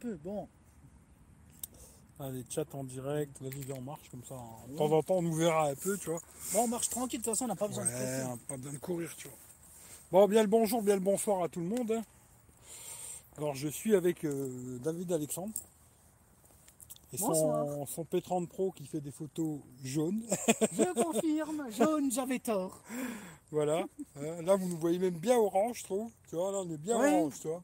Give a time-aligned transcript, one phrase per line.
[0.00, 0.14] peu.
[0.24, 0.48] Bon,
[2.18, 4.34] Ah, les chats en direct, vas-y, viens, on marche comme ça.
[4.68, 6.20] De temps en temps, on nous verra un peu, tu vois.
[6.52, 8.24] bon on marche tranquille, de toute façon, on n'a pas besoin de presser.
[8.26, 9.38] on pas besoin de courir, tu vois.
[10.12, 11.92] Bon, bien le bonjour, bien le bonsoir à tout le monde.
[11.92, 12.02] hein.
[13.38, 15.52] Alors, je suis avec euh, David Alexandre.
[17.12, 20.22] Et son, son P30 Pro qui fait des photos jaunes.
[20.72, 22.80] Je confirme, jaune, j'avais tort.
[23.50, 23.84] voilà.
[24.16, 26.08] Hein, là, vous nous voyez même bien orange, je trouve.
[26.28, 27.14] Tu vois, là, on est bien Ouais.
[27.18, 27.62] orange, tu vois.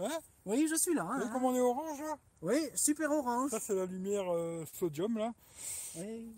[0.00, 0.18] Hein?
[0.46, 1.02] Oui, je suis là.
[1.02, 1.30] Hein, hein.
[1.32, 2.16] comment on est orange, là?
[2.42, 3.50] Oui, super orange.
[3.50, 5.32] Ça, c'est la lumière euh, sodium, là.
[5.96, 6.28] Oui.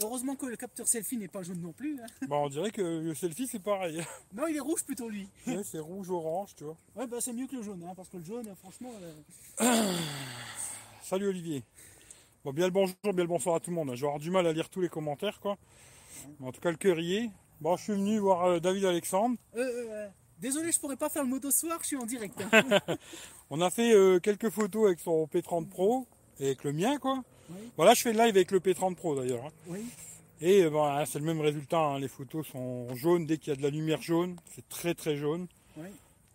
[0.00, 1.98] Heureusement que le capteur selfie n'est pas jaune non plus.
[2.00, 2.06] hein.
[2.28, 4.00] Bah, on dirait que le selfie, c'est pareil.
[4.32, 5.28] Non, il est rouge plutôt lui.
[5.48, 6.76] Ouais, c'est rouge-orange, tu vois.
[6.94, 8.92] Ouais, bah c'est mieux que le jaune, hein, parce que le jaune, franchement.
[9.60, 9.92] euh,
[11.02, 11.64] Salut Olivier.
[12.44, 13.88] Bon, bien le bonjour, bien le bonsoir à tout le monde.
[13.96, 15.56] Je vais avoir du mal à lire tous les commentaires, quoi.
[16.40, 17.30] En tout cas, le cœur y est.
[17.60, 19.36] Bon, je suis venu voir euh, David Alexandre.
[19.56, 20.08] euh,
[20.40, 22.34] désolé, je pourrais pas faire le moto soir, je suis en direct.
[22.52, 22.80] hein.
[23.50, 26.06] On a fait euh, quelques photos avec son P30 Pro
[26.40, 27.22] et avec le mien, quoi.
[27.50, 27.70] Oui.
[27.76, 29.44] Voilà, je fais le live avec le P30 Pro d'ailleurs.
[29.46, 29.50] hein.
[29.68, 29.84] oui.
[30.40, 31.78] Et euh, hein, c'est le même résultat.
[31.80, 31.98] hein.
[31.98, 34.36] Les photos sont jaunes dès qu'il y a de la lumière jaune.
[34.54, 35.48] C'est très très jaune.
[35.76, 35.88] Oui.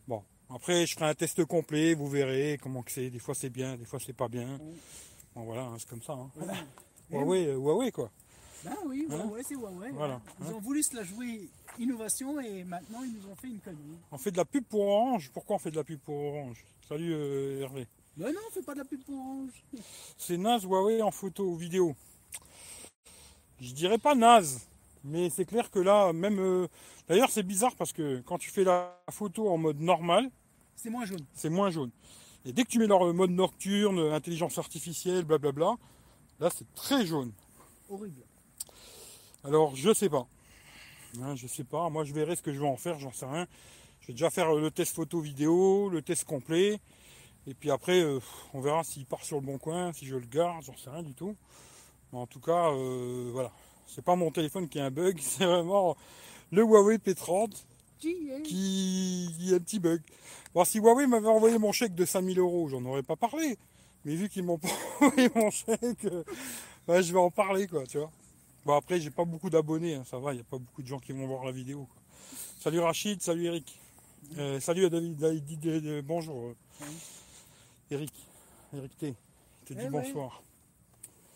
[0.08, 0.22] Bon,
[0.54, 1.94] après, je ferai un test complet.
[1.94, 3.10] Vous verrez comment que c'est.
[3.10, 4.60] Des fois, c'est bien, des fois, c'est pas bien.
[5.36, 6.18] Bon, voilà, hein, c'est comme ça.
[6.36, 6.54] Voilà.
[7.12, 8.10] Huawei, Huawei, quoi.
[8.64, 9.92] Ben oui, Huawei, c'est Huawei.
[9.92, 10.22] Voilà.
[10.42, 13.98] Ils ont voulu se la jouer innovation et maintenant ils nous ont fait une connerie.
[14.12, 15.30] On fait de la pub pour Orange.
[15.34, 16.64] Pourquoi on fait de la pub pour Orange?
[16.88, 17.88] Salut euh, Hervé.
[18.16, 19.64] Ben non, on fait pas de la pub pour Orange.
[20.18, 21.96] C'est naze Huawei en photo, vidéo.
[23.60, 24.68] Je dirais pas naze,
[25.04, 26.40] mais c'est clair que là, même.
[26.40, 26.68] euh,
[27.08, 30.30] D'ailleurs, c'est bizarre parce que quand tu fais la photo en mode normal,
[30.76, 31.26] C'est moins jaune.
[31.34, 31.92] c'est moins jaune.
[32.46, 35.76] Et dès que tu mets leur mode nocturne, intelligence artificielle, blablabla,
[36.40, 37.32] là, c'est très jaune.
[37.90, 38.22] Horrible.
[39.44, 40.28] Alors, je sais pas.
[41.22, 41.90] Hein, je sais pas.
[41.90, 43.48] Moi, je verrai ce que je vais en faire, j'en sais rien.
[44.02, 46.80] Je vais déjà faire euh, le test photo vidéo, le test complet.
[47.46, 48.20] Et puis après, euh,
[48.54, 51.04] on verra s'il part sur le bon coin, si je le garde, j'en sais rien
[51.04, 51.36] du tout.
[52.12, 53.52] Mais en tout cas, euh, voilà.
[53.88, 55.98] C'est pas mon téléphone qui a un bug, c'est vraiment
[56.52, 57.52] le Huawei P30
[58.44, 60.02] Qui a un petit bug.
[60.54, 63.58] Bon, si Huawei m'avait envoyé mon chèque de 5000 euros, j'en aurais pas parlé.
[64.06, 64.70] Mais vu qu'ils m'ont pas
[65.02, 66.24] envoyé mon chèque, euh,
[66.88, 68.12] ouais, je vais en parler, quoi, tu vois.
[68.66, 70.88] Bon, après, j'ai pas beaucoup d'abonnés, hein, ça va, il n'y a pas beaucoup de
[70.88, 71.86] gens qui vont voir la vidéo.
[71.92, 72.02] quoi.
[72.62, 73.80] Salut Rachid, salut Eric.
[74.38, 75.22] Euh, salut à David,
[75.66, 76.46] euh, bonjour.
[76.48, 76.88] euh, Oui.
[77.92, 78.14] Eric,
[78.74, 79.08] Eric T.
[79.08, 79.90] Il te dit ouais.
[79.90, 80.42] bonsoir.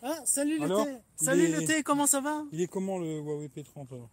[0.02, 2.44] Ah, salut le il Salut est- le comment ça va?
[2.54, 4.10] Il est comment le Huawei P30 alors?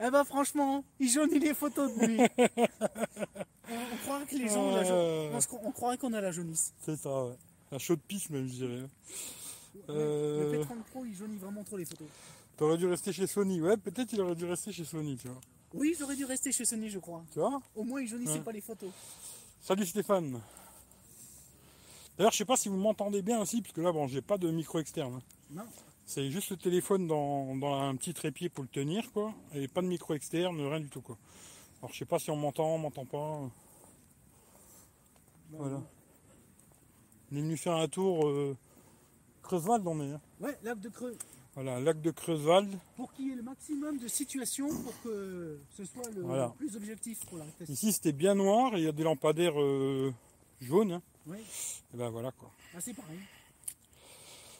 [0.00, 2.18] Eh ben franchement, il jaunit les photos de lui.
[2.38, 6.12] on, on croirait que les gens, la ja- Euh, on, se cro- on croirait qu'on
[6.14, 6.72] a la jaunisse.
[6.80, 7.34] C'est ça, ouais.
[7.72, 8.82] Un chaud de pisse même, je dirais.
[9.86, 12.08] Le Euh, P30 Pro, il jaunit vraiment trop les photos.
[12.56, 13.60] T'aurais dû rester chez Sony.
[13.60, 15.40] Ouais, peut-être il aurait dû rester chez Sony, tu vois.
[15.74, 17.22] Oui, j'aurais dû rester chez Sony, je crois.
[17.32, 18.40] Tu vois Au moins, il jaunissait Ouais.
[18.40, 18.90] pas les photos.
[19.60, 20.40] Salut Stéphane.
[22.16, 24.38] D'ailleurs, je sais pas si vous m'entendez bien aussi, parce que là, bon, j'ai pas
[24.38, 25.20] de micro externe.
[25.50, 25.62] Non.
[26.04, 29.32] C'est juste le téléphone dans, dans un petit trépied pour le tenir, quoi.
[29.54, 31.16] Et pas de micro externe, rien du tout, quoi.
[31.80, 33.40] Alors, je sais pas si on m'entend, on m'entend pas.
[35.52, 35.80] Voilà.
[37.30, 38.56] On est venu faire un tour euh,
[39.48, 40.12] Creusewald, on est.
[40.12, 40.20] hein.
[40.40, 41.16] Ouais, lac de Creux.
[41.54, 42.78] Voilà, lac de Creusewald.
[42.96, 46.52] Pour qu'il y ait le maximum de situations pour que ce soit le Voilà.
[46.58, 47.72] plus objectif pour l'arrestation.
[47.72, 50.12] Ici, c'était bien noir et il y a des lampadaires euh,
[50.60, 50.92] jaunes.
[50.92, 51.02] hein.
[51.26, 51.38] Oui,
[51.94, 52.50] Et ben voilà, quoi.
[52.76, 53.18] ah, c'est pareil.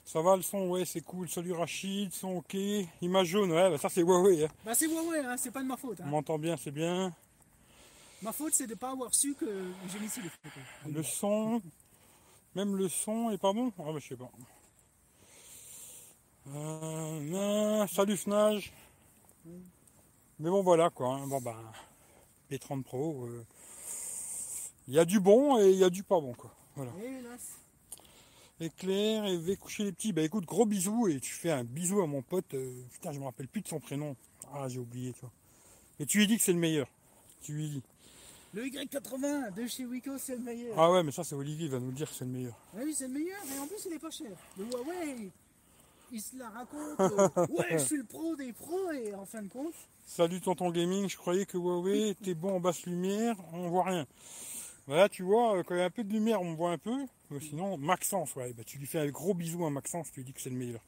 [0.06, 1.28] Ça va le son, ouais, c'est cool.
[1.28, 2.54] Salut Rachid, son ok.
[3.02, 4.44] Image jaune, ouais, bah ça c'est Huawei.
[4.46, 4.48] Hein.
[4.64, 5.98] Bah, c'est Huawei, hein, c'est pas de ma faute.
[6.00, 6.08] On hein.
[6.08, 7.12] m'entend bien, c'est bien.
[8.22, 9.46] Ma faute, c'est de ne pas avoir su que
[9.92, 10.62] j'initie les photos.
[10.94, 11.60] Le son,
[12.54, 13.70] même le son est pas bon?
[13.78, 14.30] Ah bah je sais pas.
[16.54, 18.72] Euh, non, salut Fnage.
[20.38, 21.08] Mais bon voilà quoi.
[21.14, 21.26] hein.
[21.26, 21.56] Bon bah,
[22.50, 23.44] les 30 Pro, euh,
[24.86, 26.54] il y a du bon et il y a du pas bon quoi.
[26.76, 26.92] Voilà.
[28.60, 30.12] Éclair et vais coucher les petits.
[30.12, 32.54] Bah écoute, gros bisous et tu fais un bisou à mon pote.
[32.54, 34.16] euh, putain, je me rappelle plus de son prénom.
[34.52, 35.30] Ah, j'ai oublié, toi.
[36.00, 36.88] Et tu lui dis que c'est le meilleur.
[37.42, 37.82] Tu lui dis.
[38.54, 40.78] Le Y80 de chez Wiko, c'est le meilleur.
[40.78, 42.56] Ah ouais, mais ça, c'est Olivier, il va nous le dire que c'est le meilleur.
[42.74, 44.30] Ah oui, c'est le meilleur, et en plus, il est pas cher.
[44.56, 45.30] Le Huawei,
[46.12, 47.00] il se la raconte.
[47.00, 49.74] euh, ouais, je suis le pro des pros, et en fin de compte,
[50.06, 54.06] Salut tonton gaming, je croyais que Huawei était bon en basse lumière, on voit rien.
[54.86, 56.78] Voilà, tu vois, euh, quand il y a un peu de lumière, on voit un
[56.78, 56.96] peu.
[57.30, 60.24] Mais sinon, Maxence, ouais, bah, tu lui fais un gros bisou à Maxence, tu lui
[60.24, 60.80] dis que c'est le meilleur.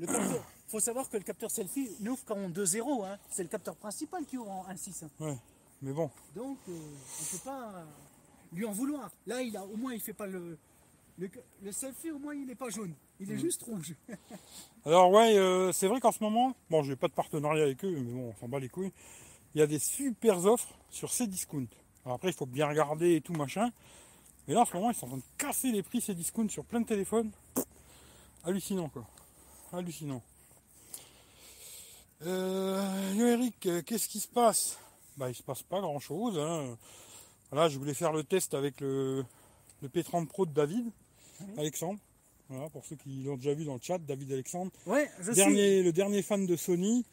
[0.00, 0.44] le capteur.
[0.66, 3.04] faut savoir que le capteur selfie n'ouvre qu'en 2.0.
[3.06, 3.18] Hein.
[3.30, 5.04] C'est le capteur principal qui ouvre en 1.6.
[5.04, 5.10] hein.
[5.20, 5.38] Ouais,
[5.80, 7.84] mais bon, Donc, euh, on ne peut pas
[8.52, 9.12] lui en vouloir.
[9.28, 10.58] Là, il a, au moins, il fait pas le.
[11.20, 11.28] Le,
[11.62, 12.94] le selfie, au moins, il n'est pas jaune.
[13.20, 13.38] Il est Mm.
[13.40, 13.94] juste rouge.
[14.86, 17.90] Alors ouais, euh, c'est vrai qu'en ce moment, bon, j'ai pas de partenariat avec eux,
[17.90, 18.92] mais bon, on s'en bat les couilles.
[19.54, 21.66] Il y a des super offres sur Cdiscount.
[22.04, 23.70] Alors après, il faut bien regarder et tout machin.
[24.46, 26.48] Mais là, en ce moment, ils sont en train de casser les prix, ces discounts
[26.48, 27.30] sur plein de téléphones.
[28.44, 29.04] Hallucinant, quoi.
[29.72, 30.22] Hallucinant.
[32.22, 34.78] Euh, yo Eric, euh, qu'est-ce qui se passe?
[35.16, 36.38] Bah, il se passe pas grand-chose.
[36.38, 36.76] Hein.
[37.50, 39.24] Voilà, je voulais faire le test avec le,
[39.82, 40.90] le P30 Pro de David,
[41.56, 41.98] Alexandre.
[42.48, 44.70] Voilà, pour ceux qui l'ont déjà vu dans le chat, David Alexandre.
[44.86, 47.04] Ouais, je Dernier, le dernier fan de Sony.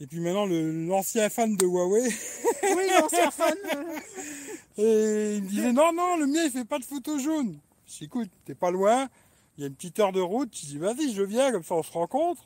[0.00, 2.08] Et puis maintenant, l'ancien fan de Huawei.
[2.76, 3.54] Oui, l'ancien fan.
[4.78, 7.58] Et il me disait non, non, le mien il fait pas de photos jaunes.
[7.86, 9.08] Je dis écoute, t'es pas loin,
[9.56, 10.48] il y a une petite heure de route.
[10.54, 12.42] Je dis vas-y, je viens, comme ça on se rencontre.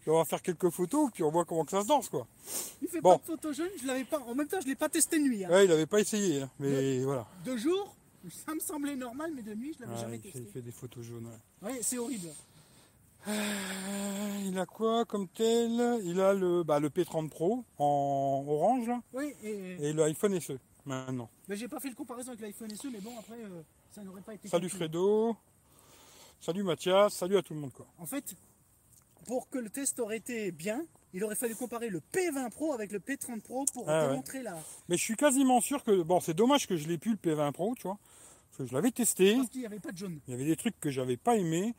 [0.00, 2.28] Puis on va faire quelques photos, puis on voit comment que ça se danse quoi.
[2.82, 3.12] Il fait Bon.
[3.16, 4.20] pas de photo jaune, je l'avais pas.
[4.20, 5.44] En même temps, je l'ai pas testé nuit.
[5.44, 5.50] hein.
[5.50, 7.26] Ouais, il avait pas essayé, hein, mais voilà.
[7.44, 7.95] De jour,
[8.30, 10.62] ça me semblait normal, mais de nuit, je l'avais Ouais, jamais il, fait, il fait
[10.62, 11.26] des photos jaunes.
[11.62, 11.70] ouais.
[11.72, 12.28] Ouais, c'est horrible.
[13.28, 16.00] Euh, il a quoi comme tel?
[16.04, 20.52] Il a le, bah, le P30 Pro en orange là, Oui, et, et l'iPhone SE
[20.84, 21.28] maintenant.
[21.48, 23.62] mais j'ai pas fait le comparaison avec l'iPhone SE, mais bon, après, euh,
[23.92, 24.48] ça n'aurait pas été.
[24.48, 24.68] Salut.
[24.68, 25.36] Fredo,
[26.40, 27.86] salut Mathias, salut à tout le monde quoi.
[27.98, 28.36] En fait,
[29.26, 30.84] pour que le test aurait été bien,
[31.16, 34.10] il aurait fallu comparer le P20 Pro avec le P30 Pro pour Ah ouais.
[34.10, 34.56] démontrer la.
[34.88, 36.02] Mais je suis quasiment sûr que.
[36.02, 37.98] Bon, c'est dommage que je l'ai plus le P20 Pro, tu vois.
[38.50, 39.34] Parce que je l'avais testé.
[39.36, 40.20] Parce qu'il n'y avait pas de jaune.
[40.28, 41.74] Il y avait des trucs que j'avais pas aimé.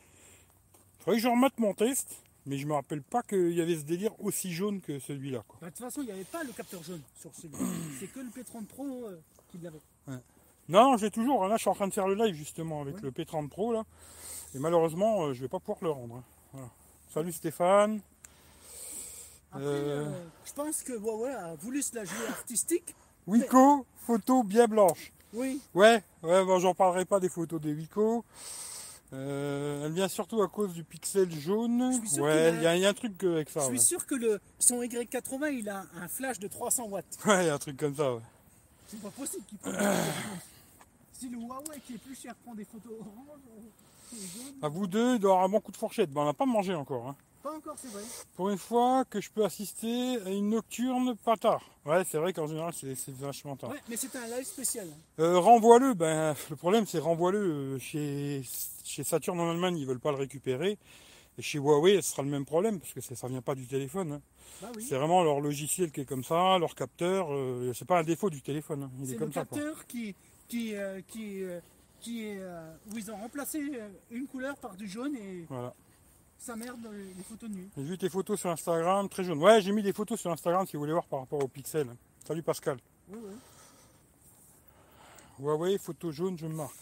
[0.99, 2.21] Faudrait que je remette mon test.
[2.45, 5.43] Mais je me rappelle pas qu'il y avait ce délire aussi jaune que celui-là.
[5.59, 7.59] Bah, de toute façon, il n'y avait pas le capteur jaune sur celui-là.
[7.99, 9.19] c'est que le P30 Pro euh,
[9.51, 9.79] qui l'avait.
[10.69, 11.45] Non, non, j'ai toujours.
[11.47, 13.01] Là, je suis en train de faire le live justement avec Ouais.
[13.03, 13.73] le P30 Pro.
[13.73, 13.83] là.
[14.55, 16.15] Et malheureusement, euh, je vais pas pouvoir le rendre.
[16.15, 16.23] hein.
[16.53, 16.69] Voilà.
[17.13, 17.99] Salut Stéphane.
[19.57, 20.05] Après, Euh.
[20.05, 22.95] euh, je pense que Huawei a voulu se la jouer artistique.
[23.27, 25.11] Wico, photo bien blanche.
[25.33, 28.23] Oui, Ouais, ouais, bon, j'en parlerai pas des photos des Wico.
[29.13, 31.81] Euh, elle vient surtout à cause du pixel jaune.
[32.19, 33.59] Ouais, a- il y, a- il y a un truc avec ça.
[33.61, 33.79] je suis ouais.
[33.79, 37.05] sûr que le, son Y80, il a un flash de 300 watts.
[37.25, 38.13] Ouais, il y a un truc comme ça.
[38.15, 38.21] Ouais.
[38.87, 40.39] C'est pas possible qu'il prenne des photos blanches.
[41.13, 43.39] Si le Huawei qui est plus cher prend des photos orange,
[44.61, 46.11] À vous deux, il doit y avoir un bon coup de fourchette.
[46.11, 47.07] Ben, on n'a pas mangé encore.
[47.09, 47.15] hein.
[47.47, 48.01] Pas encore, c'est vrai.
[48.35, 51.63] Pour une fois que je peux assister à une nocturne pas tard.
[51.85, 53.69] Ouais, c'est vrai qu'en général, c'est c'est vachement tard.
[53.71, 54.87] Ouais, mais c'était un live spécial.
[55.19, 55.93] Euh, renvoie-le.
[55.93, 58.41] Ben, le problème, c'est renvoie-le euh, chez,
[58.83, 59.77] chez Saturn en Allemagne.
[59.77, 60.77] Ils veulent pas le récupérer.
[61.37, 63.67] Et chez Huawei, ce sera le même problème parce que ça ça vient pas du
[63.67, 64.13] téléphone.
[64.13, 64.21] hein.
[64.61, 64.83] Bah oui.
[64.87, 67.27] C'est vraiment leur logiciel qui est comme ça, leur capteur.
[67.31, 68.83] euh, c'est pas un défaut du téléphone.
[68.83, 68.91] hein.
[68.97, 69.45] Il est, C'est le comme quoi.
[69.45, 70.15] capteur qui,
[70.47, 71.59] qui, euh, qui, euh,
[72.01, 72.39] qui est
[72.91, 73.61] où ils ont remplacé
[74.11, 75.73] une couleur par du jaune et Voilà.
[76.39, 77.69] Ça merde dans les, photos de nuit.
[77.75, 79.41] J'ai vu tes photos sur Instagram, très jaune.
[79.41, 81.87] Ouais, j'ai mis des photos sur Instagram si vous voulez voir par rapport au pixel.
[82.25, 82.77] Salut Pascal.
[83.09, 83.33] Oui, oui.
[85.39, 86.73] Huawei, photo jaune, je me marque.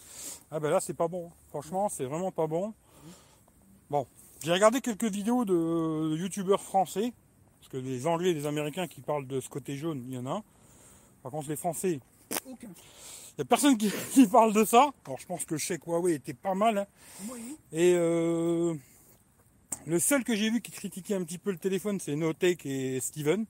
[0.50, 1.30] Ah ben là, c'est pas bon.
[1.48, 2.72] Franchement, c'est vraiment pas bon.
[3.90, 4.06] Bon,
[4.42, 7.12] j'ai regardé quelques vidéos de, de youtubeurs français.
[7.60, 10.18] Parce que les Anglais et les Américains qui parlent de ce côté jaune, il y
[10.18, 10.42] en a.
[11.22, 11.98] Par contre, les Français,
[12.48, 12.68] Aucun.
[12.68, 14.90] il n'y a personne qui, qui parle de ça.
[15.04, 16.78] Alors, je pense que le chèque Huawei était pas mal.
[16.78, 16.86] hein.
[17.28, 17.56] Oui.
[17.72, 18.74] Et euh,
[19.86, 23.00] le seul que j'ai vu qui critiquait un petit peu le téléphone, c'est Notech et
[23.00, 23.46] Steven.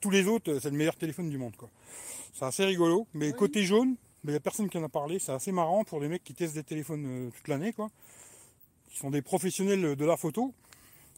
[0.00, 1.56] Tous les autres, c'est le meilleur téléphone du monde.
[1.56, 1.70] quoi.
[2.34, 3.06] C'est assez rigolo.
[3.14, 3.36] Mais Oui.
[3.36, 5.18] côté jaune, il n'y a personne qui en a parlé.
[5.18, 7.72] C'est assez marrant pour des mecs qui testent des téléphones euh, toute l'année.
[7.72, 7.88] quoi.
[8.90, 10.52] Qui sont des professionnels de la photo.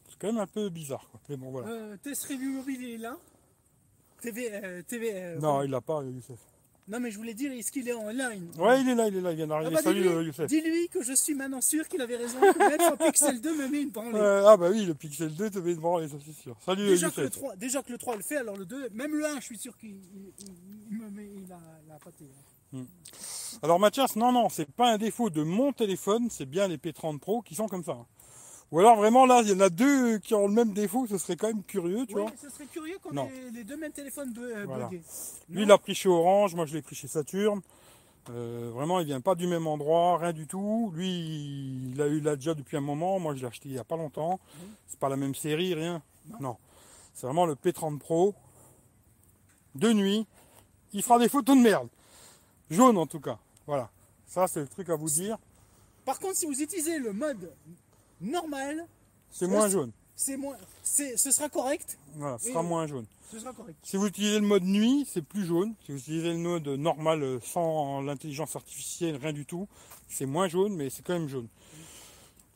[0.09, 1.09] C'est quand même un peu bizarre.
[1.11, 1.21] Quoi.
[1.29, 1.69] Mais bon, voilà.
[1.69, 3.17] Euh, test review mobile il est là.
[4.21, 5.11] TV, euh, TV.
[5.15, 6.39] euh, non, il l'a pas, Youssef.
[6.89, 8.49] Non, mais je voulais dire, est-ce qu'il est en ligne?
[8.59, 9.75] Ouais, il est là, il est là, il vient Ah d'arriver.
[9.75, 10.47] bah, Salut, dis-lui, euh, Youssef.
[10.47, 12.39] dis-lui que je suis maintenant sûr qu'il avait raison.
[12.41, 14.13] que Mettre un Pixel 2 me met une branlée.
[14.19, 16.57] Ouais, ah bah oui, le Pixel 2 te met devant, et ça c'est sûr.
[16.65, 17.39] Salut, Déjà que, le Youssef.
[17.41, 19.59] 3, déjà que le 3 le fait, alors le 2, même le 1, je suis
[19.59, 20.55] sûr qu'il il- il-
[20.91, 22.27] il me met il a, la pâté.
[23.63, 27.19] Alors Mathias, non, non, c'est pas un défaut de mon téléphone, c'est bien les P30
[27.21, 27.97] Pro qui sont comme ça.
[28.75, 31.17] Ou alors vraiment là, il y en a deux qui ont le même défaut, ce
[31.17, 32.33] serait quand même curieux, tu Oui, vois.
[32.43, 34.87] ce serait curieux qu'on ait les deux mêmes téléphones bu- euh, Voilà.
[34.89, 35.03] buggés.
[35.49, 37.61] Lui, il l'a pris chez Orange, moi je l'ai pris chez Saturn.
[38.31, 40.91] Euh, vraiment, il vient pas du même endroit, rien du tout.
[40.93, 43.21] Lui, il l'a eu là déjà depuis un moment.
[43.21, 44.41] Moi, je l'ai acheté il y a pas longtemps.
[44.89, 46.03] C'est pas la même série, rien.
[46.31, 46.39] Non.
[46.41, 46.57] Non.
[47.13, 48.35] C'est vraiment le P30 Pro.
[49.77, 50.27] De nuit.
[50.93, 51.89] Il fera des photos de merde.
[52.71, 53.39] Jaune en tout cas.
[53.69, 53.89] Voilà.
[54.27, 55.39] Ça, c'est le truc à vous dire.
[56.05, 57.53] Par contre, si vous utilisez le mode
[58.25, 58.87] normal,
[59.31, 59.93] C'est moins jaune.
[60.17, 61.99] c'est moins, c'est, ce sera correct.
[62.17, 63.07] Voilà, ce sera moins jaune.
[63.31, 63.77] Ce sera correct.
[63.83, 65.75] Si vous utilisez le mode nuit, c'est plus jaune.
[65.85, 69.67] Si vous utilisez le mode normal euh, sans l'intelligence artificielle, rien du tout,
[70.09, 71.49] c'est moins jaune, mais c'est quand même jaune.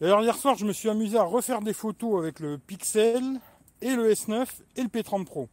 [0.00, 3.40] D'ailleurs, hier soir, je me suis amusé à refaire des photos avec le Pixel
[3.80, 4.46] et le S9
[4.76, 5.48] et le P30 Pro.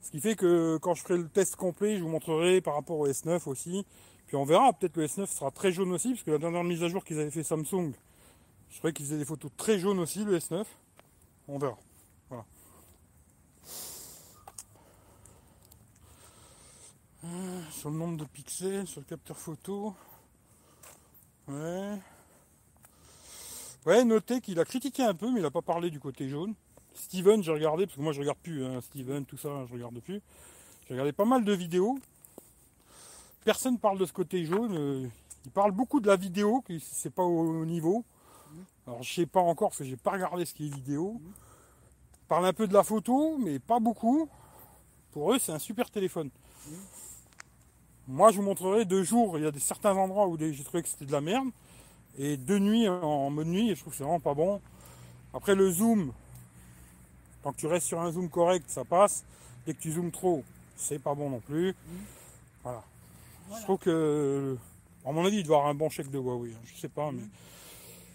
[0.00, 2.98] Ce qui fait que quand je ferai le test complet, je vous montrerai par rapport
[2.98, 3.84] au S9 aussi.
[4.26, 6.82] Puis on verra, peut-être le S9 sera très jaune aussi, parce que la dernière mise
[6.82, 7.92] à jour qu'ils avaient fait Samsung,
[8.70, 10.64] je trouvais qu'ils faisaient des photos très jaunes aussi, le S9.
[11.48, 11.76] On verra.
[12.28, 12.44] Voilà.
[17.24, 19.94] Euh, sur le nombre de pixels, sur le capteur photo.
[21.48, 21.98] Ouais.
[23.86, 26.54] Ouais, notez qu'il a critiqué un peu, mais il n'a pas parlé du côté jaune.
[26.94, 29.98] Steven, j'ai regardé, parce que moi je regarde plus, hein, Steven, tout ça, je regarde
[30.00, 30.20] plus.
[30.86, 31.98] J'ai regardé pas mal de vidéos.
[33.44, 34.76] Personne parle de ce côté jaune.
[34.76, 35.08] euh,
[35.44, 38.04] il parle beaucoup de la vidéo, que c'est pas au niveau.
[38.90, 41.20] Alors je sais pas encore, parce que j'ai pas regardé ce qui est vidéo.
[41.24, 44.28] Il parle un peu de la photo, mais pas beaucoup.
[45.12, 46.28] Pour eux, c'est un super téléphone.
[48.08, 49.38] Moi, je vous montrerai de jour.
[49.38, 51.50] Il y a des, certains endroits où j'ai trouvé que c'était de la merde.
[52.18, 54.60] Et de nuit, en mode nuit, je trouve que c'est vraiment pas bon.
[55.32, 56.12] Après, le zoom,
[57.44, 59.24] tant que tu restes sur un zoom correct, ça passe.
[59.66, 60.42] Dès que tu zoomes trop,
[60.74, 61.76] c'est pas bon non plus.
[62.64, 62.82] Voilà.
[63.46, 63.60] Voilà.
[63.60, 64.58] Je trouve que,
[65.06, 66.50] à mon avis, il doit y avoir un bon chèque de Huawei.
[66.50, 66.60] hein.
[66.64, 67.22] Je sais pas, mais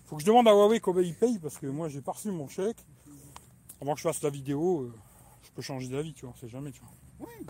[0.05, 2.29] faut que je demande à Huawei combien il paye parce que moi, j'ai pas reçu
[2.31, 2.77] mon chèque.
[3.81, 4.93] Avant que je fasse la vidéo, euh,
[5.43, 6.33] je peux changer d'avis, tu vois.
[6.35, 7.27] On sait jamais, tu vois.
[7.27, 7.45] Oui.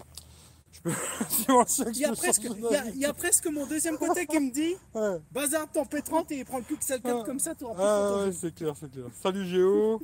[0.71, 0.91] Je peux.
[1.93, 2.91] Il y, a presque, il, y a, d'avis.
[2.95, 5.19] il y a presque mon deuxième côté qui me dit Ouais.
[5.31, 7.24] Bazar ton P30 et il prend le Pixel 4 Ah.
[7.25, 9.05] comme ça, plus Ah ouais, c'est clair, c'est clair.
[9.21, 10.01] Salut Géo.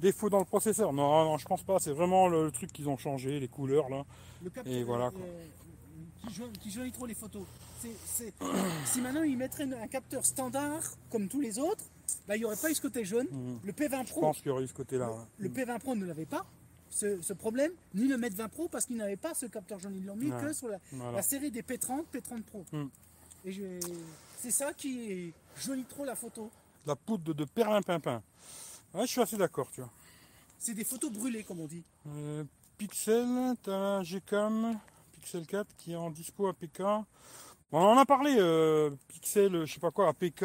[0.00, 0.92] Défaut dans le processeur.
[0.92, 1.78] Non, non, je pense pas.
[1.80, 4.04] C'est vraiment le, le truc qu'ils ont changé, les couleurs là.
[4.44, 5.20] Le capteur, Et voilà, quoi.
[6.28, 7.42] qui, jaune- qui jaunit trop les photos.
[8.04, 8.32] C'est-
[8.86, 11.84] si maintenant ils mettraient un capteur standard comme tous les autres,
[12.28, 13.26] bah, il n'y aurait pas eu ce côté jaune.
[13.30, 13.60] Mhm.
[13.64, 15.10] Le P20 Je Pro, pense qu'il y aurait eu ce côté-là.
[15.10, 15.18] ouais.
[15.38, 16.46] le P20 Pro ne l'avait pas,
[16.90, 19.94] ce, ce problème, ni le Mate 20 Pro parce qu'ils n'avaient pas ce capteur jaune.
[19.96, 20.40] Ils l'ont mis Ouais.
[20.40, 21.12] que sur la, Voilà.
[21.18, 22.64] la série des P30, P30 Pro.
[22.72, 22.90] Mhm.
[23.44, 23.80] Et
[24.38, 26.50] c'est ça qui jaunit trop la photo.
[26.86, 28.22] La poudre de, perlimpinpin.
[28.94, 29.90] Ouais, je suis assez d'accord, tu vois.
[30.58, 31.82] C'est des photos brûlées, comme on dit.
[32.08, 32.44] Euh,
[32.78, 34.78] Pixel, t'as Gcam,
[35.12, 36.82] Pixel 4 qui est en dispo APK.
[37.72, 40.44] On en a parlé, euh, Pixel, je sais pas quoi, APK,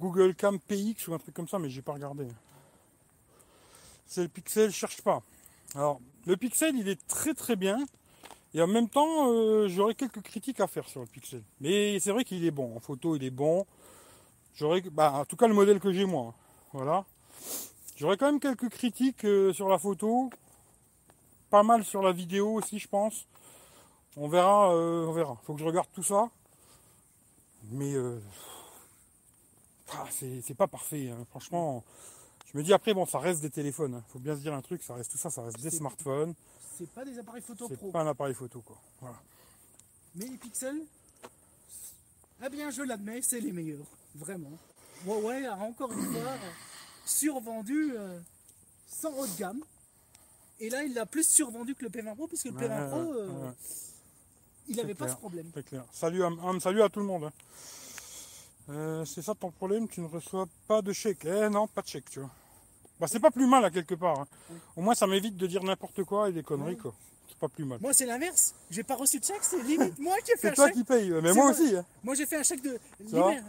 [0.00, 2.26] Google Cam PX ou un truc comme ça, mais j'ai pas regardé.
[4.06, 5.22] C'est le Pixel, cherche pas.
[5.74, 7.78] Alors, le Pixel, il est très très bien.
[8.54, 11.42] Et en même temps, euh, j'aurais quelques critiques à faire sur le Pixel.
[11.60, 12.74] Mais c'est vrai qu'il est bon.
[12.76, 13.66] En photo, il est bon.
[14.54, 16.32] J'aurais, bah, en tout cas, le modèle que j'ai moi.
[16.72, 17.04] Voilà.
[17.96, 20.30] J'aurais quand même quelques critiques euh, sur la photo.
[21.50, 23.26] Pas mal sur la vidéo aussi, je pense.
[24.16, 25.36] On verra, euh, on verra.
[25.44, 26.30] Faut que je regarde tout ça.
[27.70, 28.18] Mais euh,
[29.92, 31.10] ah, c'est pas parfait.
[31.10, 31.24] hein.
[31.30, 31.84] Franchement,
[32.52, 33.94] je me dis après, bon, ça reste des téléphones.
[33.94, 34.04] hein.
[34.08, 36.34] Faut bien se dire un truc, ça reste tout ça, ça reste des smartphones.
[36.78, 37.90] C'est pas des appareils photo C'est pro.
[37.90, 38.76] pas un appareil photo, quoi.
[39.00, 39.16] Voilà.
[40.14, 40.80] Mais les pixels,
[42.44, 43.86] eh bien, je l'admets, c'est les meilleurs.
[44.14, 44.52] Vraiment.
[45.04, 46.50] Huawei a encore une fois euh,
[47.04, 48.18] survendu euh,
[48.88, 49.62] sans haut de gamme.
[50.60, 53.00] Et là, il l'a plus survendu que le P20 Pro, puisque le Ouais, P20 Pro,
[53.00, 53.52] ouais, ouais.
[54.68, 55.50] Il C'est n'avait pas ce problème.
[55.54, 55.84] C'est clair.
[55.92, 57.24] Salut à, Am, salut à tout le monde.
[57.24, 57.32] hein.
[58.70, 61.24] Euh, c'est ça ton problème, tu ne reçois pas de chèque.
[61.24, 62.30] Eh non, pas de chèque, tu vois.
[62.98, 64.20] Bah c'est pas plus mal à quelque part.
[64.20, 64.26] hein.
[64.76, 66.92] Au moins ça m'évite de dire n'importe quoi et des conneries quoi.
[67.28, 67.78] C'est pas plus mal.
[67.82, 68.54] Moi, c'est l'inverse.
[68.70, 70.74] J'ai pas reçu de chèque, c'est limite moi qui ai fait C'est un toi chèque.
[70.76, 71.76] qui payes, mais C'est moi aussi.
[71.76, 71.84] hein.
[72.02, 72.78] Moi, j'ai fait un chèque de.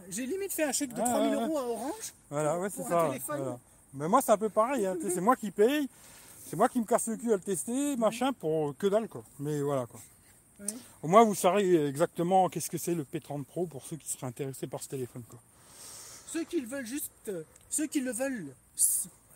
[0.10, 1.44] J'ai limite fait un chèque de Ah, 3000 ouais, ouais.
[1.46, 2.14] euros à Orange.
[2.30, 3.12] Voilà, ouais, c'est Pour ça.
[3.28, 3.60] voilà.
[3.94, 4.96] Mais moi c'est un peu pareil, hein.
[5.02, 5.90] C'est moi qui paye,
[6.46, 9.24] c'est moi qui me casse le cul à le tester, machin, pour que dalle quoi.
[9.40, 10.00] Mais voilà quoi.
[11.04, 14.28] Au moins vous saurez exactement qu'est-ce que c'est le P30 Pro pour ceux qui seraient
[14.28, 15.40] intéressés par ce téléphone quoi.
[16.28, 17.12] Ceux qui le veulent juste.
[17.30, 18.54] euh, Ceux qui le veulent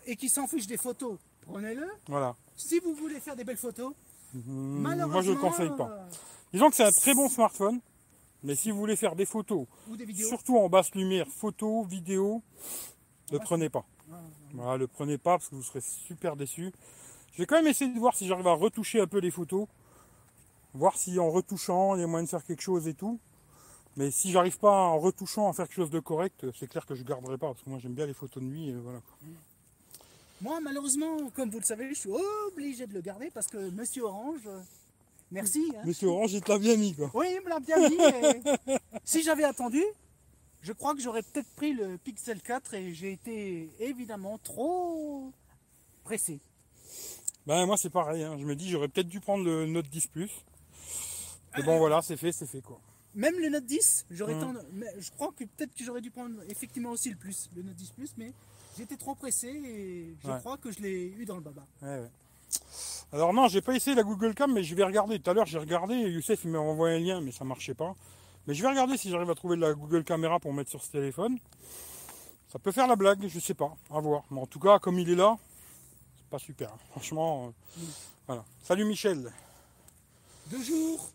[0.06, 1.86] et qui s'en fichent des photos, prenez-le.
[2.08, 2.34] Voilà.
[2.56, 3.92] Si vous voulez faire des belles photos,
[4.34, 4.40] Mmh,
[4.80, 5.12] malheureusement.
[5.12, 5.90] moi je le conseille pas.
[5.90, 6.08] euh,
[6.54, 7.80] Disons que c'est un très bon smartphone,
[8.42, 10.26] mais si vous voulez faire des photos, ou des vidéos.
[10.26, 12.42] surtout en basse lumière, photos, vidéos,
[13.30, 13.84] ne prenez pas.
[14.10, 14.16] Ah,
[14.54, 16.72] Voilà, le prenez pas parce que vous serez super déçus.
[17.34, 19.66] Je vais quand même essayer de voir si j'arrive à retoucher un peu les photos,
[20.74, 23.18] voir si en retouchant il y a moyen de faire quelque chose et tout.
[23.96, 26.94] Mais si j'arrive pas en retouchant à faire quelque chose de correct, c'est clair que
[26.94, 28.70] je garderai pas parce que moi j'aime bien les photos de nuit.
[28.70, 29.00] et voilà.
[30.40, 32.10] Moi, malheureusement, comme vous le savez, je suis
[32.48, 34.48] obligé de le garder parce que Monsieur Orange,
[35.30, 35.72] merci.
[35.76, 35.82] hein.
[35.84, 37.10] Monsieur Orange, il te l'a bien mis quoi.
[37.14, 39.82] Oui, il me l'a bien et si j'avais attendu,
[40.62, 45.30] je crois que j'aurais peut-être pris le Pixel 4 et j'ai été évidemment trop
[46.02, 46.40] pressé.
[47.46, 48.36] Ben moi c'est pareil, hein.
[48.38, 50.30] je me dis j'aurais peut-être dû prendre le Note 10 Plus.
[51.56, 52.78] Mais bon voilà, c'est fait, c'est fait quoi.
[53.14, 54.62] Même le Note 10, j'aurais Mm.
[54.72, 57.74] mais je crois que peut-être que j'aurais dû prendre effectivement aussi le plus, le Note
[57.76, 58.32] 10 Plus, mais
[58.78, 60.38] j'étais trop pressé et je Ouais.
[60.38, 61.62] crois que je l'ai eu dans le baba.
[61.82, 62.10] Ouais, ouais.
[63.12, 65.18] Alors non, j'ai pas essayé la Google Cam, mais je vais regarder.
[65.20, 65.94] Tout à l'heure, j'ai regardé.
[65.94, 67.94] Youssef il m'a envoyé un lien, mais ça marchait pas.
[68.46, 70.90] Mais je vais regarder si j'arrive à trouver la Google Caméra pour mettre sur ce
[70.90, 71.38] téléphone.
[72.50, 74.24] Ça peut faire la blague, je sais pas, à voir.
[74.30, 75.36] Mais en tout cas, comme il est là,
[76.16, 76.70] c'est pas super.
[76.72, 76.78] hein.
[76.90, 77.82] Franchement, euh,
[78.26, 78.44] voilà.
[78.62, 79.30] Salut Michel.
[80.50, 81.10] Deux jours,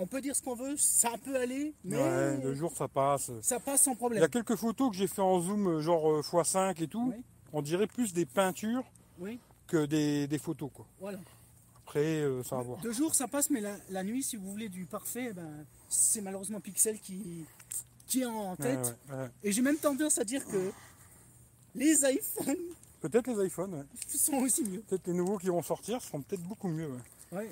[0.00, 3.30] on peut dire ce qu'on veut, ça peut aller, mais Ouais, le jour ça passe.
[3.42, 4.22] ça passe sans Il y problème.
[4.22, 7.12] a quelques photos que j'ai fait en zoom, euh, genre euh, x5 et tout.
[7.14, 7.22] Oui.
[7.52, 8.84] On dirait plus des peintures
[9.18, 10.86] Oui, que des, des photos, quoi.
[11.00, 11.18] voilà.
[11.84, 12.80] Après, euh, ça va voir.
[12.80, 15.66] Deux jours, ça passe, mais la, la nuit, si vous voulez du parfait, eh ben,
[15.88, 17.44] c'est malheureusement Pixel qui,
[18.06, 18.96] qui est en tête.
[19.10, 19.28] ouais, ouais.
[19.42, 20.70] Et j'ai même tendance à dire que
[21.74, 22.56] les iPhones
[23.00, 24.80] Peut-être les iPhones, sont aussi mieux.
[24.82, 26.90] peut-être les nouveaux qui vont sortir seront peut-être beaucoup mieux.
[27.32, 27.50] ouais.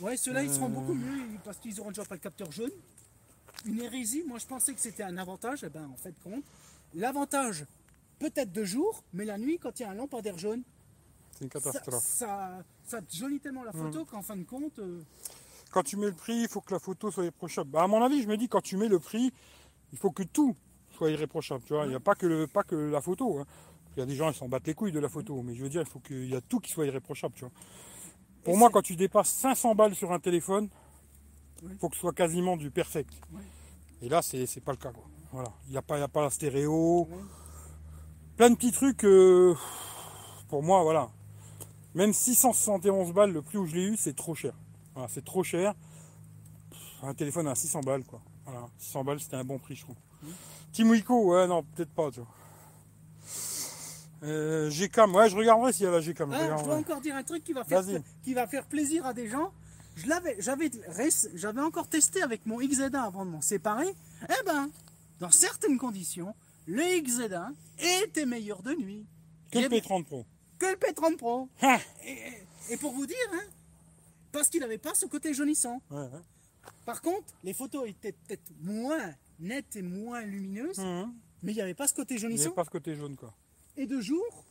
[0.00, 0.16] Ouais.
[0.16, 0.68] Ceux-là, ils seront Euh.
[0.70, 2.70] beaucoup mieux parce qu'ils auront déjà pas le capteur jaune.
[3.66, 6.44] Une hérésie, moi je pensais que c'était un avantage, et ben en fait compte.
[6.94, 7.64] L'avantage,
[8.18, 10.62] peut-être de jour, mais la nuit, quand il y a un lampadaire jaune,
[11.38, 12.04] C'est une ça, catastrophe.
[12.04, 13.82] ça, ça jaunit tellement la Mm.
[13.82, 15.00] photo qu'en fin de compte, euh,
[15.70, 17.70] Quand tu mets le prix, il faut que la photo soit irréprochable.
[17.70, 19.32] Bah, à mon avis, je me dis, quand tu mets le prix,
[19.92, 20.54] il faut que tout
[20.96, 21.64] soit irréprochable.
[21.66, 23.40] Tu vois, il n'y a pas que, le, pas que la photo.
[23.40, 23.46] hein.
[23.96, 25.42] Il y a des gens, ils s'en battent les couilles de la photo.
[25.42, 27.34] Mais je veux dire, il faut qu'il y a tout qui soit irréprochable.
[27.34, 27.50] Tu vois.
[28.44, 30.68] Pour Et moi, quand tu dépasses 500 balles sur un téléphone,
[31.62, 31.74] il Oui.
[31.80, 33.12] faut que ce soit quasiment du perfect.
[33.32, 33.40] Oui.
[34.02, 34.92] Et là, c'est pas le cas.
[34.92, 35.04] Quoi.
[35.32, 35.50] Voilà.
[35.66, 37.08] Il n'y a, pas- y a pas la stéréo.
[38.36, 39.04] Plein de petits trucs.
[39.04, 39.54] euh,
[40.48, 41.10] pour moi, voilà.
[41.94, 44.52] Même 671 balles, le prix où je l'ai eu, c'est trop cher.
[44.94, 45.74] Voilà, c'est trop cher.
[47.02, 48.20] Un téléphone à 600 balles, quoi.
[48.44, 49.96] Voilà, 600 balles, c'était un bon prix, je trouve.
[50.72, 52.28] Team Wiko, ouais, non, peut-être pas, tu vois.
[54.24, 56.32] Euh, Gcam, ouais, je regarderai s'il y a la Gcam.
[56.32, 58.02] je Ah, je dois encore dire un truc qui va faire, Vas-y.
[58.22, 59.52] qui va faire plaisir à des gens.
[59.96, 60.70] Je l'avais, j'avais,
[61.34, 63.94] j'avais encore testé avec mon XZ1 avant de m'en séparer.
[64.28, 64.68] Eh ben,
[65.20, 66.34] dans certaines conditions,
[66.66, 67.52] le XZ1
[68.02, 69.06] était meilleur de nuit
[69.52, 70.24] Que le J'ai- P30 Pro.
[70.58, 71.48] que le P30 Pro.
[71.62, 71.78] Ah
[72.70, 73.42] Et, pour vous dire, hein,
[74.32, 75.80] parce qu'il n'avait pas ce côté jaunissant.
[75.90, 76.08] Ouais, ouais.
[76.86, 81.12] Par contre, les photos étaient peut-être moins nettes et moins lumineuses, Mhm.
[81.42, 82.46] mais il n'y avait pas ce côté Il n'y jaunissant.
[82.46, 83.32] avait pas ce côté jaune, quoi.
[83.76, 84.44] Et de jour,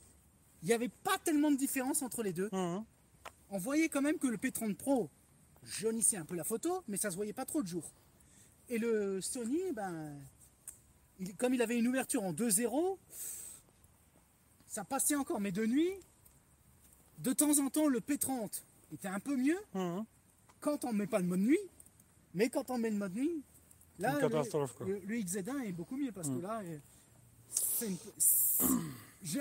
[0.62, 2.50] il n'y avait pas tellement de différence entre les deux.
[2.52, 2.84] Mhm.
[3.56, 5.10] on voyait quand même que le P30 Pro
[5.64, 7.84] jaunissait un peu la photo, mais ça se voyait pas trop de jour.
[8.68, 10.18] Et le Sony, ben,
[11.20, 12.98] il- comme il avait une ouverture en 2.0,
[14.66, 15.40] ça passait encore.
[15.40, 15.92] Mais de nuit,
[17.20, 20.04] de temps en temps, le P30 était un peu mieux Mhm.
[20.60, 21.60] quand on met pas le mode nuit.
[22.34, 23.44] Mais quand on met le mode nuit,
[24.00, 24.34] là, le,
[24.86, 26.78] le- le XZ1 est beaucoup mieux parce que là, euh,
[27.52, 27.98] c'est une-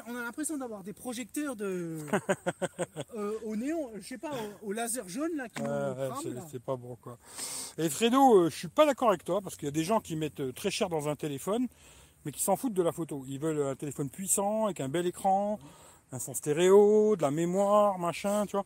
[0.07, 1.99] on a l'impression d'avoir des projecteurs de,
[3.17, 4.31] euh, au néon, je sais pas,
[4.63, 6.15] au, au laser jaune là qui crament,
[6.51, 7.19] c'est- pas bon quoi.
[7.79, 10.01] Et Fredo, euh, je suis pas d'accord avec toi parce qu'il y a des gens
[10.01, 11.67] qui mettent euh, très cher dans un téléphone,
[12.25, 13.25] mais qui s'en foutent de la photo.
[13.29, 15.59] Ils veulent un téléphone puissant avec un bel écran,
[16.13, 18.65] un son stéréo, de la mémoire, machin, tu vois.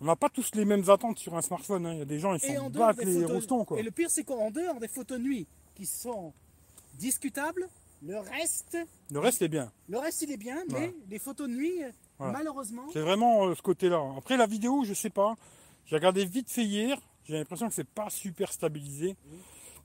[0.00, 1.86] On n'a pas tous les mêmes attentes sur un smartphone.
[1.86, 1.92] hein.
[1.92, 3.78] Il y a des gens, ils s'en battent les photos, roustons quoi.
[3.78, 6.32] et le pire c'est qu'en dehors des photos nuit qui sont
[6.94, 7.68] discutables,
[8.02, 8.76] le reste,
[9.10, 9.70] Le reste est bien.
[9.88, 11.82] le reste il est bien, mais les photos de nuit,
[12.18, 12.32] Voilà.
[12.38, 14.00] malheureusement, C'est vraiment euh, ce côté-là.
[14.16, 15.34] Après la vidéo, je sais pas.
[15.86, 16.98] J'ai regardé vite fait hier.
[17.24, 19.16] J'ai l'impression que c'est pas super stabilisé.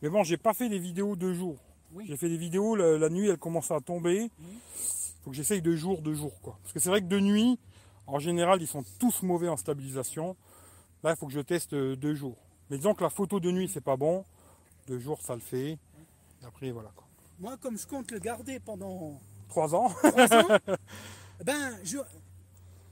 [0.01, 1.58] Mais bon, j'ai pas fait des vidéos de jour.
[1.93, 2.06] Oui.
[2.08, 4.30] J'ai fait des vidéos, la, la nuit elle commence à tomber.
[5.23, 6.58] Faut que j'essaye de jour, de jour quoi.
[6.63, 7.60] Parce que c'est vrai que de nuit,
[8.08, 10.36] en général, ils sont tous mauvais en stabilisation.
[11.03, 12.38] Là, il faut que je teste euh, deux jours.
[12.69, 14.25] Mais disons que la photo de nuit, c'est pas bon.
[14.88, 15.71] Deux jours, ça le fait.
[16.41, 17.07] Et après, voilà quoi.
[17.39, 19.19] Moi comme je compte le garder pendant
[19.50, 19.89] Trois ans.
[19.89, 20.47] trois ans,
[21.45, 21.97] ben, je,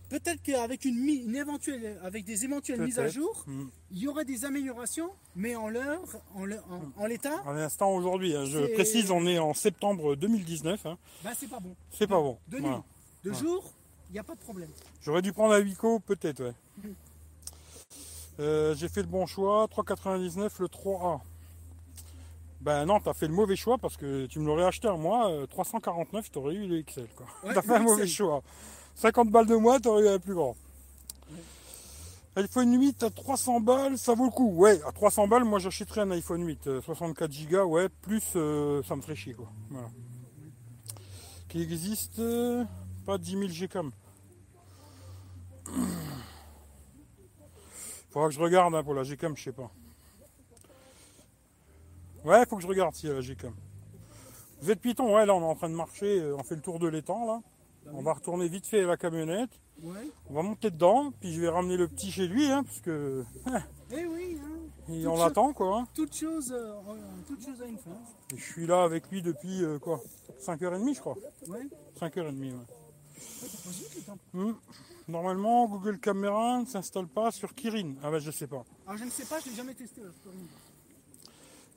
[0.09, 3.65] peut-être qu'avec une, éventuelle, avec des éventuelles mises à jour, Hmm.
[3.91, 6.01] il y aurait des améliorations, mais en l'heure,
[6.35, 10.15] en, le- en- en l'état, À l'instant aujourd'hui, hein, je précise, on est en septembre
[10.15, 10.85] 2019.
[10.85, 10.97] hein.
[11.23, 11.75] ben, c'est pas bon.
[11.91, 12.37] C'est pas bon.
[12.47, 12.83] De nuit, Voilà.
[13.25, 13.45] de Voilà.
[13.45, 13.73] jour,
[14.09, 14.69] il n'y a pas de problème.
[15.01, 16.53] J'aurais dû prendre un Wico, peut-être, ouais.
[18.39, 21.21] Euh, j'ai fait le bon choix, 3,99 le 3A.
[22.65, 25.29] Ben non, t'as fait le mauvais choix parce que tu me l'aurais acheté à moi,
[25.29, 27.27] euh, 349, t'aurais eu le XL quoi.
[27.43, 28.41] Ouais, t'as fait le un mauvais choix.
[28.95, 30.55] 50 balles de moins, t'aurais eu un plus grand.
[32.35, 34.49] iPhone 8 à 300 balles, ça vaut le coup.
[34.49, 38.81] Ouais, à 300 balles, moi j'achèterais un iPhone 8, euh, 64 Go, ouais, plus euh,
[38.81, 39.47] ça me ferait chier quoi.
[39.69, 39.89] Voilà.
[41.47, 42.63] Qui existe, euh,
[43.05, 43.91] pas 10 000 Gcam.
[48.09, 49.69] Faudra que je regarde hein, pour la Gcam, je sais pas.
[52.25, 53.53] Ouais, faut que je regarde s'il y a la Gcam.
[54.61, 56.61] Vous êtes Python, ouais, là on est en train de marcher, euh, on fait le
[56.61, 57.41] tour de l'étang là.
[57.93, 59.51] On va retourner vite fait à la camionnette,
[59.83, 60.09] Ouais.
[60.29, 63.23] on va monter dedans, puis je vais ramener le petit chez lui, hein, parce que
[63.91, 64.49] Eh oui, hein,
[64.87, 65.79] Toute on l'attend quoi.
[65.81, 65.87] hein.
[65.93, 66.73] toute chose, euh,
[67.27, 67.91] toute chose une fin.
[68.33, 70.01] Et je suis là avec lui depuis euh, quoi
[70.41, 71.17] 5h30 je crois.
[71.47, 71.67] Ouais.
[71.99, 72.51] 5h30 ouais.
[73.67, 74.09] Vite.
[74.33, 74.53] Hmm.
[75.07, 77.93] Normalement Google Caméra ne s'installe pas sur Kirin.
[78.01, 78.63] Ah bah je sais pas.
[78.87, 80.01] Alors je ne sais pas, je l'ai jamais testé.
[80.01, 80.49] là, je peux rien dire.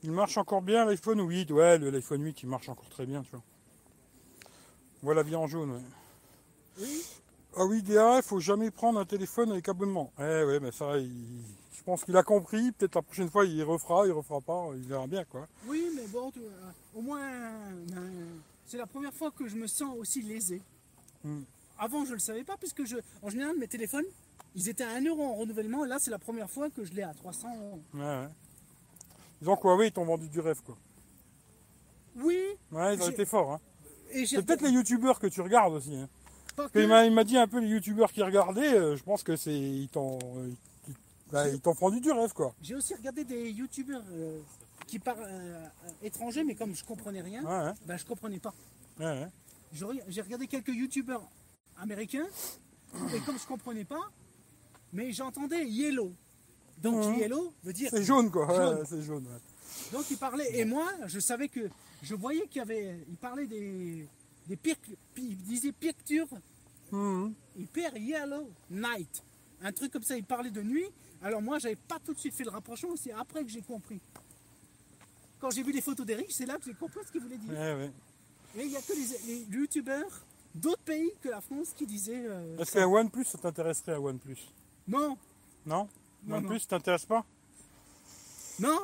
[0.03, 1.51] Il marche encore bien l'iPhone 8.
[1.51, 3.43] Ouais, l'iPhone 8 il marche encore très bien, tu vois.
[5.01, 5.81] Voilà vie en jaune, ouais.
[6.81, 7.01] Oui.
[7.57, 10.11] Ah oui, DA, il faut jamais prendre un téléphone avec abonnement.
[10.19, 11.41] Eh ouais, mais ça, il-
[11.75, 12.71] je pense qu'il a compris.
[12.73, 15.47] Peut-être la prochaine fois, il refera, il refera pas, il verra bien, quoi.
[15.67, 18.25] Oui, mais bon, tu- euh, au moins, euh,
[18.65, 20.61] c'est la première fois que je me sens aussi lésé.
[21.23, 21.41] Hmm.
[21.77, 24.05] Avant, je ne le savais pas, puisque je, en général, mes téléphones,
[24.55, 25.83] ils étaient à 1 euro en renouvellement.
[25.85, 27.81] Là, c'est la première fois que je l'ai à 300 euros.
[27.93, 28.27] Ouais, ouais.
[29.41, 30.77] Disons que Huawei, ils t'ont vendu du rêve, quoi.
[32.71, 33.53] Ouais, ils ont été forts.
[33.53, 33.59] Hein.
[34.25, 35.95] C'est peut-être les youtubeurs que tu regardes aussi.
[35.95, 36.09] Hein.
[36.73, 39.53] que- il m'a dit un peu les youtubeurs qui regardaient, euh, je pense que c'est.
[39.57, 40.49] Ils t'en, euh,
[40.89, 40.93] ils-
[41.31, 42.53] bah, ils t'en font du rêve quoi.
[42.61, 44.41] J'ai aussi regardé des youtubeurs euh,
[44.87, 45.25] qui parlent
[46.03, 48.53] étrangers, mais comme je comprenais rien, Ouais, ouais, ben je comprenais pas.
[48.99, 49.27] ouais.
[49.71, 51.21] J'ai re- j'ai regardé quelques youtubeurs
[51.77, 52.27] américains,
[53.15, 54.09] et comme je comprenais pas,
[54.91, 56.11] mais j'entendais yellow.
[56.81, 57.89] Donc yellow veut dire.
[57.91, 58.47] C'est jaune quoi.
[58.47, 58.77] Jaune.
[58.79, 59.25] ouais, c'est jaune.
[59.27, 59.91] ouais.
[59.91, 61.69] Donc il parlait, et moi je savais que.
[62.01, 63.05] Je voyais qu'il y avait.
[63.09, 64.07] Il parlait des.
[64.47, 64.57] des
[65.17, 66.27] il disait picture
[66.91, 67.33] Mhm.
[67.57, 69.21] hyper yellow night.
[69.61, 70.87] Un truc comme ça, il parlait de nuit.
[71.21, 73.99] Alors moi, j'avais pas tout de suite fait le rapprochement, c'est après que j'ai compris.
[75.39, 77.51] Quand j'ai vu les photos d'Eric, c'est là que j'ai compris ce qu'il voulait dire.
[77.51, 77.91] Ouais, ouais.
[78.57, 82.25] Et il n'y a que les, les youtubeurs d'autres pays que la France qui disaient.
[82.25, 82.79] euh, Est-ce ça.
[82.79, 84.37] qu'à OnePlus ça t'intéresserait à OnePlus
[84.87, 85.15] Non,
[85.65, 85.87] Non?
[86.25, 87.25] Non, OnePlus t'intéresse pas
[88.59, 88.77] non,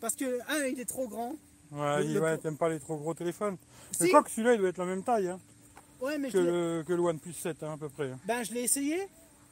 [0.00, 1.34] parce que un, il est trop grand.
[1.72, 3.56] Ouais, il- ouais, t'aimes pas les trop gros téléphones.
[3.98, 4.12] Mais Si.
[4.12, 5.40] quoi que celui-là il doit être la même taille hein,
[6.00, 8.10] Ouais, mais que, le, que le OnePlus 7 hein, à peu près.
[8.12, 8.18] hein.
[8.26, 8.96] ben, je l'ai essayé.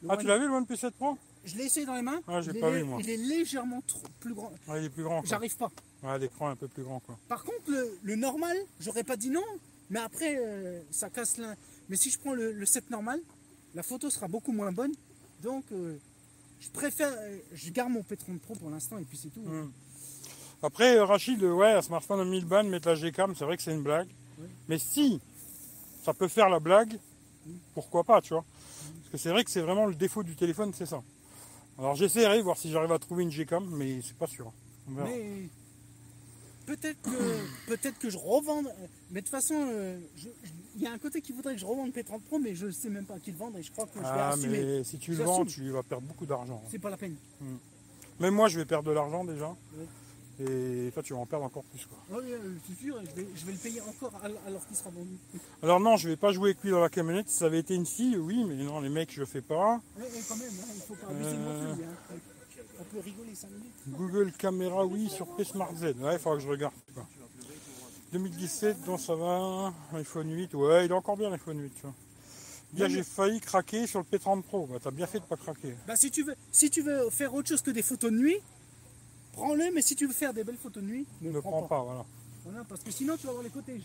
[0.03, 1.19] Le Ah One- tu l'as vu le OnePlus 7 Pro?
[1.45, 2.21] Je l'ai essayé dans les mains.
[2.29, 2.99] Ah, j'ai pas vu, moi.
[3.03, 4.53] Il est légèrement trop plus grand.
[4.69, 5.23] Ouais, il est plus grand.
[5.25, 5.71] J'arrive pas.
[6.05, 7.19] Ouais, l'écran est un peu plus grand quoi.
[7.29, 9.45] Par contre, le, le normal, j'aurais pas dit non,
[9.91, 11.57] mais après, euh, ça casse l'un.
[11.89, 13.21] Mais si je prends le, le 7 normal,
[13.75, 14.93] la photo sera beaucoup moins bonne.
[15.43, 15.97] Donc, euh,
[16.61, 17.13] je préfère.
[17.19, 19.41] euh, je garde mon P30 Pro pour l'instant et puis c'est tout.
[19.41, 19.71] Hmm.
[20.63, 23.57] Après, euh, Rachid, euh, ouais, un smartphone à 1000 balles, mettre la Gcam, c'est vrai
[23.57, 24.09] que c'est une blague.
[24.69, 25.21] Mais si
[26.05, 26.99] ça peut faire la blague,
[27.75, 28.45] pourquoi pas, tu vois
[29.01, 31.03] Parce que c'est vrai que c'est vraiment le défaut du téléphone, c'est ça.
[31.79, 34.53] Alors j'essaierai, voir si j'arrive à trouver une Gcam, mais c'est pas sûr.
[34.89, 35.09] On verra.
[35.09, 35.49] Mais
[36.67, 38.67] peut-être que, peut-être que je revende.
[38.67, 39.55] euh, Mais de toute façon,
[40.17, 42.39] je- je- il y a un côté qui voudrait que je revende le P30 Pro,
[42.39, 44.31] mais je sais même pas qui le vendre et je crois que je vais Ah,
[44.31, 44.63] assumer.
[44.63, 46.63] mais si tu le vends, tu vas perdre beaucoup d'argent.
[46.71, 47.17] C'est pas la peine.
[48.21, 49.55] Même moi, je vais perdre de l'argent déjà.
[50.41, 51.85] Et toi, tu vas en perdre encore plus.
[51.87, 51.99] Quoi.
[52.21, 52.39] Oui, euh,
[52.69, 55.17] c'est sûr, je vais, je vais le payer encore al- alors qu'il sera vendu.
[55.65, 57.29] Alors non, je vais pas jouer avec lui dans la camionnette.
[57.29, 59.81] Si ça avait été une fille, oui, mais non, les mecs, je le fais pas.
[59.99, 61.73] Ouais, ouais, quand même, hein, il faut pas abuser de Euh.
[61.73, 62.15] hein.
[62.81, 63.73] On peut rigoler 5 minutes.
[63.89, 65.97] Google Caméra, oui, sur P Smart Z.
[66.01, 66.75] Ouais, il faudra que je regarde.
[66.95, 67.05] quoi.
[68.13, 69.73] 2017, donc ça va.
[69.95, 71.95] iPhone 8, ouais, il est encore bien l'iPhone 8, tu vois.
[72.73, 74.67] Bien, j'ai failli craquer sur le P30 Pro.
[74.67, 75.75] Bah, t'as bien fait de pas craquer.
[75.87, 78.37] Bah, si tu veux, si tu veux faire autre chose que des photos de nuit,
[79.33, 81.63] prends-le, mais si tu veux faire des belles photos de nuit, ne, Ne le prends
[81.63, 82.05] pas, voilà.
[82.45, 83.81] Voilà, parce que sinon tu vas avoir les côtés,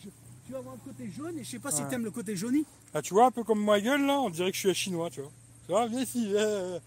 [0.46, 1.90] tu vas avoir le côté jaune et je sais pas si Ouais.
[1.90, 2.66] tu aimes le côté jauni.
[2.94, 4.74] Là, tu vois, un peu comme ma gueule, là, on dirait que je suis un
[4.74, 5.32] chinois, tu vois.
[5.66, 6.80] Tu vois, viens ici, viens.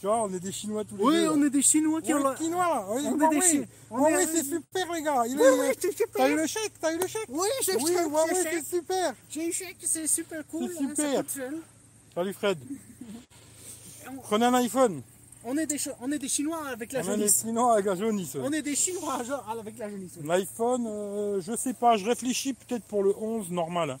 [0.00, 1.24] Tu vois, on est des chinois tous les Oui, deux.
[1.26, 1.32] là.
[1.34, 2.86] on est des Chinois qui On ont est la- chinois, là.
[2.88, 3.42] Oui, on est bah des oui.
[3.50, 5.22] Chi- on est- oui, c'est super, les gars.
[5.26, 6.08] Il Oui, est- oui, c'est super.
[6.14, 8.48] T'as eu le chèque, t'as eu le chèque Oui, j'ai Oui, chèque, bah oui, chèque.
[8.64, 9.14] c'est super.
[9.28, 10.70] J'ai eu chèque, c'est super cool.
[10.74, 11.50] C'est hein, super.
[12.14, 12.58] Salut Fred.
[14.10, 15.02] On- Prenez un iPhone.
[15.44, 17.40] On est des, Chi- on est des Chinois avec la On a des jaunisse.
[17.42, 18.36] chinois avec la jaunisse.
[18.40, 19.22] On est des Chinois
[19.60, 20.12] avec la jaunisse.
[20.24, 23.90] L'iPhone, euh, je sais pas, je réfléchis peut-être pour le 11 normal.
[23.90, 23.98] hein.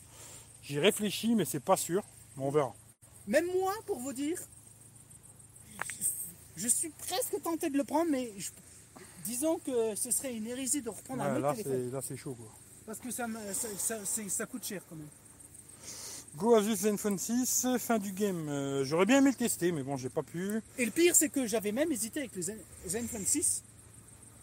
[0.62, 2.02] J'y réfléchis, mais c'est pas sûr.
[2.38, 2.72] Mais on verra.
[3.26, 4.38] Même moi, pour vous dire,
[6.56, 8.50] je suis presque tenté de le prendre, mais je-
[9.24, 11.84] disons que ce serait une hérésie de reprendre un Ouais, autre là, téléphone.
[11.88, 12.34] c'est, là, c'est chaud.
[12.34, 12.48] Quoi.
[12.86, 13.68] Parce que ça, ça,
[14.04, 15.06] ça- ça coûte cher quand même.
[16.36, 18.48] Go Asus Zenfone 6, fin du game.
[18.48, 20.60] Euh, j'aurais bien aimé le tester, mais bon, j'ai pas pu.
[20.78, 23.62] Et le pire, c'est que j'avais même hésité avec le Zen- Zenfone 6.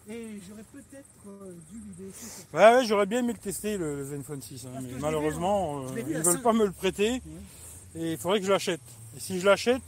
[0.10, 2.46] Et j'aurais peut-être euh, dû lui laisser.
[2.54, 4.66] Ouais, ouais, j'aurais bien aimé le tester, le Zenfone 6.
[4.66, 7.22] hein, mais l'ai malheureusement, vu, euh, ils à veulent pas me le prêter.
[7.96, 8.82] Et il faudrait que je l'achète.
[9.16, 9.82] Et si je l'achète,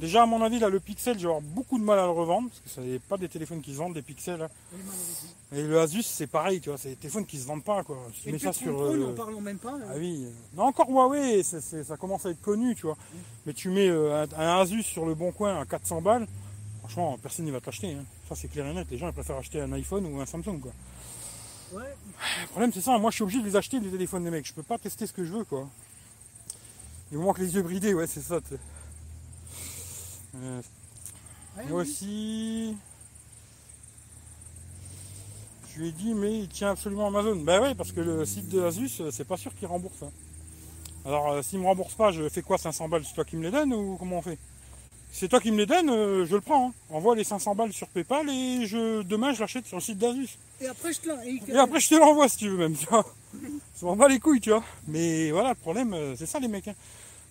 [0.00, 2.10] déjà, à mon avis, là, le Pixel, je vais avoir beaucoup de mal à le
[2.10, 2.48] revendre.
[2.48, 4.42] Parce que ce n'est pas des téléphones qui se vendent, des Pixels.
[4.42, 4.48] hein.
[5.52, 7.96] Et le Asus, c'est pareil, tu vois, c'est des téléphones qui se vendent pas, quoi.
[8.20, 8.80] Tu Et mets ça P30 sur.
[8.80, 9.74] Euh, même pas.
[9.88, 10.26] Ah oui.
[10.54, 12.96] Non, encore Huawei, ça commence à être connu, tu vois.
[13.46, 16.26] Mais tu mets euh, un, un Asus sur le bon coin à 400 balles,
[16.80, 17.92] franchement, personne ne va te l'acheter.
[17.92, 18.04] hein.
[18.28, 18.88] Ça, c'est clair et net.
[18.90, 20.72] Les gens ils préfèrent acheter un iPhone ou un Samsung, quoi.
[21.72, 21.84] Ouais.
[22.42, 22.98] Le problème, c'est ça.
[22.98, 24.46] Moi, je suis obligé de les acheter, les téléphones des mecs.
[24.46, 25.68] Je peux pas tester ce que je veux, quoi.
[27.12, 28.40] Il me manque les yeux bridés, ouais, c'est ça.
[30.42, 30.60] Euh,
[31.56, 31.88] Ouais, moi oui.
[31.88, 32.76] aussi.
[35.74, 37.36] Je lui ai dit, mais il tient absolument Amazon.
[37.36, 40.02] Ben oui, parce que le site de Asus, euh, c'est pas sûr qu'il rembourse.
[40.02, 40.10] hein.
[41.04, 43.42] Alors, euh, s'il me rembourse pas, je fais quoi 500 balles C'est toi qui me
[43.44, 44.38] les donnes ou comment on fait?
[45.12, 46.68] C'est toi qui me les donnes, euh, je le prends.
[46.68, 46.72] hein.
[46.90, 50.36] Envoie les 500 balles sur PayPal et je, demain, je l'achète sur le site d'Asus.
[50.60, 52.76] Et après, je te l'en- et- Et après, je te l'envoie si tu veux même,
[52.76, 53.06] tu vois.
[53.76, 54.64] Ça m'en bat les couilles, tu vois.
[54.88, 56.68] Mais voilà, le problème, euh, c'est ça, les mecs.
[56.68, 56.74] hein.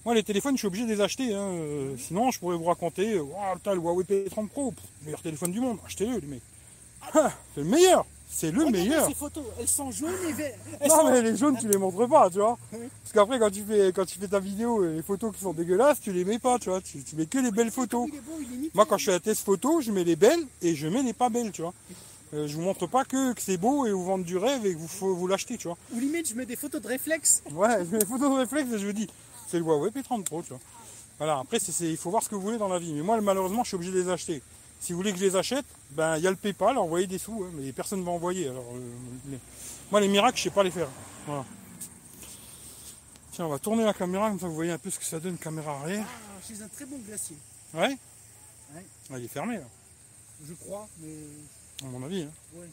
[0.05, 1.33] Moi, les téléphones, je suis obligé de les acheter.
[1.33, 1.39] hein.
[1.51, 3.23] Euh, Sinon, je pourrais vous raconter, euh,
[3.55, 5.77] putain, le Huawei P30 Pro, pff, meilleur téléphone du monde.
[5.85, 6.41] Achetez-le, les mecs.
[7.13, 8.05] Ah, c'est le meilleur.
[8.29, 9.07] C'est le Regardez meilleur.
[9.07, 10.55] Ces photos, elles sont jaunes et vertes.
[10.79, 12.57] Elles Non, sont- mais les jaunes, tu les montres pas, tu vois.
[12.71, 15.53] Parce qu'après, quand tu fais, quand tu fais ta vidéo et les photos qui sont
[15.53, 16.81] dégueulasses, tu les mets pas, tu vois.
[16.81, 18.09] Tu, tu mets que les belles photos.
[18.09, 18.17] Beau.
[18.73, 21.13] Moi, quand je fais un test photo, je mets les belles et je mets les
[21.13, 21.73] pas belles, tu vois.
[22.33, 24.73] Euh, je vous montre pas que, que c'est beau et vous vendre du rêve et
[24.73, 25.77] que vous faut vous l'acheter, tu vois.
[25.95, 27.43] Ou limite, je mets des photos de réflexe.
[27.51, 29.07] Ouais, je mets les photos de réflexe et je vous dis,
[29.59, 30.59] le Huawei P30 Pro, tu vois.
[31.17, 32.91] Voilà, après, c'est, il faut voir ce que vous voulez dans la vie.
[32.93, 34.41] Mais moi, malheureusement, je suis obligé de les acheter.
[34.81, 37.17] Si vous voulez que je les achète, ben, il y a le PayPal, envoyez des
[37.17, 38.49] sous, hein, mais personne ne va envoyer.
[38.49, 38.79] Alors, euh,
[39.31, 39.39] les-
[39.91, 40.89] Moi, les miracles, je sais pas les faire.
[41.25, 41.45] Voilà.
[43.31, 45.19] Tiens, on va tourner la caméra, comme ça vous voyez un peu ce que ça
[45.19, 46.05] donne, caméra arrière.
[46.07, 47.37] Ah, chez un très bon glacier,
[47.73, 47.97] Ouais
[48.73, 48.85] Ouais.
[49.11, 49.63] Ah, il est fermé, là,
[50.47, 51.13] je crois, mais.
[51.83, 52.23] à mon avis.
[52.23, 52.31] hein.
[52.55, 52.67] Ouais.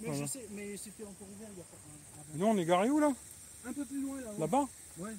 [0.00, 0.22] Mais Voilà.
[0.22, 1.76] je sais, mais c'était encore ouvert il y a pas
[2.34, 3.12] nous, on est garé où, là?
[3.66, 4.30] Un peu plus loin là.
[4.30, 4.38] ouais.
[4.40, 4.68] Là-bas?
[4.98, 5.10] Ouais.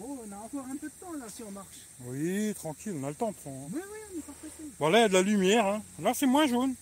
[0.00, 1.66] Oh, on a encore un peu de temps là si on marche.
[2.04, 3.30] Oui, tranquille, on a le temps.
[3.30, 3.68] de prendre, hein.
[3.72, 4.70] Oui, oui, on n'est pas pressé.
[4.78, 5.66] Bon, là, il y a de la lumière.
[5.66, 5.82] hein.
[6.00, 6.74] Là, c'est moins jaune.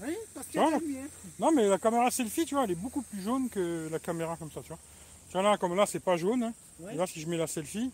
[0.00, 1.04] Oui, parce qu'il y a de la lumière.
[1.38, 4.36] Non, mais la caméra selfie, tu vois, elle est beaucoup plus jaune que la caméra
[4.36, 4.78] comme ça, tu vois.
[5.30, 6.42] Tiens, là, comme là, c'est pas jaune.
[6.42, 6.52] hein.
[6.80, 6.94] Ouais.
[6.94, 7.90] Et là, si je mets la selfie.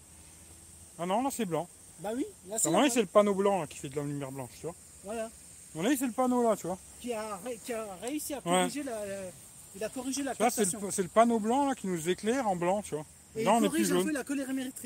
[0.98, 1.68] Ah non, là, c'est blanc.
[2.00, 4.50] Bah oui, là c'est c'est le panneau blanc là, qui fait de la lumière blanche,
[4.60, 4.74] tu vois.
[5.04, 5.30] Voilà.
[5.74, 6.76] Mon avis, c'est le panneau là, tu vois.
[7.00, 9.30] Qui a, qui a réussi à corriger la, la-
[9.76, 12.08] Il a corrigé la Tu vois, c'est le, c'est le panneau blanc là qui nous
[12.08, 13.06] éclaire en blanc, tu vois.
[13.36, 14.24] Et là, il corrige un peu la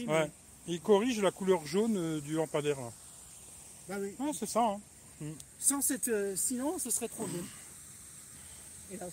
[0.06, 0.30] Ouais.
[0.68, 2.90] Et il corrige la couleur jaune euh, du lampadaire là.
[3.88, 4.14] Bah oui.
[4.18, 4.62] Ouais, c'est ça.
[4.62, 4.80] hein.
[5.58, 7.46] Sans cette, euh, sinon, ce serait trop jaune.
[8.92, 9.12] Hélas.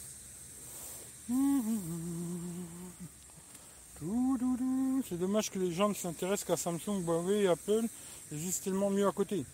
[3.99, 5.01] Toudoudou.
[5.07, 7.83] C'est dommage que les gens ne s'intéressent qu'à Samsung, Huawei et Apple.
[8.31, 9.45] Il existe tellement mieux à côté.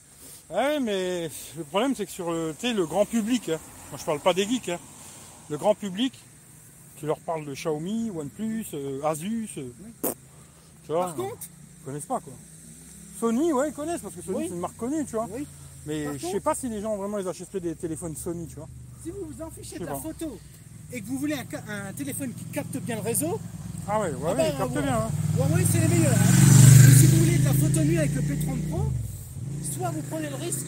[0.49, 4.19] Ouais, mais le problème, c'est que sur le, le grand public, hein, moi je parle
[4.19, 4.79] pas des geeks, hein,
[5.49, 6.13] le grand public,
[7.01, 9.63] tu leur parles de Xiaomi, OnePlus, euh, Asus, euh,
[10.85, 11.37] tu vois, Par contre,
[11.81, 12.33] ils connaissent pas quoi.
[13.19, 14.45] Sony, ouais, ils connaissent parce que Sony Oui.
[14.49, 15.27] c'est une marque connue, tu vois.
[15.33, 15.47] oui,
[15.87, 18.45] Mais Par je sais contre- pas si les gens vraiment ils achèteraient des téléphones Sony,
[18.45, 18.69] tu vois.
[19.03, 19.99] si vous vous en fichez de sais la pas.
[19.99, 20.37] photo
[20.93, 23.39] et que vous voulez un, téléphone qui capte bien le réseau,
[23.87, 24.81] Ah ouais, ouais, Ah ouais, bah, captent ouais.
[24.83, 24.95] bien.
[24.95, 25.09] Hein.
[25.37, 26.13] Huawei c'est les meilleurs.
[26.13, 26.87] hein.
[26.87, 28.83] Et si vous voulez de la photo nue avec le P30 Pro,
[29.75, 30.67] soit vous prenez le risque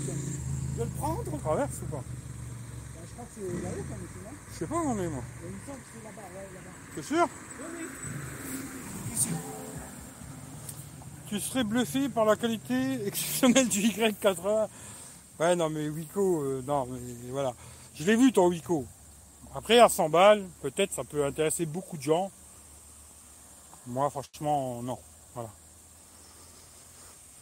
[0.80, 1.22] de le prendre.
[1.32, 1.98] On traverse ou pas?
[1.98, 4.08] Bah, je crois que c'est là-haut quand même,
[4.54, 5.24] Je sais pas où on est moi.
[5.42, 6.70] Il me semble que c'est là-bas, ouais, là-bas.
[6.96, 7.28] C'est sûr?
[7.60, 9.30] Oui, oui.
[11.28, 14.68] Tu serais bluffé par la qualité exceptionnelle du Y80.
[15.40, 17.00] Ouais, non, mais Wiko, euh, non, mais
[17.32, 17.54] voilà.
[17.96, 18.86] Je l'ai vu ton Wiko.
[19.56, 22.30] Après, à 100 balles, peut-être ça peut intéresser beaucoup de gens.
[23.88, 25.00] Moi, franchement, non.
[25.34, 25.50] Voilà.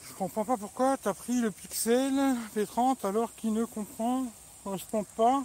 [0.07, 2.13] Je comprends pas pourquoi tu as pris le Pixel
[2.55, 4.27] P30 alors qu'il ne comprend,
[4.63, 5.43] correspond pas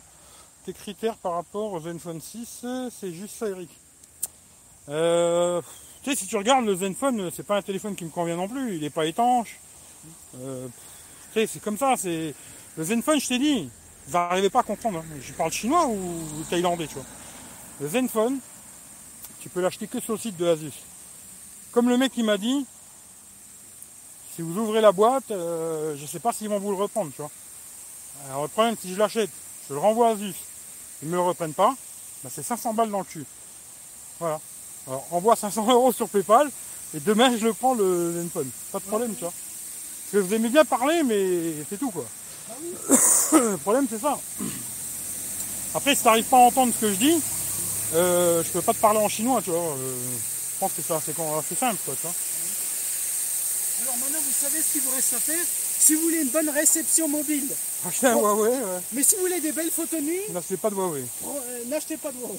[0.72, 2.64] critères par rapport au Zenfone 6.
[2.90, 3.70] C'est juste ça, Eric.
[4.88, 5.60] Euh,
[6.02, 8.48] tu sais, si tu regardes le Zenfone, c'est pas un téléphone qui me convient non
[8.48, 8.76] plus.
[8.76, 9.58] Il n'est pas étanche.
[10.40, 10.68] Euh,
[11.32, 11.94] tu sais, c'est comme ça.
[11.96, 12.34] C'est
[12.76, 13.68] le Zenfone, je t'ai dit,
[14.06, 14.98] vous n'arrivez pas à comprendre.
[15.00, 15.04] hein.
[15.20, 17.04] Je parle chinois ou, thaïlandais, tu vois.
[17.80, 18.38] Le Zenfone,
[19.40, 20.72] tu peux l'acheter que sur le site de Asus.
[21.72, 22.64] Comme le mec qui m'a dit,
[24.34, 27.20] si vous ouvrez la boîte, euh, je sais pas s'ils vont vous le reprendre, tu
[27.22, 27.30] vois.
[28.28, 29.30] Alors le problème, si je l'achète,
[29.68, 30.34] je le renvoie à Asus,
[31.02, 31.74] ils me le reprennent pas,
[32.22, 33.24] ben, c'est 500 balles dans le cul.
[34.18, 34.40] Voilà.
[34.86, 36.50] Alors envoie 500 euros sur PayPal
[36.94, 38.50] et demain je le prends le Zenfone.
[38.72, 39.32] Pas de problème, tu vois.
[39.32, 42.04] Parce que vous aimez bien parler, mais c'est tout quoi.
[42.50, 42.96] Ah oui.
[43.32, 44.18] Le problème c'est ça.
[45.74, 47.20] Après, si t'arrives pas à entendre ce que je dis,
[47.94, 49.58] euh, je peux pas te parler en chinois, tu vois.
[49.60, 49.94] euh,
[50.54, 52.14] je pense que c'est assez, assez simple, quoi, tu vois.
[53.82, 55.44] Alors maintenant, vous savez ce qu'il vous reste à faire?
[55.78, 57.46] Si vous voulez une bonne réception mobile,
[57.86, 58.16] Acheter un.
[58.16, 58.80] Huawei, ouais.
[58.92, 61.04] mais si vous voulez des belles photos nuit, N'achetez pas de Huawei.
[61.24, 62.38] euh, n'achetez pas de Huawei.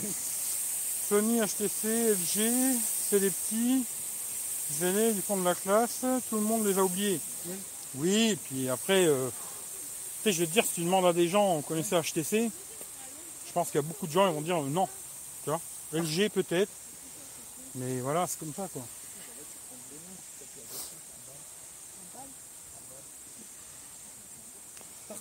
[1.09, 2.75] Sony, HTC, LG,
[3.09, 3.83] c'est les petits,
[4.81, 7.21] aînés du fond de la classe, tout le monde les a oubliés.
[7.45, 7.55] Oui.
[7.95, 11.13] Oui, et puis après, euh, tu sais, je vais te dire, si tu demandes à
[11.13, 12.51] des gens, on connaissait HTC,
[13.47, 14.89] je pense qu'il y a beaucoup de gens qui vont dire euh, non.
[15.45, 15.61] Tu vois?
[15.93, 16.69] LG peut-être,
[17.75, 18.81] mais voilà, c'est comme ça quoi.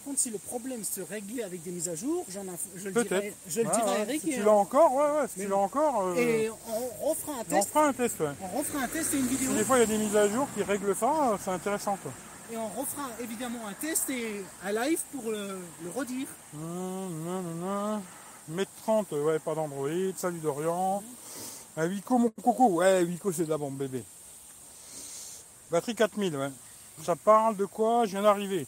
[0.07, 3.03] Contre, si le problème se réglait avec des mises à jour, j'en ai- je le
[3.03, 5.41] dirai, je le Ouais, dirai à Eric si et, tu l'as encore, ouais, ouais, si
[5.41, 7.69] tu l'as encore, euh, et on refera un on test.
[7.69, 8.27] fera un test, ouais.
[8.41, 9.51] On refera un test et une vidéo.
[9.51, 11.51] Si des fois il y a des mises à jour qui règlent ça, euh, c'est
[11.51, 12.13] intéressant quoi.
[12.53, 16.29] Et on refera évidemment un test et un live pour le, le redire.
[16.55, 18.03] Nan, nan, nan.
[18.49, 19.89] Mètre 30, euh, ouais, pas d'Android.
[20.17, 21.03] Salut Dorian.
[21.77, 22.69] Un Wico, mon coco.
[22.69, 24.05] Ouais, Wico, c'est de la bombe bébé.
[25.71, 26.51] Batterie 4000, ouais.
[27.05, 28.05] Ça parle de quoi?
[28.07, 28.67] Je viens d'arriver.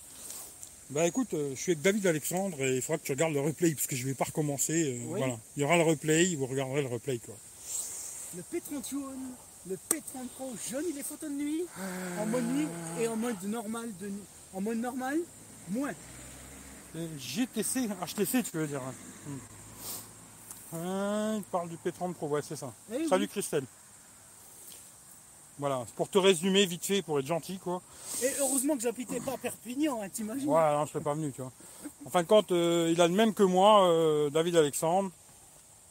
[0.90, 3.40] Bah écoute, euh, je suis avec David Alexandre et il faudra que tu regardes le
[3.40, 4.94] replay parce que je vais pas recommencer.
[4.94, 5.18] euh, Oui.
[5.18, 5.36] Voilà.
[5.56, 7.34] Il y aura le replay, vous regarderez le replay quoi.
[8.36, 9.30] Le P30 jaune,
[9.68, 11.64] le P30 Pro jaune, il est photo de nuit,
[12.18, 12.68] en mode nuit
[13.00, 14.22] et en mode normal de nuit.
[14.54, 15.18] En mode normal,
[15.70, 15.92] moins.
[16.96, 18.80] Euh, GTC, HTC tu veux dire.
[18.82, 18.94] hein.
[19.26, 19.40] Hum.
[20.72, 22.72] Hein, il parle du P30 Pro, ouais c'est ça.
[22.92, 23.08] Eh oui.
[23.08, 23.64] Salut Christelle.
[25.58, 27.82] Voilà, pour te résumer vite fait, pour être gentil, quoi.
[28.22, 31.32] Et heureusement que j'habitais pas à Perpignan, hein, t'imagines Ouais, non, je serais pas venu,
[31.32, 31.50] tu vois.
[32.06, 35.10] En fin de compte, euh, il a le même que moi, euh, David Alexandre.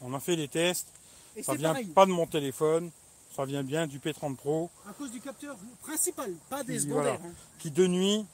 [0.01, 0.87] On a fait les tests.
[1.35, 2.91] Et Ça vient pareil, pas de mon téléphone.
[3.35, 7.19] Ça vient bien du P30 Pro, à cause du capteur principal, pas des secondaires.
[7.19, 7.29] voilà.
[7.33, 7.35] hein.
[7.59, 8.25] qui de nuit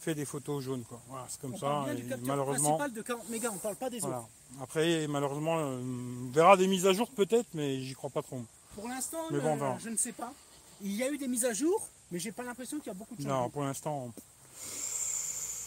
[0.00, 1.00] fait des photos jaunes, quoi.
[1.08, 1.66] Voilà, c'est comme On ça.
[1.66, 4.18] parle bien et du capteur malheureusement, principal de 40 mégas, on parle pas des voilà.
[4.18, 4.28] autres.
[4.62, 8.42] Après, malheureusement, euh, on verra des mises à jour peut-être, mais j'y crois pas trop.
[8.74, 10.32] Pour l'instant, bon, euh, je ne sais pas.
[10.82, 12.94] Il y a eu des mises à jour, mais j'ai pas l'impression qu'il y a
[12.94, 13.50] beaucoup de Non, changements.
[13.50, 14.12] pour l'instant,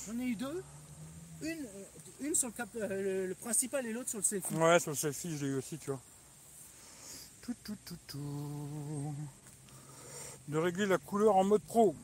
[0.08, 0.64] J'en ai eu deux.
[1.42, 1.84] Une, euh,
[2.22, 4.54] une sur le, cap, euh, le, le principal et l'autre sur le selfie.
[4.56, 6.00] ouais, sur le selfie, je l'ai eu aussi, tu vois.
[7.42, 9.14] Tout, tout, tout, tout.
[10.48, 11.96] De régler la couleur en mode pro.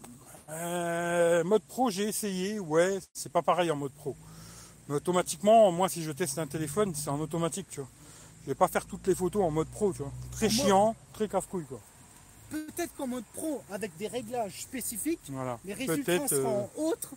[0.50, 4.16] Euh, mode pro, j'ai essayé, ouais, c'est pas pareil en mode pro.
[4.88, 7.90] Mais automatiquement, moi, si je teste un téléphone, c'est en automatique, tu vois.
[8.44, 10.12] Je vais pas faire toutes les photos en mode pro, tu vois.
[10.32, 11.80] Très En mode- chiant, très casse-couille, quoi.
[12.50, 15.60] Peut-être qu'en mode pro, avec des réglages spécifiques, Voilà.
[15.66, 16.34] les résultats Peut-être.
[16.34, 17.14] euh, seront autres.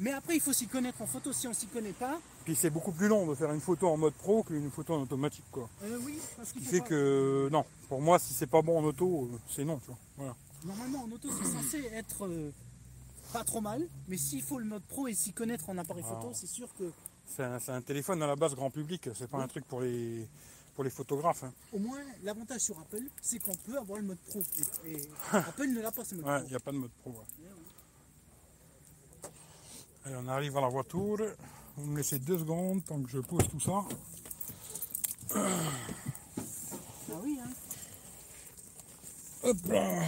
[0.00, 1.32] Mais après, il faut s'y connaître en photo.
[1.32, 3.96] Si on s'y connaît pas, Puis c'est beaucoup plus long de faire une photo en
[3.96, 5.68] mode pro qu'une photo en automatique, quoi.
[5.82, 8.78] euh, oui, parce Ce qu'il fait pas- que, non, pour moi, si c'est pas bon
[8.78, 9.98] en auto, euh, c'est non, tu vois.
[10.16, 10.36] Voilà.
[10.64, 12.52] Normalement, en auto, c'est censé être euh,
[13.32, 13.82] pas trop mal.
[14.06, 16.34] Mais s'il faut le mode pro et s'y connaître en appareil photo, Ah.
[16.34, 16.90] c'est sûr que
[17.26, 19.44] C'est un, téléphone à la base grand public, c'est pas Oui.
[19.44, 20.26] un truc pour les,
[20.78, 21.42] pour les photographes.
[21.42, 21.52] hein.
[21.72, 24.40] au moins, l'avantage sur Apple, c'est qu'on peut avoir le mode pro.
[24.86, 26.48] Et, et Apple ne l'a pas, ce mode Ouais, il pro.
[26.50, 27.10] n'y a pas de mode pro.
[27.10, 27.26] ouais.
[30.04, 31.16] Allez, on arrive à la voiture.
[31.76, 33.72] Vous me laissez deux secondes tant que je pose tout ça.
[35.34, 35.48] Ah
[37.24, 37.50] oui, hein.
[39.42, 40.02] Hop là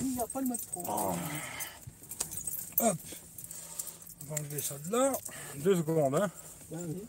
[0.00, 0.80] Il n'y a pas le mode pro.
[0.86, 1.16] Hop
[2.78, 5.12] On va enlever ça de là.
[5.56, 6.30] Deux secondes, hein.
[6.70, 7.02] Bah oui.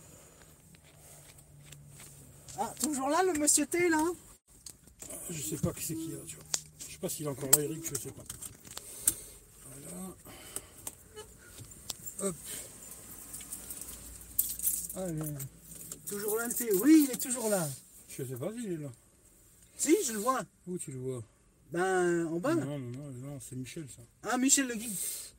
[2.63, 3.97] Ah, toujours là, le monsieur T, là
[5.31, 6.45] Je sais pas qui c'est qui là, tu vois.
[6.77, 8.21] Je sais pas s'il est encore là, Eric, je sais pas.
[9.65, 10.15] Voilà.
[12.19, 12.35] Hop.
[14.95, 15.33] Allez.
[16.07, 16.71] Toujours là, le T.
[16.73, 17.67] Oui, il est toujours là.
[18.09, 18.91] Je sais pas s'il est là.
[19.77, 20.41] Si, je le vois.
[20.67, 21.23] Où tu le vois?
[21.71, 22.53] Ben, en bas.
[22.53, 24.03] Non, non, non, non, c'est Michel ça.
[24.29, 24.95] Ah, Michel le guide.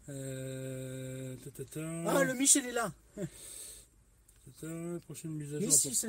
[0.09, 1.81] Euh, ta, ta, ta.
[2.09, 2.91] Ah, le Michel est là.
[5.05, 5.73] Prochaine mise à Mais jour.
[5.73, 6.07] si.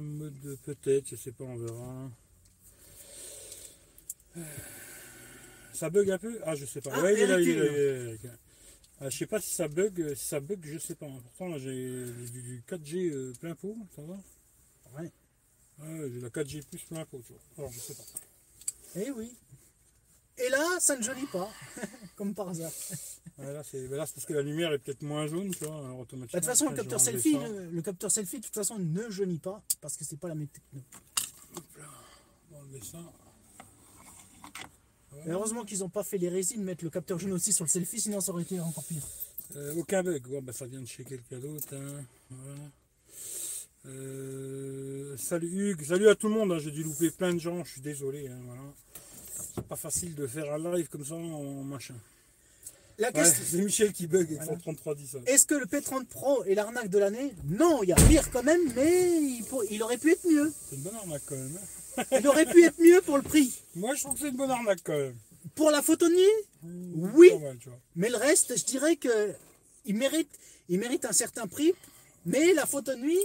[0.00, 2.10] Mode de peut-être, je sais pas, on verra.
[5.72, 6.38] Ça bug un peu?
[6.44, 6.90] Ah, je sais pas.
[6.92, 7.64] Ah, ouais, il est là, il est Eric là.
[7.64, 8.20] est il est là, Eric.
[9.00, 11.06] Ah, je sais pas si ça bug, si ça bug, je sais pas.
[11.06, 14.18] Pourtant, là, j'ai du, du 4G euh, plein pot, ça va?
[15.00, 15.12] Ouais.
[15.80, 17.42] Ouais, j'ai la 4G plus plein pot, tu vois.
[17.58, 18.02] Alors, je sais pas.
[18.96, 19.32] Eh oui.
[20.44, 21.50] Et là, ça ne jaunit pas.
[22.16, 22.70] Comme par hasard.
[23.38, 26.02] Ouais, là, c'est parce que la lumière est peut-être moins jaune, tu vois, alors Bah,
[26.02, 26.38] automatiquement.
[26.40, 29.38] De toute façon, le capteur selfie, le, le capteur selfie, de toute façon, ne jaunit
[29.38, 30.80] pas parce que c'est pas la même techno.
[31.56, 31.84] Hop là,
[35.26, 38.00] heureusement qu'ils n'ont pas fait les résines mettre le capteur jaune aussi sur le selfie,
[38.00, 39.02] sinon ça aurait été encore pire.
[39.56, 41.74] Euh, aucun bug, bon, bah, ça vient de chez quelqu'un d'autre.
[41.74, 42.04] hein.
[42.30, 42.60] Voilà.
[43.86, 47.64] Euh, salut Hugues, salut à tout le monde, hein, j'ai dû louper plein de gens,
[47.64, 48.28] je suis désolé.
[48.28, 48.62] hein, voilà.
[49.58, 51.94] C'est pas facile de faire un live comme ça en machin.
[53.00, 54.52] La Ouais, question, c'est Michel qui bug avec Voilà.
[54.52, 55.18] son 3310.
[55.26, 57.32] est-ce que le P30 Pro est l'arnaque de l'année?
[57.46, 60.52] Non, il y a pire quand même, mais il, pour- il aurait pu être mieux.
[60.68, 61.56] C'est une bonne arnaque quand même.
[61.98, 62.04] hein.
[62.18, 63.52] Il aurait pu être mieux pour le prix.
[63.76, 65.14] Moi je trouve que c'est une bonne arnaque quand même.
[65.54, 67.30] Pour la photo de nuit, Mmh, Oui.
[67.40, 67.56] mal,
[67.94, 69.32] mais le reste, je dirais que
[69.86, 70.28] il mérite,
[70.68, 71.72] il mérite un certain prix.
[72.26, 73.20] Mais la photo de nuit,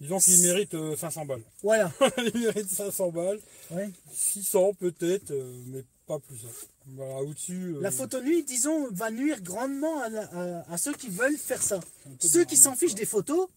[0.00, 1.42] Disons qu'il mérite euh, 500 balles.
[1.62, 1.92] voilà.
[2.34, 3.38] Il mérite 500 balles.
[3.70, 3.90] Ouais.
[4.12, 6.36] 600 peut-être, euh, mais pas plus.
[6.44, 6.50] hein.
[6.96, 7.76] Voilà, au-dessus.
[7.76, 11.36] euh, La photo nuit, disons, va nuire grandement à, la- à- à ceux qui veulent
[11.36, 11.78] faire ça.
[12.18, 13.48] Ceux qui s'en fichent des photos,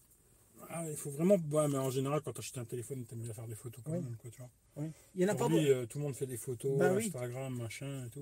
[0.70, 1.36] Ah, il faut vraiment.
[1.50, 3.80] Ouais, mais en général, quand tu achètes un téléphone, tu aimes bien faire des photos
[3.84, 3.96] quand Ouais.
[4.00, 4.16] même.
[4.22, 4.48] Quoi, tu vois.
[5.14, 5.56] Il y en a pas beaucoup.
[5.56, 7.06] euh, tout le monde fait des photos, Bah oui.
[7.06, 8.20] Instagram, machin et tout.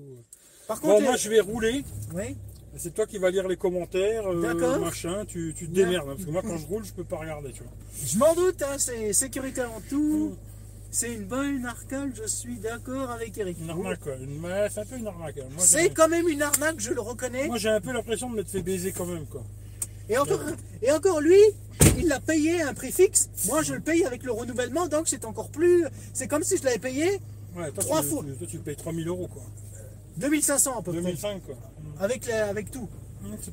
[0.67, 1.83] Par Bon, contre, moi euh, je vais rouler.
[2.13, 2.35] ouais,
[2.77, 5.25] C'est toi qui vas lire les commentaires, euh, machin.
[5.27, 6.07] Tu, tu te démerdes.
[6.09, 7.51] hein, parce que moi, quand je roule, je peux pas regarder.
[7.51, 7.71] Tu vois.
[8.05, 10.35] je m'en doute, hein, c'est sécurité avant tout.
[10.91, 13.57] C'est une bonne arcade, je suis d'accord avec Eric.
[13.59, 14.15] Une arnaque, quoi.
[14.15, 15.37] Une- ouais, c'est un peu une arnaque.
[15.39, 15.47] hein.
[15.53, 17.47] Moi, C'est quand même une arnaque, je le reconnais.
[17.47, 19.25] Moi, j'ai un peu l'impression de m'être fait baiser quand même.
[19.25, 19.43] Quoi.
[20.09, 20.39] Et encore,
[20.81, 21.39] et encore lui,
[21.97, 23.29] il l'a payé à un prix fixe.
[23.47, 25.85] Moi, je le paye avec le renouvellement, donc c'est encore plus.
[26.13, 27.19] C'est comme si je l'avais payé
[27.55, 28.23] Ouais, toi, Trois tu, fois.
[28.37, 29.27] toi, tu payes 3000 euros.
[29.27, 29.43] Quoi.
[30.17, 31.01] 2500 à peu près.
[31.01, 31.55] 2005, quoi.
[31.99, 32.87] Avec, la- avec tout.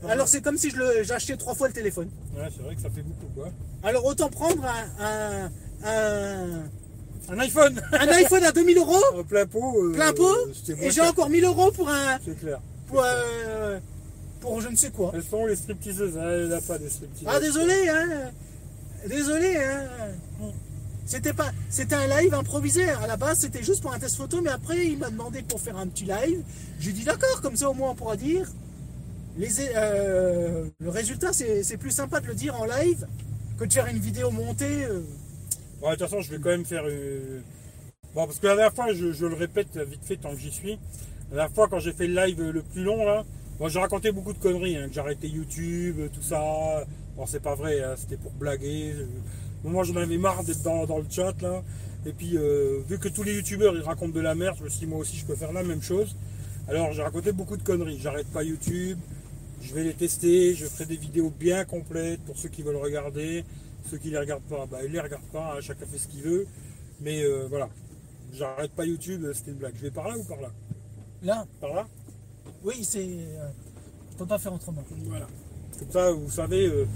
[0.08, 2.10] Alors c'est comme si je le- j'achetais trois fois le téléphone.
[2.36, 3.32] Ouais, c'est vrai que ça fait beaucoup.
[3.34, 3.48] Quoi.
[3.82, 5.50] Alors autant prendre un, un,
[5.84, 6.62] un,
[7.28, 9.82] Un iPhone un iPhone à 2000 euros, plein pot.
[9.82, 10.36] euh, plein pot,
[10.80, 12.18] et j'ai encore 1000 euros pour un.
[12.24, 12.60] C'est clair.
[12.88, 13.78] Pour, euh,
[14.42, 15.12] pour je ne sais quoi.
[15.14, 17.26] Elles sont les stripteaseuses Ah, Elle n'a pas de stripteaseuses.
[17.26, 18.30] Ah désolé, hein.
[19.08, 19.88] Désolé, hein.
[21.06, 22.88] C'était pas, c'était un live improvisé.
[22.88, 25.60] À la base, c'était juste pour un test photo, mais après, il m'a demandé pour
[25.60, 26.42] faire un petit live.
[26.78, 28.46] J'ai dit d'accord, comme ça au moins on pourra dire.
[29.36, 33.06] Les, euh, le résultat, c'est c'est plus sympa de le dire en live
[33.58, 34.84] que de faire une vidéo montée.
[34.84, 35.00] euh.
[35.80, 36.84] Bon, de toute façon, je vais quand même faire.
[36.86, 37.40] euh,
[38.14, 40.52] Bon, parce que la dernière fois, je, je le répète vite fait tant que j'y
[40.52, 40.78] suis.
[41.30, 43.24] La dernière fois, quand j'ai fait le live le plus long, là,
[43.62, 46.84] moi j'ai raconté beaucoup de conneries, hein, que j'ai arrêté YouTube, tout ça.
[47.16, 48.92] Bon, c'est pas vrai, hein, c'était pour blaguer.
[49.62, 51.62] Bon, moi, j'en avais marre d'être dans, dans le chat, là.
[52.04, 54.68] Et puis, euh, vu que tous les youtubeurs ils racontent de la merde, je me
[54.68, 56.16] suis dit, moi aussi, je peux faire la même chose.
[56.66, 58.00] Alors, j'ai raconté beaucoup de conneries.
[58.00, 58.98] J'arrête pas YouTube.
[59.60, 63.44] Je vais les tester, je ferai des vidéos bien complètes pour ceux qui veulent regarder.
[63.88, 66.22] Ceux qui les regardent pas, bah, ils les regardent pas, hein, chacun fait ce qu'il
[66.22, 66.48] veut.
[67.00, 67.68] Mais euh, voilà,
[68.32, 69.74] j'arrête pas YouTube, c'était une blague.
[69.76, 70.50] Je vais par là ou par là?
[71.22, 71.86] Là, Par là?
[72.64, 73.00] Oui, c'est.
[73.06, 73.48] euh,
[74.14, 74.84] on peut pas faire autrement.
[75.06, 75.26] Voilà.
[75.78, 76.86] Comme ça, vous savez, euh,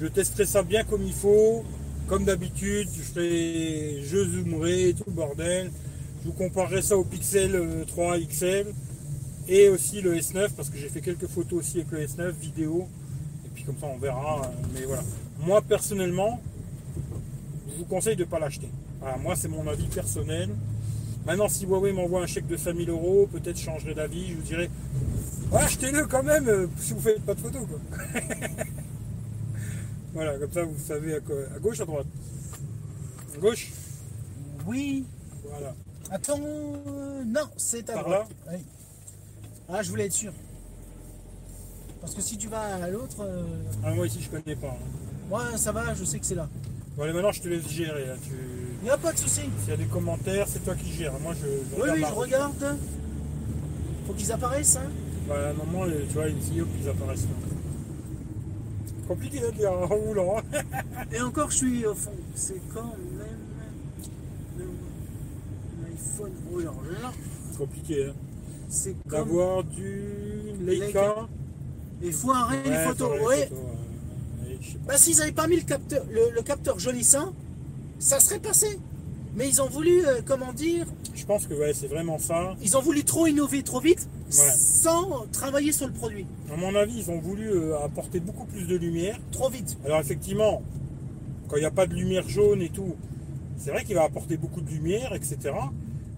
[0.00, 1.64] je testerai ça bien comme il faut,
[2.08, 2.88] comme d'habitude.
[2.96, 5.70] Je ferai, je zoomerai, tout le bordel.
[6.22, 8.66] Je vous comparerai ça au Pixel euh, 3 XL
[9.46, 12.88] et aussi le S9 parce que j'ai fait quelques photos aussi avec le S9 vidéo.
[13.44, 14.42] Et puis comme ça, on verra.
[14.42, 15.02] euh, Mais voilà.
[15.40, 16.40] Moi personnellement,
[17.70, 18.68] je vous conseille de ne pas l'acheter.
[19.22, 20.48] Moi, c'est mon avis personnel.
[21.26, 24.28] Maintenant, si Huawei m'envoie un chèque de 5000 euros, peut-être je changerai d'avis.
[24.30, 24.70] Je vous dirai,
[25.50, 27.62] Ouais, achetez-le quand même euh, si vous faites pas de photos.
[27.66, 27.80] Quoi.
[30.12, 32.06] voilà, comme ça vous savez à, quoi- à gauche, à droite.
[33.34, 33.72] À gauche,
[34.66, 35.04] Oui.
[35.48, 35.74] voilà.
[36.10, 38.28] Attends, euh, non, c'est à Par droite.
[38.50, 38.58] Oui.
[39.68, 40.32] Ah, je voulais être sûr.
[42.00, 43.44] Parce que si tu vas à l'autre, euh,
[43.82, 44.68] Ah, moi ici je connais pas.
[44.68, 44.84] hein.
[45.30, 46.48] moi ça va, je sais que c'est là.
[46.96, 48.06] Bon, allez, maintenant je te laisse gérer.
[48.06, 48.14] Là.
[48.22, 48.30] Tu...
[48.84, 49.40] Il n'y a pas de souci.
[49.60, 51.18] S'il y a des commentaires, c'est toi qui gères.
[51.20, 52.24] Moi je, je Oui, regarde oui, la je route.
[52.24, 52.76] regarde.
[54.06, 54.90] Faut qu'ils apparaissent, hein.
[55.26, 57.28] Voilà, normalement, les- tu vois, qui apparaissent là.
[59.08, 60.36] Compliqué à dire en roulant.
[60.38, 60.60] hein.
[61.12, 62.12] Et encore, je suis au fond.
[62.34, 63.24] C'est quand même
[65.82, 66.32] l'iPhone.
[66.52, 66.70] Oh là
[67.02, 67.12] là,
[67.56, 68.14] Compliqué, hein.
[68.68, 69.28] c'est comme.
[69.28, 70.02] D'avoir du
[70.60, 70.86] Leica.
[70.86, 71.28] Leica.
[72.02, 73.10] Il faut arrêter les Ouais, photos.
[73.18, 73.42] les Ouais.
[73.48, 74.48] photos, ouais.
[74.50, 74.92] Ouais, je sais pas.
[74.92, 77.32] Bah, s'ils n'avaient pas mis le capteur, le, le capteur jaunissant,
[78.04, 78.78] ça serait passé.
[79.34, 82.54] Mais ils ont voulu, euh, comment dire, Je pense que ouais, c'est vraiment ça.
[82.62, 86.26] ils ont voulu trop innover trop vite, sans travailler sur le produit.
[86.52, 89.18] À mon avis, ils ont voulu euh, apporter beaucoup plus de lumière.
[89.32, 89.76] Trop vite.
[89.84, 90.62] Alors effectivement,
[91.48, 92.94] quand il n'y a pas de lumière jaune et tout,
[93.56, 95.36] c'est vrai qu'il va apporter beaucoup de lumière, etc.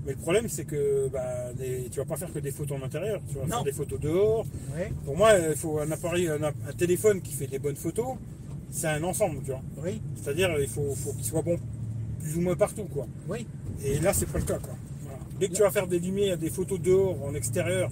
[0.05, 2.85] Mais le problème, c'est que bah, les- tu vas pas faire que des photos en
[2.85, 3.49] intérieur, tu vas Non.
[3.49, 4.45] faire des photos dehors.
[4.77, 4.93] Ouais.
[5.07, 8.17] Pour moi, il faut un appareil, un, téléphone qui fait des bonnes photos.
[8.71, 9.63] C'est un ensemble, tu vois.
[9.83, 10.03] Oui.
[10.23, 11.57] C'est-à-dire, il faut, faut qu'il soit bon
[12.27, 13.07] plus ou moins partout, quoi.
[13.29, 13.47] Oui.
[13.85, 14.75] Et là, c'est pas le cas, quoi.
[15.03, 15.19] Voilà.
[15.39, 17.89] Dès que tu vas faire des lumières, des photos dehors, en extérieur,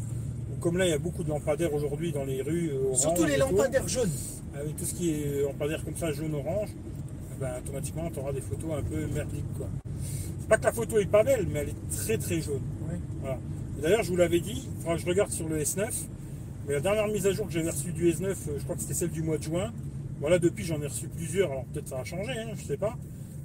[0.53, 2.71] ou comme là, il y a beaucoup de lampadaires aujourd'hui dans les rues.
[2.73, 4.11] euh, orange Surtout les lampadaires jaunes.
[4.59, 8.41] Avec tout ce qui est lampadaire comme ça, jaune-orange, eh ben, automatiquement, tu auras des
[8.41, 9.69] photos un peu merdiques, quoi.
[10.41, 12.61] C'est pas que la photo est pas belle, mais elle est très très jaune.
[13.21, 13.39] Voilà.
[13.79, 15.89] Et D'ailleurs, je vous l'avais dit, il faudra que je regarde sur le S9.
[16.67, 18.81] Mais la dernière mise à jour que j'avais reçue du S9, euh, je crois que
[18.83, 19.73] c'était celle du mois de juin.
[20.21, 22.97] Voilà, depuis j'en ai reçu plusieurs, alors peut-être ça a changé, hein, je sais pas.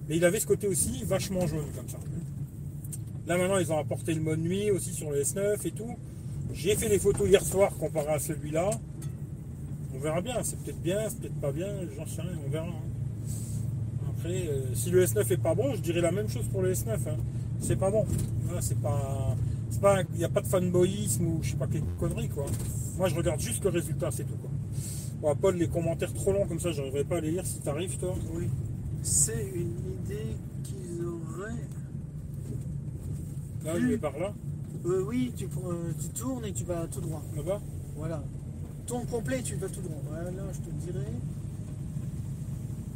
[0.10, 1.99] Mais il avait ce côté aussi vachement jaune comme ça.
[3.28, 5.95] Là maintenant, ils ont apporté le mode nuit aussi sur le S9 et tout.
[6.51, 8.72] J'ai fait des photos hier soir comparé à celui-là.
[9.95, 12.66] On verra bien, c'est peut-être bien, c'est peut-être pas bien, j'en sais rien, on verra.
[12.68, 14.10] hein.
[14.18, 16.74] Après, euh, si le S9 est pas bon, je dirais la même chose pour le
[16.74, 16.89] S9.
[17.07, 17.18] hein.
[17.60, 18.05] C'est pas bon.
[18.49, 18.62] Pas.
[18.62, 20.01] c'est pas.
[20.14, 22.45] Il n'y a pas de fanboyisme ou je sais pas quelle connerie quoi.
[22.97, 24.49] Moi je regarde juste le résultat, c'est tout quoi.
[25.22, 27.97] Bon, Paul, les commentaires trop longs comme ça, j'arriverai pas à les lire si t'arrives
[27.97, 28.16] toi.
[28.34, 28.47] Oui.
[29.02, 31.68] C'est une idée qu'ils auraient.
[33.66, 34.34] Là, je vais par là,
[34.86, 37.22] Euh, oui, tu, euh, tu tournes et tu vas tout droit.
[37.36, 37.62] là-bas.
[37.97, 38.24] Voilà.
[38.86, 40.02] Tourne complet, tu vas tout droit.
[40.08, 41.06] Voilà, je te dirai.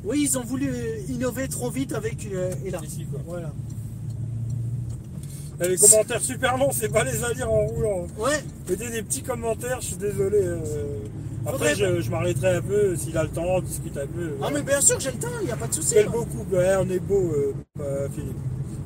[0.05, 2.25] Oui, ils ont voulu euh, innover trop vite avec.
[2.31, 2.81] euh, et là.
[2.83, 3.19] Ici quoi.
[3.25, 3.53] Voilà.
[5.61, 8.07] Et les commentaires super longs, c'est pas les à lire en roulant.
[8.17, 10.39] Ouais, Mettez des petits commentaires, je suis désolé.
[11.45, 14.29] Après, je, je m'arrêterai un peu s'il a le temps, on discute un peu.
[14.31, 14.57] ah, voilà.
[14.57, 15.93] mais bien sûr, j'ai le temps, il n'y a pas de souci.
[15.95, 18.37] Quel beau couple, on est beau, euh, euh, Philippe.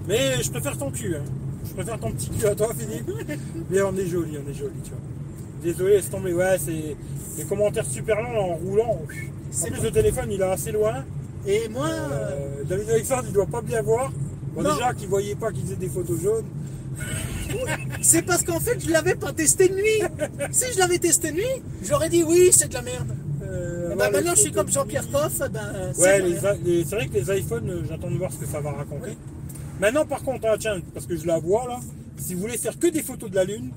[0.08, 1.24] Mais je préfère ton cul, hein.
[1.68, 3.10] Je préfère ton petit cul à toi, Philippe.
[3.70, 5.00] Mais on est joli, on est joli, tu vois.
[5.62, 6.96] Désolé, laisse tomber, ouais, c'est
[7.38, 8.90] des commentaires super longs en roulant.
[8.90, 9.02] En
[9.52, 11.04] C'est plus, le téléphone, il est assez loin.
[11.46, 14.12] Et moi, euh, David Alexandre, il doit pas bien voir.
[14.54, 16.46] Bon, déjà qu'il voyait pas qu'il faisait des photos jaunes.
[18.08, 20.02] C'est parce qu'en fait, je l'avais pas testé de nuit.
[20.52, 23.16] si je l'avais testé de nuit, j'aurais dit oui, c'est de la merde.
[23.44, 25.10] Euh, ben, les maintenant, je suis comme Jean-Pierre.
[25.12, 25.40] Coff.
[25.52, 26.38] Ben, c'est Ouais,
[26.88, 29.18] c'est vrai que les iPhones, euh, j'attends de voir ce que ça va raconter.
[29.80, 31.80] Maintenant, par contre, hein, tiens, parce que je la vois là,
[32.18, 33.72] si vous voulez faire que des photos de la Lune,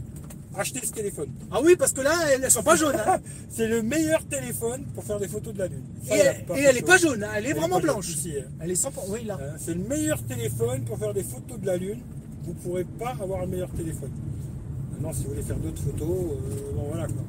[0.57, 1.29] achetez ce téléphone.
[1.53, 2.97] Ah oui, parce que là, elles sont pas jaunes.
[3.07, 3.19] hein.
[3.51, 5.85] C'est le meilleur téléphone pour faire des photos de la Lune.
[6.07, 6.87] Et, Ça, elle- pas et elle est photo.
[6.93, 8.09] pas jaune, hein, elle est Elle vraiment blanche.
[8.09, 8.45] ici, hein.
[8.61, 8.91] Elle est sans.
[9.09, 9.39] Oui, là.
[9.41, 12.01] Hein, C'est le meilleur téléphone pour faire des photos de la Lune.
[12.45, 14.11] Vous ne pourrez pas avoir un meilleur téléphone.
[14.93, 17.23] Maintenant, si vous voulez faire d'autres photos, euh, bon voilà quoi.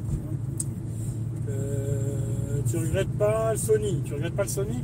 [1.50, 4.02] Euh, tu regrettes pas le Sony?
[4.06, 4.80] Tu regrettes pas le Sony?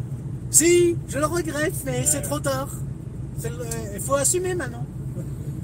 [0.49, 2.69] Si, je le regrette, mais c'est trop tard.
[3.93, 4.85] Il faut assumer maintenant.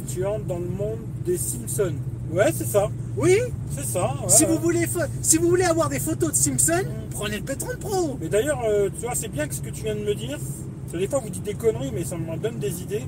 [0.08, 1.94] Tu entres dans le monde des Simpsons.
[2.32, 2.90] Ouais, c'est ça.
[3.16, 3.38] Oui,
[3.70, 4.06] C'est ça.
[4.08, 4.86] ouais, si, vous voulez,
[5.22, 8.18] si vous voulez avoir des photos de Simpson, prenez le P30 Pro.
[8.20, 10.38] Mais d'ailleurs, euh, tu vois, c'est bien que ce que tu viens de me dire.
[10.38, 13.04] Parce que des fois, vous dites des conneries, mais ça me donne des idées.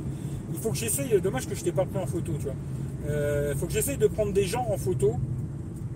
[0.66, 1.22] Faut que j'essaye.
[1.22, 2.56] Dommage que je t'ai pas pris en photo, tu vois.
[3.08, 5.14] Euh, faut que j'essaye de prendre des gens en photo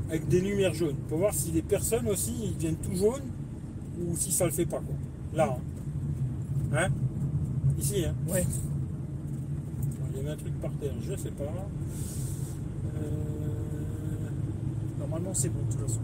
[0.09, 3.26] avec des lumières jaunes pour voir si les personnes aussi ils viennent tout jaunes
[3.99, 4.93] ou si ça le fait pas, quoi.
[5.34, 5.57] Là,
[6.72, 6.78] hein.
[6.78, 6.89] Hein?
[7.80, 8.13] Ici, hein?
[8.32, 8.45] Ouais.
[10.11, 11.45] Il y avait un truc par terre, je sais pas.
[11.45, 13.09] Euh,
[14.99, 15.99] Normalement, c'est bon, de toute façon.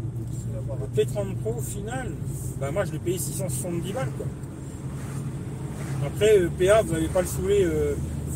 [0.81, 2.13] Le P30 Pro au final,
[2.59, 4.25] bah moi je l'ai payé 670 balles quoi.
[6.07, 7.93] Après euh, PA vous n'avez pas le saouler euh,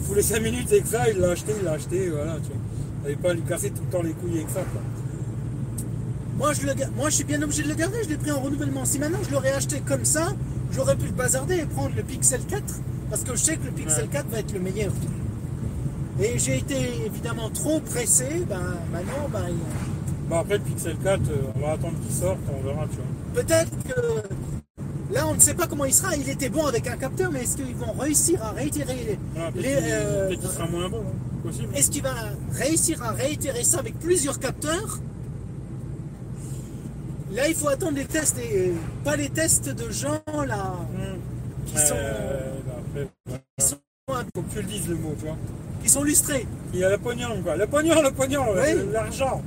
[0.07, 2.57] tous les 5 minutes avec ça, il l'a acheté, il l'a acheté, voilà tu vois.
[3.03, 4.81] N'avez pas à lui casser tout le temps les couilles avec ça quoi.
[6.37, 8.39] Moi je, le moi, je suis bien obligé de le garder, je l'ai pris en
[8.39, 8.85] renouvellement.
[8.85, 10.29] Si maintenant je l'aurais acheté comme ça,
[10.71, 12.63] j'aurais pu le bazarder et prendre le Pixel 4,
[13.09, 14.09] parce que je sais que le Pixel Ouais.
[14.11, 14.91] 4 va être le meilleur.
[16.21, 16.75] Et j'ai été
[17.05, 21.71] évidemment trop pressé, ben maintenant, ben, il- Bon après le Pixel 4, euh, on va
[21.73, 23.43] attendre qu'il sorte, on verra tu vois.
[23.43, 24.58] peut-être que
[25.11, 26.15] là on ne sait pas comment il sera.
[26.15, 29.75] Il était bon avec un capteur, mais est-ce qu'ils vont réussir à réitérer peut-être les,
[29.91, 31.67] euh, peut-être qu'il sera moins bon, hein, possible.
[31.75, 32.13] Est-ce qu'il va
[32.53, 34.99] réussir à réitérer ça avec plusieurs capteurs?
[37.31, 40.73] Là, il faut attendre les tests et pas les tests de gens là
[41.67, 41.95] qui Euh, sont,
[42.65, 43.07] bah, après,
[43.59, 43.75] qui sont,
[44.35, 45.37] faut que tu le dises le mot, tu vois.
[45.83, 46.47] qui sont lustrés.
[46.73, 48.83] Il y a le pognon quoi, le pognon, le pognon, Oui.
[48.91, 49.43] l'argent.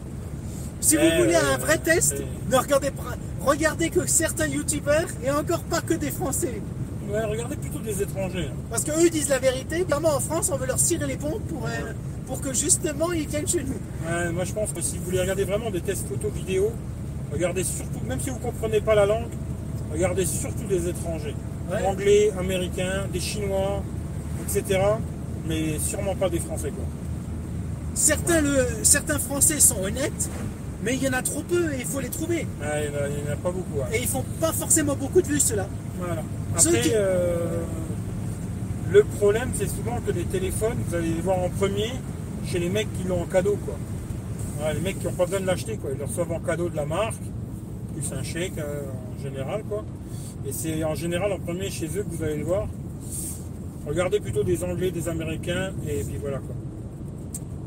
[0.81, 2.53] Si Eh, vous voulez un euh, vrai test, eh.
[2.53, 6.61] ne regardez pas, regardez que certains youtubeurs et encore pas que des Français.
[7.11, 8.49] Ouais, regardez plutôt des étrangers.
[8.51, 8.57] hein.
[8.70, 9.82] Parce qu'eux disent la vérité.
[9.84, 11.93] Clairement, en France, on veut leur cirer les pompes pour, euh,
[12.26, 13.74] pour que justement ils viennent chez nous.
[14.09, 16.72] Ouais, moi je pense que si vous voulez regarder vraiment des tests photo vidéo,
[17.32, 19.28] regardez surtout, même si vous ne comprenez pas la langue,
[19.93, 21.34] regardez surtout des étrangers.
[21.70, 21.84] Ouais.
[21.86, 23.82] Anglais, américains, des chinois,
[24.49, 24.80] etc.
[25.47, 26.84] Mais sûrement pas des français quoi.
[27.95, 30.30] Certains, le, certains Français sont honnêtes,
[30.83, 32.47] mais il y en a trop peu et il faut les trouver.
[32.61, 33.78] Il n'y en, a- en pas beaucoup.
[33.78, 33.97] ouais.
[33.97, 35.66] Et ils font pas forcément beaucoup de vues, ceux-là.
[35.99, 36.22] Voilà.
[36.57, 37.62] Après, qui- euh,
[38.91, 41.91] le problème c'est souvent que les téléphones, vous allez les voir en premier
[42.47, 43.74] chez les mecs qui l'ont en cadeau quoi.
[44.59, 45.91] Voilà, les mecs qui n'ont pas besoin de l'acheter quoi.
[45.93, 47.22] Ils le reçoivent en cadeau de la marque,
[47.95, 48.83] plus un chèque euh,
[49.18, 49.85] en général quoi.
[50.47, 52.66] Et c'est en général en premier chez eux que vous allez le voir.
[53.87, 56.55] Regardez plutôt des Anglais, des Américains, et puis voilà quoi.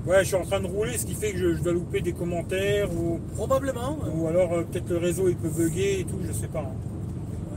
[0.07, 1.99] Ouais, je suis en train de rouler, ce qui fait que je, je dois louper
[2.01, 3.97] des commentaires, ou, Probablement.
[4.15, 6.59] ou alors euh, peut-être le réseau il peut bugger et tout, je sais pas.
[6.59, 6.75] hein.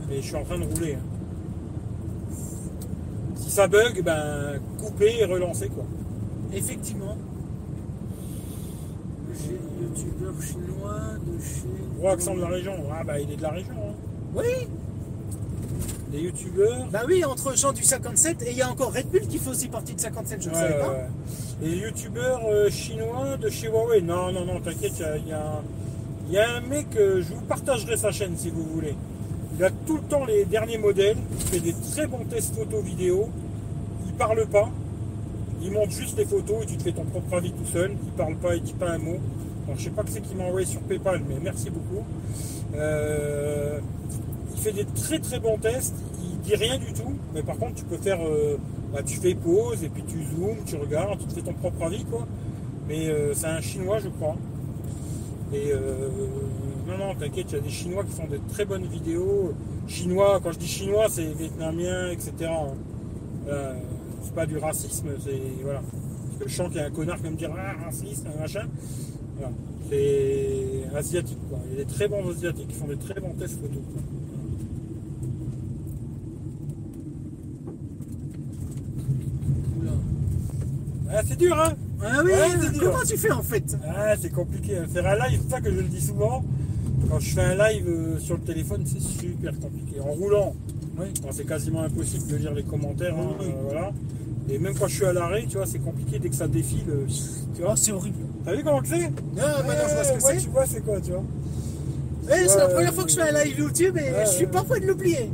[0.09, 0.95] Mais je suis en train de rouler.
[0.95, 2.35] hein.
[3.35, 5.83] Si ça bug, ben couper et relancer quoi.
[6.53, 7.15] Effectivement.
[9.33, 11.67] J'ai youtubeur chinois de chez.
[11.99, 12.73] Gros accent de la région.
[12.91, 13.73] Ah bah il est de la région.
[13.73, 13.93] hein.
[14.35, 14.67] Oui,
[16.11, 16.87] Des youtubeurs.
[16.91, 19.49] bah oui, entre gens du 57 et il y a encore Red Bull qui fait
[19.49, 20.89] aussi partie de 57, je ne Ouais, savais pas.
[20.89, 21.05] ouais.
[21.61, 24.01] Les youtubeurs euh, chinois de chez Huawei.
[24.01, 27.95] Non, non, non, t'inquiète, il y y, y a un mec, euh, je vous partagerai
[27.97, 28.95] sa chaîne si vous voulez.
[29.57, 32.81] Il a tout le temps les derniers modèles, il fait des très bons tests photo
[32.81, 33.29] vidéo,
[34.07, 34.69] il parle pas,
[35.61, 38.11] il montre juste les photos et tu te fais ton propre avis tout seul, il
[38.13, 39.17] parle pas, il dit pas un mot.
[39.67, 42.03] Alors, je sais pas que c'est qui m'a envoyé sur Paypal, mais merci beaucoup.
[42.75, 43.79] Euh,
[44.59, 47.85] fait des très très bons tests, il dit rien du tout, mais par contre tu
[47.85, 48.57] peux faire, euh,
[48.93, 51.83] bah, tu fais pause et puis tu zoomes, tu regardes, tu te fais ton propre
[51.85, 52.27] avis quoi.
[52.87, 54.35] Mais euh, c'est un chinois je crois.
[55.53, 56.09] Et euh,
[56.87, 59.53] non non t'inquiète, il y a des chinois qui font de très bonnes vidéos.
[59.87, 62.31] Chinois, quand je dis chinois c'est vietnamien, etc.
[62.51, 62.75] hein.
[64.21, 65.81] C'est pas du racisme, c'est voilà.
[65.81, 68.27] Parce que je sens qu'il y a un connard qui va me dire ah raciste,
[68.39, 68.67] machin.
[69.37, 69.51] Voilà.
[69.89, 71.59] C'est asiatique quoi.
[71.65, 73.81] Il y a des très bons asiatiques qui font des très bons tests photos.
[73.91, 74.01] quoi.
[79.79, 79.91] Oula.
[81.11, 82.91] Ah, c'est dur hein Ah oui, Ouais, c'est dur.
[82.91, 84.77] comment tu fais en fait Ah, c'est compliqué.
[84.77, 84.85] hein.
[84.93, 86.43] Faire un live, c'est ça que je le dis souvent.
[87.09, 89.99] Quand je fais un live euh, sur le téléphone, c'est super compliqué.
[89.99, 90.55] En roulant,
[90.99, 91.07] Oui.
[91.31, 93.15] c'est quasiment impossible de lire les commentaires.
[93.17, 93.91] hein, Oui, euh, voilà.
[94.51, 96.85] Et même quand je suis à l'arrêt, tu vois, c'est compliqué dès que ça défile.
[96.89, 97.75] euh, tu Oh, vois.
[97.75, 98.17] c'est horrible.
[98.45, 100.37] T'as vu comment que c'est Ah, maintenant je vois ce que c'est.
[100.37, 101.23] Tu vois, c'est quoi, tu vois
[102.31, 104.79] Eh, c'est la première fois que je fais un live YouTube et je suis prêt
[104.79, 105.29] de l'oublier.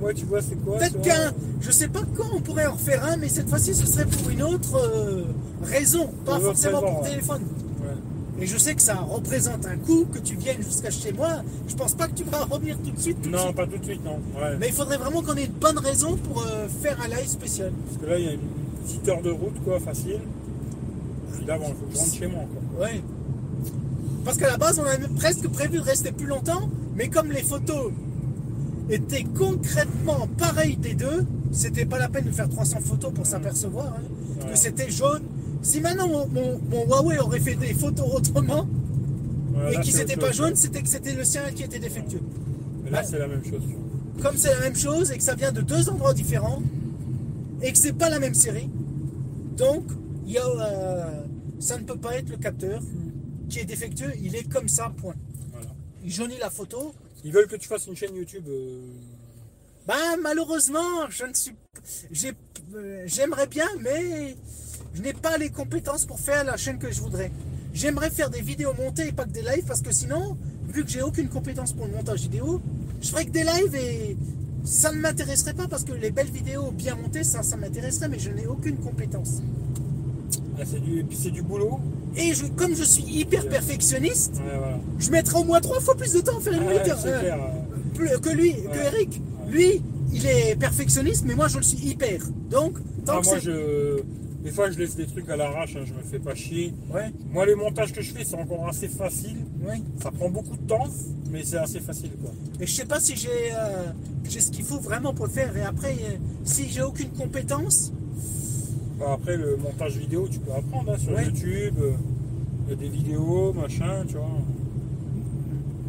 [0.00, 1.32] Moi, tu vois, c'est quoi Peut-être qu'un.
[1.60, 4.30] Je sais pas quand on pourrait en refaire un, mais cette fois-ci ce serait pour
[4.30, 5.24] une autre euh,
[5.62, 7.10] raison, pas autre forcément raison, pour ouais.
[7.10, 7.42] téléphone.
[7.82, 8.42] Ouais.
[8.42, 11.42] Et je sais que ça représente un coût que tu viennes jusqu'à chez moi.
[11.66, 13.20] Je pense pas que tu vas revenir tout de suite.
[13.20, 13.56] tout de Non, suite.
[13.56, 14.18] pas tout de suite, non.
[14.60, 17.72] Mais il faudrait vraiment qu'on ait une bonne raison pour euh, faire un live spécial.
[17.86, 18.40] Parce que là, il y a une
[18.84, 20.20] petite heure de route, quoi, facile.
[21.36, 22.44] Puis là, bon, il faut que je rentre chez moi,
[22.76, 22.84] quoi.
[22.86, 23.02] Ouais.
[24.28, 27.42] Parce qu'à la base, on avait presque prévu de rester plus longtemps, mais comme les
[27.42, 27.92] photos
[28.90, 33.86] étaient concrètement pareilles des deux, c'était pas la peine de faire 300 photos pour s'apercevoir
[33.86, 35.22] hein, que c'était jaune.
[35.62, 38.66] Si maintenant mon, mon- mon Huawei aurait fait des photos autrement
[39.54, 42.20] Voilà, et n'étaient autre pas jaunes, c'était que c'était le sien qui était défectueux.
[42.84, 43.62] Mais là, c'est la même chose.
[44.22, 46.60] Comme c'est la même chose et que ça vient de deux endroits différents
[47.62, 48.68] et que c'est pas la même série,
[49.56, 49.84] donc
[50.26, 51.22] il y a, euh,
[51.60, 52.82] ça ne peut pas être le capteur
[53.48, 55.14] qui est défectueux, il est comme ça, point.
[55.52, 55.68] Voilà.
[56.04, 56.94] Il jaunit la photo.
[57.24, 58.44] Ils veulent que tu fasses une chaîne YouTube.
[58.48, 58.80] euh,
[59.86, 61.54] Ben malheureusement, je ne suis,
[62.10, 62.32] j'ai-
[62.74, 64.36] euh, j'aimerais bien, mais
[64.94, 67.32] je n'ai pas les compétences pour faire la chaîne que je voudrais.
[67.72, 70.36] J'aimerais faire des vidéos montées et pas que des lives parce que sinon,
[70.68, 72.60] vu que j'ai aucune compétence pour le montage vidéo,
[73.00, 74.16] je ferais que des lives et
[74.64, 78.18] ça ne m'intéresserait pas parce que les belles vidéos bien montées, ça, ça m'intéresserait, mais
[78.18, 79.40] je n'ai aucune compétence.
[80.58, 81.78] Ah, c'est du, c'est du boulot.
[82.16, 84.78] Et je, comme je suis hyper perfectionniste, Ouais, voilà.
[84.98, 87.20] je mettrais au moins trois fois plus de temps à faire une Ouais, c'est Euh,
[87.20, 87.38] clair.
[88.00, 88.78] euh, que lui, que.
[88.94, 89.20] Eric.
[89.48, 92.20] Lui, il est perfectionniste, mais moi je le suis hyper.
[92.50, 92.74] Donc,
[93.04, 94.00] tant Ah, que moi, je.
[94.44, 96.72] Des fois, je laisse des trucs à l'arrache, hein, je me fais pas chier.
[97.32, 99.36] Moi, les montages que je fais, c'est encore assez facile.
[100.02, 100.86] Ça prend beaucoup de temps,
[101.30, 102.30] mais c'est assez facile, quoi.
[102.60, 103.86] Et je sais pas si j'ai euh,
[104.28, 105.54] ce qu'il faut vraiment pour le faire.
[105.56, 105.96] Et après,
[106.44, 107.92] si j'ai aucune compétence,
[108.98, 111.24] Bon, après, le montage vidéo, tu peux apprendre hein, sur Ouais.
[111.26, 111.74] YouTube.
[111.80, 111.92] euh,
[112.66, 114.26] Il y a des vidéos, machin, tu vois.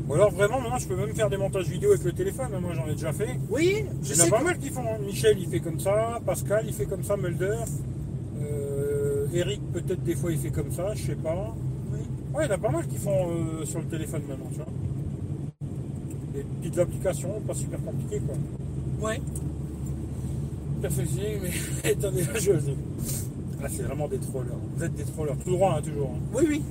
[0.07, 2.47] Ou alors, vraiment, maintenant, je peux même faire des montages vidéo avec le téléphone.
[2.55, 3.37] hein, Moi, j'en ai déjà fait.
[3.49, 4.81] oui, je Il y en a pas mal qui font.
[4.83, 4.97] hein.
[5.05, 6.19] Michel, il fait comme ça.
[6.25, 7.17] Pascal, il fait comme ça.
[7.17, 7.57] Mulder.
[8.41, 10.93] Euh, Eric, peut-être des fois, il fait comme ça.
[10.95, 11.53] Je sais pas.
[11.91, 11.99] Oui.
[12.33, 14.57] Ouais, il y en a pas mal qui font euh, sur le téléphone maintenant, tu
[14.57, 14.65] vois.
[16.33, 19.07] Des petites applications, pas super compliquées, quoi.
[19.09, 19.19] Ouais.
[20.81, 21.39] Perfectionné,
[21.83, 22.51] mais attendez, là, je
[23.61, 24.53] Ah, c'est vraiment des trollers.
[24.77, 26.11] Vous êtes des trollers, tout droit, hein, toujours.
[26.15, 26.19] hein.
[26.33, 26.61] Oui, oui.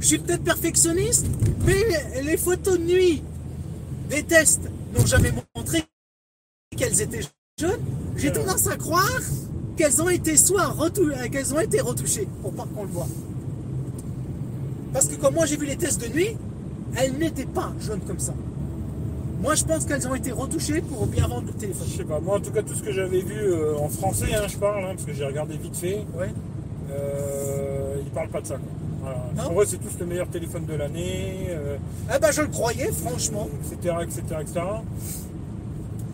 [0.00, 1.26] Je suis peut-être perfectionniste,
[1.66, 3.22] mais les photos de nuit
[4.08, 4.62] des tests
[4.96, 5.82] n'ont jamais montré
[6.76, 7.20] qu'elles étaient
[7.60, 7.70] jaunes.
[8.16, 8.32] J'ai Ouais.
[8.34, 9.20] tendance à croire
[9.76, 13.08] qu'elles ont été soit retou- euh, qu'elles ont été retouchées pour pas qu'on le voit.
[14.92, 16.36] Parce que comme moi j'ai vu les tests de nuit,
[16.96, 18.34] elles n'étaient pas jaunes comme ça.
[19.40, 21.86] Moi je pense qu'elles ont été retouchées pour bien vendre le téléphone.
[21.90, 24.34] Je sais pas, moi en tout cas, tout ce que j'avais vu euh, en français,
[24.34, 26.28] hein, je parle, hein, parce que j'ai regardé vite fait, Ouais.
[26.90, 28.68] euh, ils parlent pas de ça, quoi.
[29.00, 29.18] Voilà.
[29.36, 31.76] Non Pour eux, c'est tous le meilleur téléphone de l'année, euh,
[32.10, 33.48] Ah bah je le croyais franchement.
[33.72, 34.60] etc., etc., etc.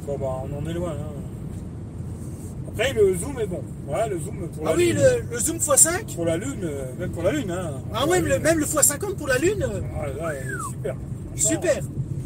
[0.07, 0.91] Bon, bah, on en est loin.
[0.91, 1.12] hein.
[2.68, 3.62] Après, le zoom est bon.
[3.87, 5.01] Voilà, le zoom pour Ah la oui, Lune.
[5.31, 6.14] le, le zoom x5.
[6.14, 7.51] Pour la Lune, euh, même pour la Lune.
[7.51, 7.70] Hein.
[7.95, 8.39] Ah ouais, Lune.
[8.43, 9.64] même le x50 pour la lune.
[10.20, 10.95] Ah, est super.
[11.37, 11.83] Super.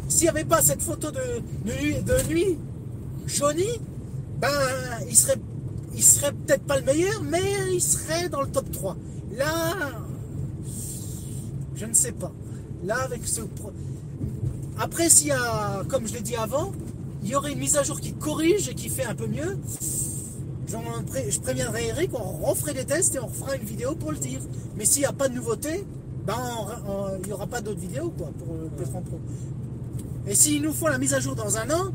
[0.09, 1.19] S'il n'y avait pas cette photo de,
[1.65, 2.57] nuit-
[3.27, 3.79] jaunie,
[4.41, 4.49] ben
[5.07, 5.39] il serait,
[5.97, 7.41] serait peut-être pas le meilleur, mais
[7.71, 8.97] il serait dans le top 3.
[9.37, 9.75] Là,
[11.75, 12.31] je ne sais pas.
[12.83, 13.41] Là, avec ce.
[14.79, 16.71] Après, s'il y a, comme je l'ai dit avant,
[17.21, 19.57] il y aurait une mise à jour qui corrige et qui fait un peu mieux.
[20.67, 24.39] Je préviendrai Eric, on referait des tests et on refera une vidéo pour le dire.
[24.77, 25.83] Mais s'il n'y a pas de nouveauté,
[26.25, 26.35] ben
[27.21, 29.19] il n'y aura pas d'autres vidéos quoi, pour le P30 Pro.
[30.27, 31.91] Et s'ils nous font la mise à jour dans un an,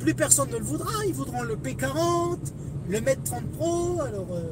[0.00, 1.04] plus personne ne le voudra.
[1.06, 2.38] Ils voudront le P40,
[2.88, 4.00] le Mate 30 Pro.
[4.00, 4.42] Alors, euh,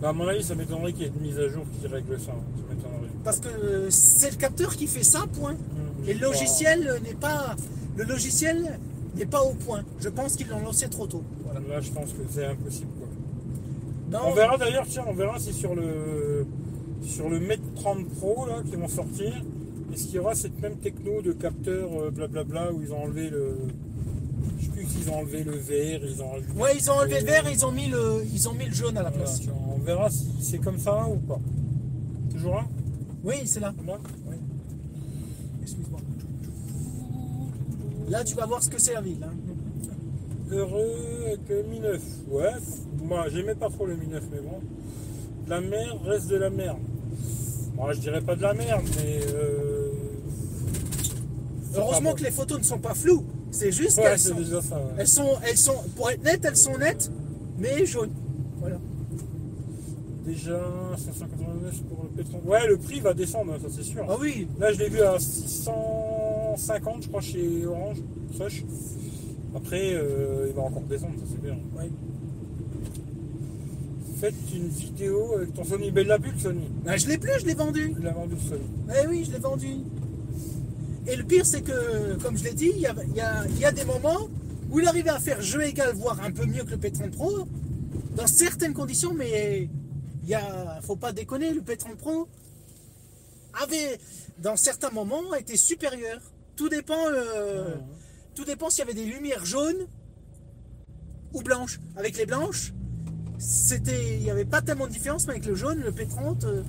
[0.00, 2.18] Bah, à mon avis, ça m'étonnerait qu'il y ait une mise à jour qui règle
[2.20, 2.32] ça.
[3.24, 5.52] Parce que euh, c'est le capteur qui fait ça, point.
[5.52, 7.56] Hum, Et le logiciel euh, n'est pas,
[7.96, 8.78] le logiciel
[9.16, 9.82] n'est pas au point.
[10.00, 11.22] Je pense qu'ils l'ont lancé trop tôt.
[11.44, 11.60] Voilà.
[11.68, 12.88] Là, je pense que c'est impossible.
[12.98, 13.08] Quoi.
[14.20, 16.46] Non, On verra d'ailleurs, tiens, on verra si sur le
[17.02, 19.32] sur le Mate 30 Pro là qui vont sortir,
[19.92, 23.30] est-ce qu'il y aura cette même techno de capteur euh, blablabla où ils ont enlevé
[23.30, 23.56] le.
[24.58, 26.46] Je sais plus s'ils ont enlevé le vert, ils ont enlevé.
[26.56, 28.72] Ouais, ils ont enlevé le vert et ils ont mis le, ils ont mis le
[28.74, 29.42] jaune à la Voilà, place.
[29.76, 31.38] on verra si c'est comme ça ou pas.
[32.32, 32.66] Toujours là?
[33.24, 33.72] Oui, c'est là.
[33.86, 34.36] Là Oui.
[35.62, 36.00] Excuse-moi.
[38.08, 39.22] Là, tu vas voir ce que c'est la ville.
[39.22, 39.32] hein.
[40.50, 40.94] Heureux
[41.26, 42.00] avec le Mi 9.
[42.30, 42.44] Ouais,
[43.04, 44.60] moi j'aimais pas trop le Mi 9, mais bon.
[45.46, 46.78] La merde reste de la merde.
[47.74, 49.20] Moi je dirais pas de la merde, mais.
[49.34, 49.67] Euh...
[51.76, 53.24] Heureusement que les photos ne sont pas floues.
[53.50, 54.76] C'est juste Ouais, qu'elles c'est sont, ça.
[54.76, 54.82] ouais.
[54.98, 57.10] elles sont, elles sont, pour être nettes, elles sont nettes,
[57.58, 58.10] mais jaunes.
[58.60, 58.78] Voilà.
[60.26, 60.60] Déjà
[60.98, 62.40] 589 pour le pétrole.
[62.44, 64.04] Ouais, le prix va descendre, ça c'est sûr.
[64.08, 64.46] Ah oui.
[64.58, 67.98] Là, je l'ai vu à 650, je crois, chez Orange,
[68.36, 68.64] Soch.
[69.56, 71.56] Après, euh, il va encore descendre, ça c'est bien.
[71.76, 71.88] Ouais.
[74.20, 75.90] fait une vidéo avec ton Sony.
[75.92, 76.68] Ben, il l'a plus le Sony.
[76.84, 77.94] Ben, je l'ai plus, je l'ai vendu.
[77.98, 78.62] Il a vendu Sony.
[79.02, 79.68] Eh oui, je l'ai vendu.
[81.10, 83.46] Et le pire, c'est que, comme je l'ai dit, il y a, il y a-
[83.48, 84.28] il y a des moments
[84.70, 87.48] où il arrivait à faire jeu égal, voire un peu mieux que le P30 Pro,
[88.14, 89.70] dans certaines conditions, mais
[90.22, 92.28] il y a, faut pas déconner, le P30 Pro
[93.62, 93.98] avait,
[94.38, 96.20] dans certains moments, été supérieur.
[96.56, 97.74] Tout dépend, euh,
[98.34, 99.86] tout dépend s'il y avait des lumières jaunes
[101.32, 101.80] ou blanches.
[101.96, 102.74] Avec les blanches,
[103.38, 106.62] c'était, il n'y avait pas tellement de différence, mais avec le jaune, le P30, euh,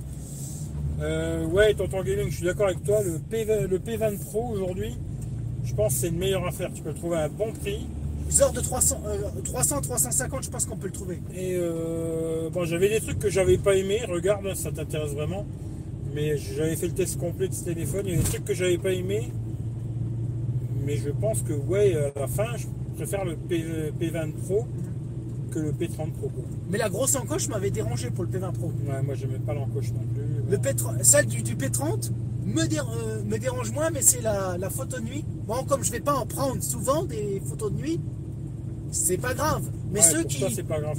[1.00, 3.00] Euh, ouais, tonton Gaming, je suis d'accord avec toi.
[3.02, 4.96] Le, P20, le P20 Pro aujourd'hui,
[5.64, 6.70] je pense que c'est une meilleure affaire.
[6.74, 7.86] Tu peux le trouver à un bon prix.
[8.30, 11.20] Ils ordres de 300, euh, 300, 350, je pense qu'on peut le trouver.
[11.34, 14.00] Et euh, bon, j'avais des trucs que j'avais pas aimé.
[14.06, 15.46] Regarde, hein, ça t'intéresse vraiment.
[16.14, 18.02] Mais j'avais fait le test complet de ce téléphone.
[18.06, 19.32] Il y a des trucs que j'avais pas aimé.
[20.84, 23.64] Mais je pense que, ouais, à la fin, je préfère le P,
[24.00, 24.66] P20 Pro
[25.50, 26.30] que le P30 Pro.
[26.70, 28.72] Mais la grosse encoche m'avait dérangé pour le P20 Pro.
[28.86, 30.39] Ouais, moi, j'aimais pas l'encoche non plus.
[30.50, 32.10] Le P30 celle du, du P30
[32.44, 35.24] me, dé- euh, me dérange moins, mais c'est la, la photo de nuit.
[35.46, 38.00] Bon, comme je vais pas en prendre souvent des photos de nuit,
[38.90, 39.62] c'est pas grave.
[39.92, 40.98] Mais Ouais, ceux pour qui, toi, pas grave.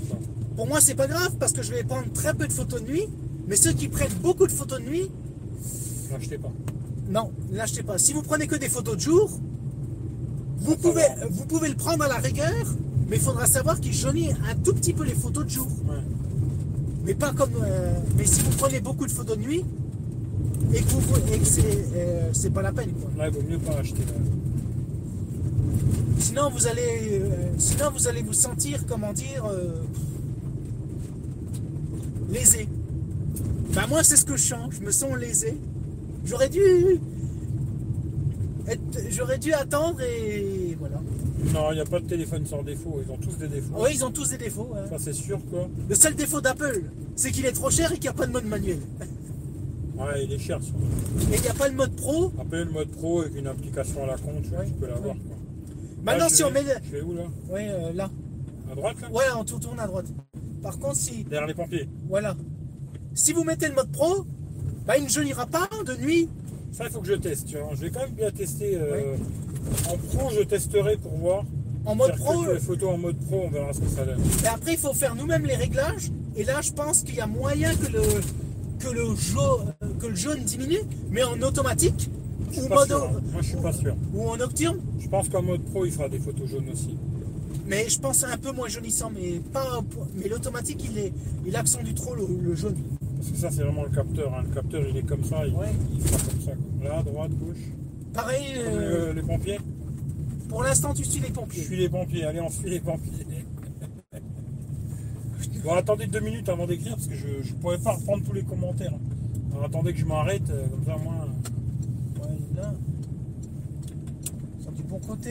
[0.55, 2.87] pour moi, c'est pas grave parce que je vais prendre très peu de photos de
[2.87, 3.07] nuit.
[3.47, 5.09] Mais ceux qui prennent beaucoup de photos de nuit,
[6.11, 6.51] N'achetez pas.
[7.09, 7.97] non, l'achetez pas.
[7.97, 9.29] Si vous prenez que des photos de jour,
[10.59, 12.53] vous pouvez, vous pouvez le prendre à la rigueur,
[13.09, 15.67] mais il faudra savoir qu'il jaunit un tout petit peu les photos de jour.
[15.89, 15.95] Ouais.
[17.03, 17.51] Mais pas comme.
[17.63, 19.65] euh, mais si vous prenez beaucoup de photos de nuit
[20.73, 21.61] et que, vous, et que c'est,
[21.95, 23.09] euh, c'est pas la peine quoi.
[23.17, 23.99] Là, il vaut mieux pas acheter.
[23.99, 24.13] là.
[26.19, 27.27] Sinon vous allez, euh,
[27.57, 29.43] sinon vous allez vous sentir comment dire
[32.31, 32.67] lésé.
[33.73, 34.73] Bah moi c'est ce que je sens.
[34.79, 35.57] Je me sens lésé.
[36.25, 36.61] J'aurais dû
[38.67, 40.60] être- j'aurais dû attendre et.
[41.53, 43.01] Non, il n'y a pas de téléphone sans défaut.
[43.05, 43.73] Ils ont tous des défauts.
[43.79, 44.71] Oui ils ont tous des défauts.
[44.75, 44.85] hein.
[44.89, 45.67] Ça, c'est sûr, quoi.
[45.89, 46.83] Le seul défaut d'Apple,
[47.15, 48.79] c'est qu'il est trop cher et qu'il n'y a pas de mode manuel.
[49.97, 50.59] Ouais, il est cher.
[50.61, 50.73] sur-
[51.33, 52.31] Et il n'y a pas le mode pro.
[52.39, 54.87] Après, le mode pro avec une application à la con, tu, vois, Ouais, tu peux
[54.87, 55.21] l'avoir, ouais.
[55.27, 55.37] quoi.
[56.03, 58.09] Maintenant Là, si on met, Je vais où, là ouais euh, là,
[58.71, 60.07] À droite, là ouais on tourne à droite.
[60.63, 61.87] Par contre si Derrière les pompiers.
[62.07, 62.35] Voilà.
[63.13, 64.25] Si vous mettez le mode pro,
[64.87, 66.27] bah, il ne jaunira pas de nuit.
[66.71, 67.47] Ça, il faut que je teste.
[67.47, 67.69] tu vois.
[67.75, 68.75] Je vais quand même bien tester.
[68.75, 69.15] euh,
[69.89, 71.43] En pro, je testerai pour voir.
[71.85, 74.21] En mode pro, Les photos en mode pro, on verra ce que ça donne.
[74.43, 76.11] et après il faut faire nous-mêmes les réglages.
[76.35, 78.01] Et là, je pense qu'il y a moyen que le,
[78.79, 82.09] que le, jaune, que le jaune diminue, mais en automatique
[82.51, 83.21] Je ou, mode, sûr, hein.
[83.33, 83.95] Moi, je suis pas sûr.
[84.13, 84.79] ou en nocturne.
[84.99, 86.95] Je pense qu'en mode pro, il fera des photos jaunes aussi.
[87.65, 89.11] Mais je pense un peu moins jaunissant.
[89.13, 89.81] Mais, pas,
[90.15, 91.11] mais l'automatique, il, est,
[91.45, 92.77] il accentue trop le, le jaune.
[93.21, 94.33] Parce que ça, c'est vraiment le capteur.
[94.33, 94.41] hein.
[94.47, 95.45] Le capteur, il est comme ça.
[95.45, 95.67] Il, Ouais.
[95.93, 96.51] il fera comme ça.
[96.83, 97.57] Là, droite, gauche.
[98.13, 99.59] Pareil, euh, le- les pompiers.
[100.49, 101.63] pour l'instant, tu suis les Je pompiers.
[101.63, 102.25] suis les pompiers.
[102.25, 103.25] Allez, on suit les pompiers.
[105.63, 108.41] Bon, attendez deux minutes avant d'écrire parce que je ne pourrais pas reprendre tous les
[108.41, 108.93] commentaires.
[109.51, 111.13] Alors, attendez que je m'arrête, euh, comme ça, moi.
[112.19, 112.73] Ouais, là.
[114.75, 115.29] Du bon côté.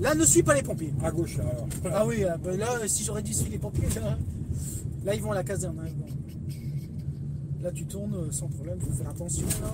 [0.00, 0.94] Là, ne suis pas les pompiers.
[1.04, 1.66] À gauche, là, alors.
[1.94, 4.16] Ah oui, ah ben là, si j'aurais dû suivre les pompiers, là,
[5.04, 5.78] là, ils vont à la caserne.
[5.84, 6.06] hein, vont.
[7.66, 9.44] Là, tu tournes euh, sans problème, faut faire attention.
[9.60, 9.72] Là.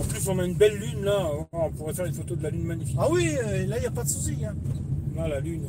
[0.00, 1.30] En plus, on a une belle lune là.
[1.32, 2.96] Oh, On pourrait faire une photo de la lune magnifique.
[2.98, 4.44] Ah oui, euh, là, il n'y a pas de souci.
[4.44, 4.56] Hein.
[5.16, 5.62] Là, la lune.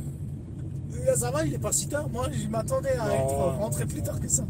[0.95, 2.09] Euh, Là, ça va, il est pas si tard.
[2.09, 4.47] Moi, je m'attendais à être rentré plus tard que ça.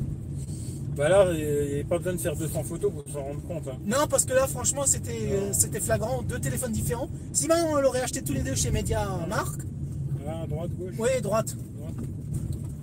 [0.96, 3.68] Bah là, il n'y a pas besoin de faire 200 photos pour s'en rendre compte.
[3.68, 3.78] hein.
[3.86, 6.22] Non, parce que là, franchement, c'était euh, c'était flagrant.
[6.24, 7.10] Deux téléphones différents.
[7.34, 10.94] Si maintenant on l'aurait acheté tous les deux chez Media Là, à droite, gauche.
[10.98, 11.56] oui, droite.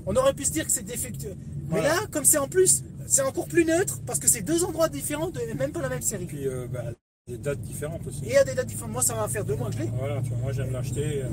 [0.07, 1.35] On aurait pu se dire que c'est défectueux.
[1.71, 4.89] Mais là, comme c'est en plus, c'est encore plus neutre parce que c'est deux endroits
[4.89, 6.27] différents, de, même pas la même série.
[6.27, 6.83] Puis, euh, bah,
[7.29, 8.25] des dates différentes aussi.
[8.25, 8.93] Et il y a des dates différentes.
[8.93, 9.91] Moi, ça va faire deux mois que je l'ai.
[9.99, 11.23] Voilà, tu vois, moi j'aime l'acheter.
[11.25, 11.29] euh.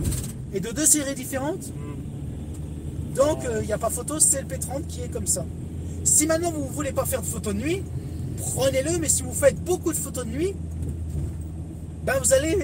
[0.53, 1.67] Et de deux séries différentes.
[1.67, 3.13] Hmm.
[3.15, 5.45] Donc, euh, il n'y a pas photo, c'est le P30 qui est comme ça.
[6.03, 7.83] Si maintenant vous ne voulez pas faire de photos de nuit,
[8.37, 8.97] prenez-le.
[8.97, 10.55] Mais si vous faites beaucoup de photos de nuit,
[12.03, 12.57] ben vous allez.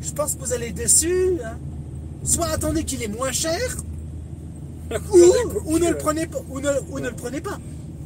[0.00, 1.38] Je pense que vous allez être déçus.
[1.44, 1.56] hein.
[2.24, 3.76] Soit attendez qu'il est moins cher,
[5.12, 6.38] ou, ou ne le prenez pas.
[6.50, 7.58] Ou ne, ou ne le prenez pas.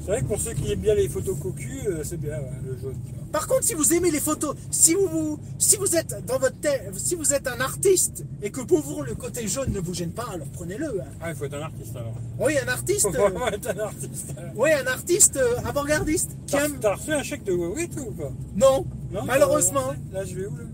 [0.02, 2.50] C'est vrai que pour ceux qui aiment bien les photos cocu, euh, c'est bien ouais,
[2.64, 2.94] le jaune.
[3.32, 6.56] Par contre, si vous aimez les photos, si vous, vous- si vous êtes dans votre
[6.58, 9.94] tête, si vous êtes un artiste et que pour vous le côté jaune ne vous
[9.94, 11.00] gêne pas, alors prenez-le.
[11.00, 11.04] hein.
[11.20, 12.14] Ah, il faut être un artiste alors.
[12.40, 13.02] Oui, un artiste.
[13.12, 14.34] Faut euh, vraiment être un artiste.
[14.56, 16.80] oui, un artiste euh, avant-gardiste T'as aime.
[16.82, 18.32] reçu un chèque de Huawei ou pas?
[18.56, 19.92] Non, Non malheureusement.
[20.12, 20.64] Là, je vais où là?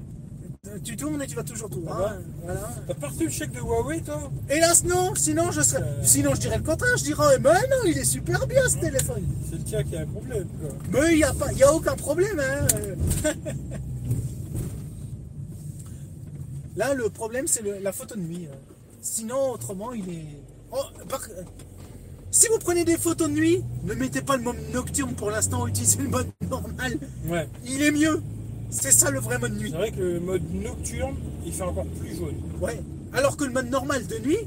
[0.84, 1.96] Tu tournes et tu vas toujours tout droit.
[2.00, 2.70] Ah hein, Voilà.
[2.86, 6.02] T'as pas reçu le chèque de Huawei toi Hélas non, sinon je serais, Euh.
[6.02, 6.96] sinon je dirais le contraire.
[6.96, 9.22] Je dirais, mais non, il est super bien ce téléphone.
[9.48, 10.70] C'est le tien qui a un problème quoi.
[11.02, 12.40] Mais il n'y a pas, y a aucun problème.
[12.40, 12.66] Hein.
[16.76, 18.46] Là, le problème c'est le- la photo de nuit.
[18.50, 18.54] euh.
[19.00, 20.26] Sinon, autrement, il est.
[20.72, 20.76] Oh,
[21.08, 21.26] par-
[22.30, 25.66] Si vous prenez des photos de nuit, ne mettez pas le mode nocturne pour l'instant,
[25.66, 26.98] utilisez le mode normal.
[27.28, 27.48] Ouais.
[27.64, 28.20] Il est mieux.
[28.70, 29.70] C'est ça le vrai mode nuit.
[29.70, 31.14] C'est vrai que le mode nocturne,
[31.44, 32.34] il fait encore plus jaune.
[32.60, 32.80] Ouais.
[33.12, 34.38] Alors que le mode normal de nuit,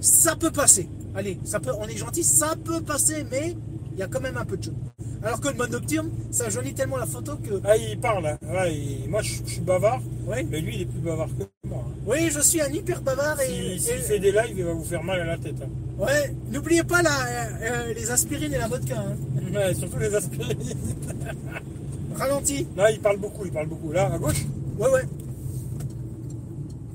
[0.00, 0.88] ça peut passer.
[1.14, 3.56] Allez, ça peut, on est gentil, ça peut passer, mais
[3.92, 4.74] il y a quand même un peu de jaune.
[5.22, 7.60] Alors que le mode nocturne, ça jaunit tellement la photo que.
[7.64, 8.26] Ah, il parle.
[8.26, 8.38] hein.
[8.46, 10.46] Ouais, il- Moi, je, je suis bavard, Ouais.
[10.50, 11.84] mais lui, il est plus bavard que moi.
[11.86, 11.92] hein.
[12.06, 13.78] Oui, je suis un hyper bavard et.
[13.78, 15.56] S'il et- fait des lives, il va vous faire mal à la tête.
[15.62, 15.68] hein.
[15.98, 17.10] Ouais, n'oubliez pas la,
[17.62, 19.02] euh, les aspirines et la vodka.
[19.54, 20.58] Ouais, surtout les aspirines.
[22.16, 22.66] Ralenti.
[22.76, 23.92] Là, il parle beaucoup, il parle beaucoup.
[23.92, 24.44] Là, à gauche,
[24.78, 25.02] Ouais, ouais.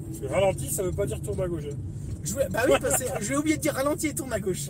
[0.08, 1.64] parce que ralenti, ça veut pas dire tourne à gauche.
[1.72, 1.76] hein.
[2.24, 4.40] Je vais- bah oui, parce que je vais oublier de dire ralenti et tourne à
[4.40, 4.70] gauche.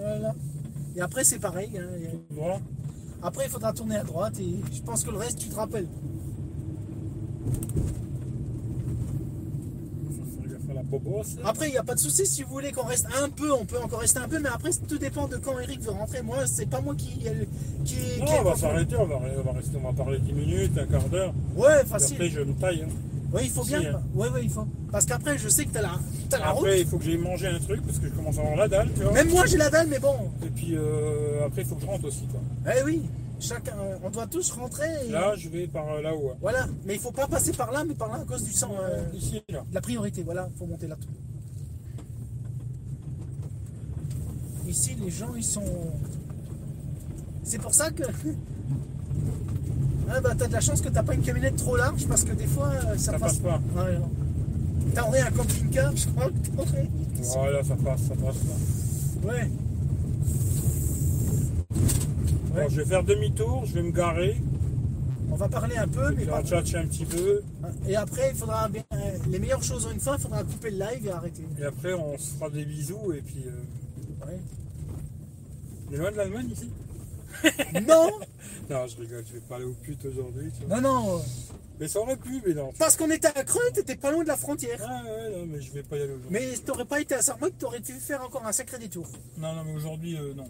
[0.00, 0.34] Voilà.
[0.96, 1.70] Et après, c'est pareil.
[1.78, 1.86] hein.
[2.00, 2.36] Et.
[3.22, 5.86] Après, il faudra tourner à droite et je pense que le reste, tu te rappelles.
[10.74, 11.36] La bobosse.
[11.44, 12.26] Après, il n'y a pas de souci.
[12.26, 14.38] Si vous voulez qu'on reste un peu, on peut encore rester un peu.
[14.38, 16.22] Mais après, tout dépend de quand Eric veut rentrer.
[16.22, 17.08] Moi, c'est pas moi qui.
[17.84, 20.32] qui, Non, qui on va s'arrêter, on va, on va rester, on va parler 10
[20.32, 21.32] minutes, un quart d'heure.
[21.56, 22.14] Ouais, facile.
[22.16, 22.82] Après, je me taille.
[22.86, 22.92] hein.
[23.32, 23.94] Ouais, il faut Si, bien.
[23.94, 24.02] hein.
[24.14, 24.66] Ouais, ouais, il faut.
[24.90, 25.92] Parce qu'après, je sais que t'as la,
[26.28, 26.66] t'as la route.
[26.66, 28.68] Après, il faut que j'aille manger un truc parce que je commence à avoir la
[28.68, 29.12] dalle, tu vois.
[29.12, 30.14] Même moi, j'ai la dalle, mais bon.
[30.44, 32.40] Et puis euh, après, il faut que je rentre aussi, quoi.
[32.76, 33.02] Eh oui,
[33.42, 34.88] chacun, on doit tous rentrer.
[35.06, 35.10] Et...
[35.10, 36.32] Là, je vais par euh, là-haut.
[36.40, 38.72] Voilà, mais il faut pas passer par là, mais par là à cause du sang.
[38.80, 39.64] euh, Ici, là.
[39.72, 41.08] La priorité, voilà, faut monter là-tout.
[44.68, 45.64] Ici, les gens, ils sont.
[47.44, 48.04] C'est pour ça que.
[50.14, 52.32] Ah bah t'as de la chance que t'as pas une camionnette trop large parce que
[52.32, 53.58] des fois euh, ça, Ça passe pas.
[53.74, 53.98] Ouais.
[54.94, 56.88] T'aurais un camping-car, je crois que t'aurais.
[57.14, 58.36] Voilà, ça passe, ça passe.
[58.44, 59.28] Là.
[59.32, 59.50] Ouais.
[62.54, 64.36] Bon, je vais faire demi-tour, je vais me garer,
[65.30, 66.42] On va parler un peu, mais pas.
[66.42, 67.42] tchatcher un petit peu,
[67.88, 68.82] Et après, il faudra bien.
[68.92, 68.98] euh,
[69.30, 71.42] Les meilleures choses en une fois, il faudra couper le live et arrêter.
[71.58, 73.44] et après, on se fera des bisous, et puis.
[73.46, 74.26] Euh...
[74.26, 74.38] Ouais.
[75.88, 76.70] On est loin de l'Allemagne ici
[77.88, 78.10] non,
[78.70, 81.22] Non, je rigole, je vais pas aller aux putes aujourd'hui, non, non.
[81.80, 82.70] Mais ça aurait pu, mais non.
[82.78, 84.78] Parce qu'on était à Creux, t'étais pas loin de la frontière.
[84.86, 86.30] Ah ouais, non, mais je vais pas y aller aujourd'hui.
[86.30, 89.08] Mais t'aurais pas été à Sarmoc, t'aurais dû faire encore un sacré détour.
[89.38, 90.48] Non, non, mais aujourd'hui, euh, non.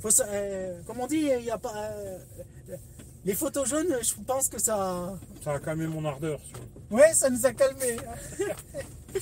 [0.00, 1.74] Faut ça- euh, comme on dit, il y a pas.
[1.76, 2.18] euh,
[3.24, 5.18] les photos jaunes, je pense que ça.
[5.44, 6.40] Ça a calmé mon ardeur,
[6.90, 7.00] vois.
[7.00, 7.96] Ouais, ça nous a calmé.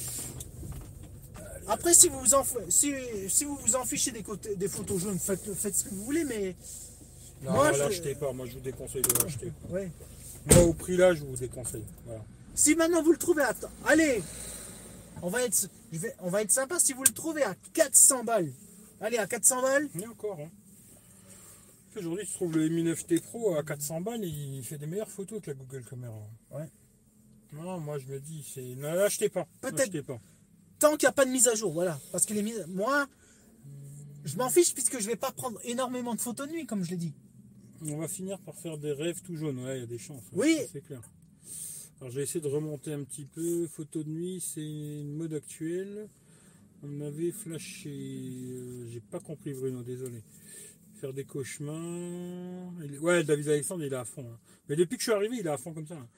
[1.67, 2.95] Après, si vous vous en, si,
[3.29, 6.05] si vous vous en fichez des, côtés, des photos jaunes, faites, faites ce que vous
[6.05, 6.57] voulez, mais.
[7.43, 9.53] Non, Moi, je- l'achetez pas, moi je vous déconseille de l'acheter.
[9.69, 9.91] Ouais.
[10.47, 11.85] Moi, au prix là, je vous déconseille.
[12.07, 12.23] Voilà.
[12.55, 13.53] Si maintenant vous le trouvez à.
[13.87, 14.23] Allez
[15.21, 18.23] on va, être, je vais, on va être sympa si vous le trouvez à 400
[18.23, 18.53] balles.
[19.01, 19.89] Allez, à 400 balles.
[19.95, 20.49] Mais encore, hein.
[21.97, 25.41] Aujourd'hui, tu trouves le Mi 9T Pro à 400 balles, il fait des meilleures photos
[25.41, 26.21] que la Google Caméra.
[26.51, 26.69] Ouais.
[27.53, 28.75] Non, moi je me dis, c'est.
[28.77, 29.49] Ne l'achetez pas.
[29.61, 30.01] Peut-être.
[30.03, 30.21] Pas.
[30.79, 31.99] Tant qu'il n'y a pas de mise à jour, voilà.
[32.13, 32.65] Parce que les mises.
[32.69, 33.07] Moi,
[34.25, 36.91] je m'en fiche puisque je vais pas prendre énormément de photos de nuit, comme je
[36.91, 37.15] l'ai dit.
[37.83, 40.25] On va finir par faire des rêves tout jaunes, ouais, il y a des chances.
[40.33, 40.59] Oui.
[40.73, 41.01] C'est clair.
[42.01, 43.67] Alors j'ai essayé de remonter un petit peu.
[43.67, 46.09] Photo de nuit, c'est une mode actuelle.
[46.83, 47.91] On m'avait flashé.
[47.91, 50.23] euh, j'ai pas compris Bruno, désolé.
[51.01, 52.73] Faire des cauchemars.
[53.01, 54.27] Ouais, David Alexandre, il est à fond.
[54.33, 54.39] hein.
[54.69, 55.95] Mais depuis que je suis arrivé, il est à fond comme ça.
[55.95, 56.09] hein.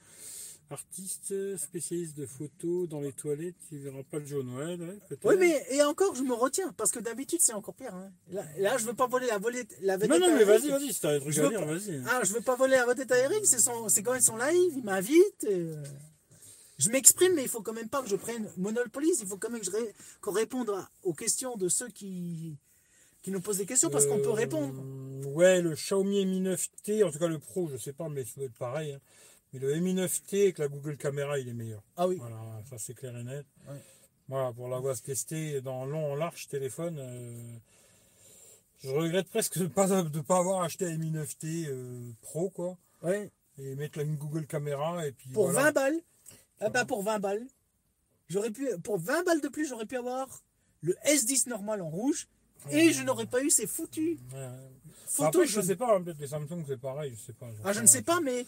[0.69, 4.49] Artiste, spécialiste de photos dans les toilettes, il verra pas le jaune.
[4.55, 4.77] Ouais.
[5.25, 7.93] Oui, mais et encore, je me retiens parce que d'habitude, c'est encore pire.
[7.93, 8.09] hein.
[8.31, 10.09] Là, là, je veux pas voler la, volée, la vedette.
[10.09, 12.01] Non, non, mais vas-y, vas-y, si t'as des trucs Je à dire, vas-y.
[12.07, 14.37] Ah, je veux pas voler la vedette à Eric, c'est son, c'est quand même son
[14.37, 15.43] live, il m'invite.
[15.43, 15.83] et, euh,
[16.77, 19.49] Je m'exprime, mais il faut quand même pas que je prenne Monopolise, il faut quand
[19.49, 22.57] même que je ré- qu'on réponde à- aux questions de ceux qui,
[23.21, 24.73] qui nous posent des questions parce qu'on peut Euh, répondre.
[25.27, 28.31] Ouais, le Xiaomi Mi 9T, en tout cas le Pro, je sais pas, mais ça
[28.37, 28.93] doit être pareil.
[28.93, 28.99] hein.
[29.53, 31.83] Mais le Mi 9T avec la Google Caméra, il est meilleur.
[31.97, 32.17] Ah oui.
[32.17, 32.37] Voilà,
[32.69, 33.45] ça c'est clair et net.
[33.67, 33.81] Ouais.
[34.27, 37.57] Voilà, pour l'avoir testé dans long, en large téléphone, euh,
[38.83, 42.77] je regrette presque de pas de pas avoir acheté un Mi 9T euh, Pro, quoi.
[43.03, 43.29] Ouais.
[43.57, 45.29] Et mettre une Google Caméra et puis.
[45.31, 45.67] Pour voilà.
[45.67, 45.99] 20 balles,
[46.61, 47.45] ah bah pour 20 balles,
[48.29, 50.27] j'aurais pu, pour 20 balles de plus, j'aurais pu avoir
[50.81, 52.27] le S10 normal en rouge
[52.69, 54.47] et je n'aurais pas eu ces foutus ouais.
[55.07, 55.27] photos.
[55.27, 55.63] Après, je jaunes.
[55.63, 57.47] sais pas, hein, peut-être les Samsung c'est pareil, je sais pas.
[57.63, 58.45] Ah, je ne sais pas, mais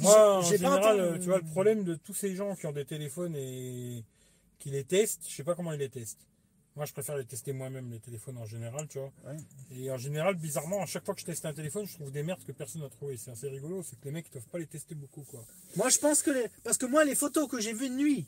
[0.00, 2.84] Moi, en pas général, tu vois, le problème de tous ces gens qui ont des
[2.84, 4.04] téléphones et
[4.58, 6.26] qui les testent, je sais pas comment ils les testent.
[6.76, 9.12] Moi, je préfère les tester moi-même, les téléphones en général, tu vois.
[9.26, 9.36] Ouais.
[9.76, 12.24] Et en général, bizarrement, à chaque fois que je teste un téléphone, je trouve des
[12.24, 13.16] merdes que personne n'a trouvé.
[13.16, 15.44] C'est assez rigolo, c'est que les mecs, ils doivent pas les tester beaucoup, quoi.
[15.76, 16.46] Moi, je pense que les...
[16.64, 18.26] parce que moi, les photos que j'ai vues de nuit,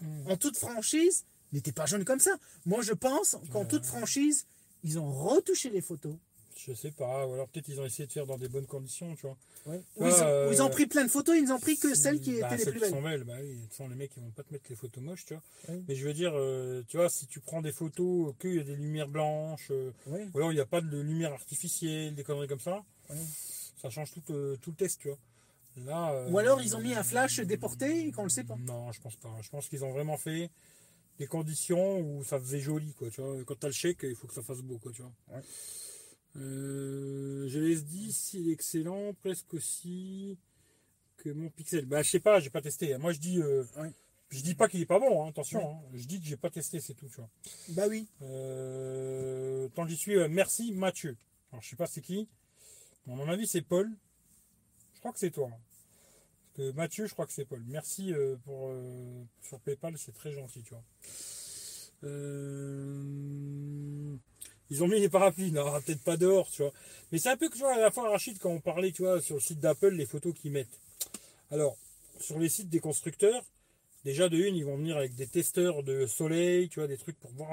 [0.00, 0.30] Mm.
[0.30, 2.30] en toute franchise, n'étaient pas jaunes comme ça.
[2.66, 4.46] Moi, je pense qu'en toute franchise,
[4.84, 6.14] ils ont retouché les photos.
[6.56, 9.14] Je sais pas, ou alors peut-être ils ont essayé de faire dans des bonnes conditions,
[9.14, 9.36] tu vois.
[9.66, 9.80] Ouais.
[10.00, 12.40] Ils, ont, ils ont euh, pris plein de photos, ils n'ont pris que celles qui
[12.40, 12.90] bah, étaient les plus qui belles.
[12.90, 13.58] sont belles, bah oui,
[13.88, 15.42] les mecs ils vont pas te mettre les photos moches, tu vois.
[15.86, 18.64] Mais je veux dire, euh, tu vois, si tu prends des photos qu'il y a
[18.64, 20.26] des lumières blanches, euh, Ouais.
[20.34, 22.82] ou alors il n'y a pas de lumière artificielle, des conneries comme ça,
[23.80, 24.20] ça change tout,
[24.60, 25.18] tout le test, tu vois.
[25.86, 28.56] Là, Ou alors ils ont mis un flash déporté et qu'on le sait pas.
[28.66, 29.30] Non, je pense pas.
[29.42, 30.50] Je pense qu'ils ont vraiment fait
[31.18, 33.10] des conditions où ça faisait joli, quoi.
[33.10, 34.92] Tu vois, quand t'as le chèque, il faut que ça fasse beau, quoi.
[34.92, 35.12] Tu vois.
[35.28, 35.42] Ouais.
[36.36, 40.38] Euh, j'ai les S10, il est excellent, presque aussi
[41.16, 41.86] que mon Pixel.
[41.86, 42.96] Bah, je sais pas, j'ai pas testé.
[42.98, 43.90] Moi, je dis, euh, Ouais.
[44.30, 45.24] je dis pas qu'il est pas bon.
[45.24, 45.80] hein, attention, hein.
[45.94, 47.08] je dis que j'ai pas testé, c'est tout.
[47.08, 47.28] Tu vois.
[47.70, 48.06] Bah oui.
[48.22, 51.16] Euh, tant que j'y suis, euh, merci Mathieu.
[51.50, 52.28] Alors, je sais pas c'est qui.
[53.08, 53.90] À mon avis, c'est Paul.
[54.94, 55.48] Je crois que c'est toi.
[55.52, 55.58] hein.
[56.74, 57.62] Mathieu, je crois que c'est Paul.
[57.68, 60.64] Merci euh, pour euh, sur PayPal, c'est très gentil.
[62.04, 63.02] Euh,
[64.70, 66.48] Ils ont mis les parapluies, non, peut-être pas dehors.
[67.12, 69.36] Mais c'est un peu que vois, à la fois Rachid, quand on parlait, tu sur
[69.36, 70.80] le site d'Apple, les photos qu'ils mettent.
[71.50, 71.76] Alors,
[72.20, 73.44] sur les sites des constructeurs,
[74.04, 77.18] déjà de une, ils vont venir avec des testeurs de soleil, tu vois, des trucs
[77.18, 77.52] pour voir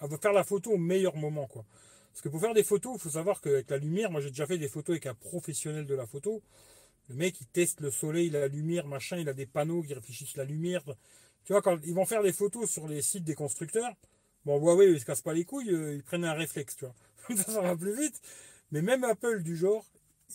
[0.00, 1.64] à faire la photo au meilleur moment, quoi.
[2.12, 4.46] Parce que pour faire des photos, il faut savoir qu'avec la lumière, moi j'ai déjà
[4.46, 6.42] fait des photos avec un professionnel de la photo.
[7.10, 10.36] Le mec, il teste le soleil, la lumière, machin, il a des panneaux qui réfléchissent
[10.36, 10.84] la lumière.
[11.44, 13.92] Tu vois, quand ils vont faire des photos sur les sites des constructeurs,
[14.44, 16.94] bon, Huawei, ils se cassent pas les couilles, euh, ils prennent un réflexe, tu vois.
[17.44, 18.20] ça, va plus vite.
[18.70, 19.84] Mais même Apple, du genre,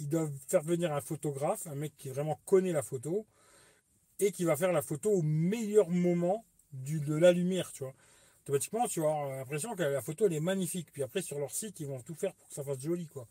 [0.01, 3.25] ils doivent faire venir un photographe, un mec qui vraiment connaît la photo,
[4.19, 7.93] et qui va faire la photo au meilleur moment de la lumière, tu vois.
[8.43, 10.91] Automatiquement, tu vas avoir l'impression que la photo, elle est magnifique.
[10.91, 13.27] Puis après, sur leur site, ils vont tout faire pour que ça fasse joli, quoi.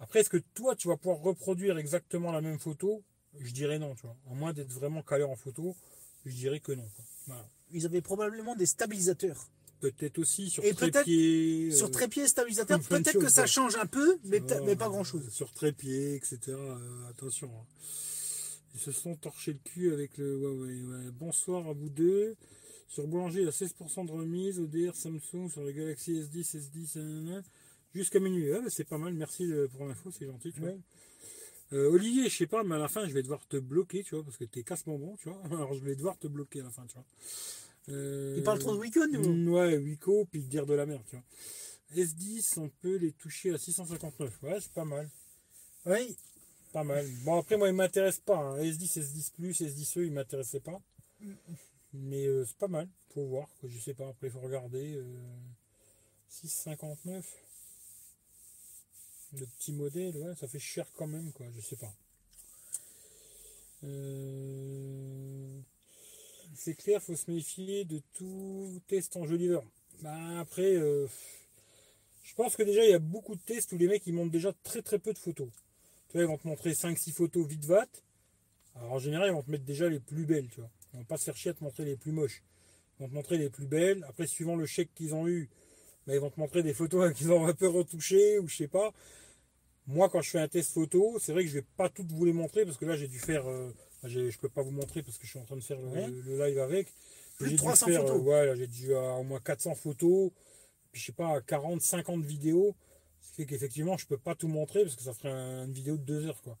[0.00, 3.02] Après, est-ce que toi, tu vas pouvoir reproduire exactement la même photo?
[3.38, 4.16] Je dirais non, tu vois.
[4.30, 5.76] À moins d'être vraiment calé en photo,
[6.24, 6.88] je dirais que non.
[6.96, 7.04] quoi.
[7.26, 7.48] Voilà.
[7.72, 9.46] Ils avaient probablement des stabilisateurs.
[9.80, 11.70] Peut-être aussi sur Et peut-être trépied.
[11.70, 13.46] Sur euh, trépied et stabilisateur, peut-être que ça ouais.
[13.46, 15.28] change un peu, mais, pas euh, grand-chose.
[15.30, 16.38] Sur trépied, etc.
[16.48, 17.48] euh, attention.
[17.48, 17.64] hein.
[18.74, 20.82] Ils se sont torchés le cul avec le Huawei.
[20.82, 21.10] ouais.
[21.12, 22.36] Bonsoir à vous deux.
[22.88, 24.58] Sur Boulanger, il y a 16% de remise.
[24.60, 27.42] ODR Samsung sur le Galaxy S10, S10, nanana,
[27.94, 28.50] jusqu'à minuit.
[28.50, 29.12] Bah, c'est pas mal.
[29.14, 30.52] Merci euh, pour l'info, c'est gentil.
[30.52, 30.70] Tu vois.
[31.72, 34.14] Euh, Olivier, je sais pas, mais à la fin, je vais devoir te bloquer, tu
[34.16, 35.40] vois, parce que t'es casse-bonbon, tu vois.
[35.52, 37.04] Alors, je vais devoir te bloquer à la fin, tu vois.
[37.90, 41.02] Euh, Tu parles trop de week-end ou Mm, Ouais, Wico, puis dire de la merde,
[41.08, 41.24] tu vois.
[41.96, 44.42] S10, on peut les toucher à 659.
[44.42, 45.08] Ouais, c'est pas mal.
[45.86, 46.16] Oui.
[46.72, 47.04] Pas mal.
[47.24, 48.36] Bon, après, moi, il m'intéresse pas.
[48.36, 48.58] hein.
[48.62, 50.80] S10, S10, S10E, il m'intéressait pas.
[51.92, 52.88] Mais euh, c'est pas mal.
[53.14, 53.48] Faut voir.
[53.60, 53.68] Quoi.
[53.72, 54.08] Je sais pas.
[54.08, 54.94] Après, il faut regarder.
[54.96, 55.04] euh,
[56.30, 57.22] 6,59.
[59.38, 61.46] Le petit modèle, ça fait cher quand même, quoi.
[61.54, 61.92] Je sais pas.
[63.84, 65.60] Euh,
[66.54, 69.62] C'est clair, faut se méfier de tout test en leader.
[70.02, 71.06] Bah, après, euh,
[72.24, 74.30] je pense que déjà, il y a beaucoup de tests où les mecs, ils montrent
[74.30, 75.48] déjà très très peu de photos.
[76.08, 77.86] Tu vois, ils vont te montrer 5-6 photos vite vat.
[78.76, 80.70] Alors en général, ils vont te mettre déjà les plus belles, tu vois.
[80.92, 82.42] Ils vont pas se à te montrer les plus moches.
[82.98, 84.04] Ils vont te montrer les plus belles.
[84.08, 85.48] Après, suivant le chèque qu'ils ont eu,
[86.10, 88.68] bah, ils vont te montrer des photos qu'ils ont un peu retouchées ou je sais
[88.68, 88.92] pas.
[89.86, 92.24] Moi, quand je fais un test photo, c'est vrai que je vais pas toutes vous
[92.24, 93.48] les montrer parce que là, j'ai dû faire.
[93.48, 96.46] euh, je peux pas vous montrer parce que je suis en train de faire le,
[96.48, 96.88] live avec.
[97.38, 98.16] Plus de J'ai dû 300 faire, photos.
[98.16, 100.32] euh, ouais, j'ai dû avoir au moins 400 photos.
[100.90, 102.74] Puis je sais pas, 40, 50 vidéos.
[103.20, 105.72] Ce qui fait qu'effectivement, je peux pas tout montrer parce que ça ferait un- une
[105.72, 106.58] vidéo de deux heures, quoi.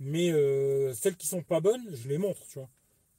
[0.00, 2.68] Mais euh, celles qui sont pas bonnes, je les montre, tu vois.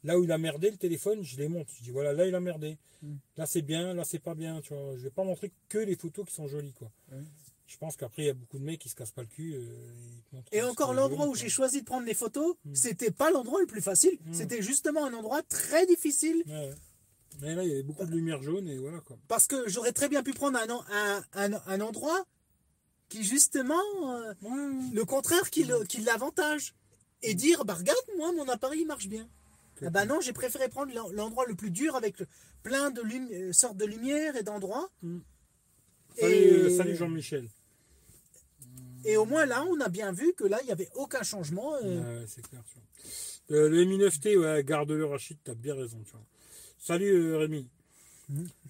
[0.04, 1.72] Là où il a merdé le téléphone, je les montre.
[1.78, 2.78] Je dis voilà, là il a merdé.
[3.04, 3.16] Mm.
[3.38, 4.96] Là c'est bien, là c'est pas bien, tu vois.
[4.98, 6.92] Je vais pas montrer que les photos qui sont jolies, quoi.
[7.68, 9.54] Je pense qu'après il y a beaucoup de mecs qui se cassent pas le cul.
[9.56, 12.76] euh, Et encore l'endroit où j'ai choisi de prendre les photos, Mm.
[12.76, 14.18] c'était pas l'endroit le plus facile.
[14.26, 14.34] Mm.
[14.34, 16.72] C'était justement un endroit très difficile Ouais.
[17.42, 19.18] Mais là il y avait beaucoup de lumière jaune et voilà quoi.
[19.30, 21.24] parce que j'aurais très bien pu prendre un, en- un,
[21.54, 22.26] un- un endroit
[23.08, 25.64] qui justement euh, Ouais, le contraire qui
[26.02, 26.74] l'avantage
[27.24, 29.30] et dire bah regarde moi mon appareil il marche bien.
[29.84, 32.28] Ah bah non j'ai préféré prendre l'en- l'endroit le plus dur avec le-
[32.64, 34.90] plein de lumi- euh, sortes de lumière et d'endroits.
[35.02, 35.20] Mm.
[36.18, 37.48] Et, Salut, euh, salut Jean-Michel.
[39.06, 41.76] et au moins là on a bien vu que là il n'y avait aucun changement.
[41.84, 42.62] euh, Ouais, c'est clair.
[42.70, 43.58] tu vois.
[43.58, 46.00] Euh, le Mi 9T, ouais, garde-le Rachid, t'as bien raison.
[46.06, 46.22] Tu vois.
[46.80, 47.68] Salut Rémi.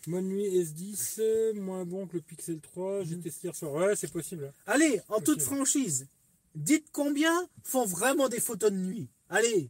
[0.08, 3.22] Bonne nuit S10, euh, moins bon que le Pixel 3, j'ai Mhm.
[3.22, 3.74] testé hier soir.
[3.74, 4.52] Ouais, c'est possible.
[4.66, 6.08] Allez, en toute franchise,
[6.56, 9.08] dites combien font vraiment des photos de nuit.
[9.30, 9.70] Allez,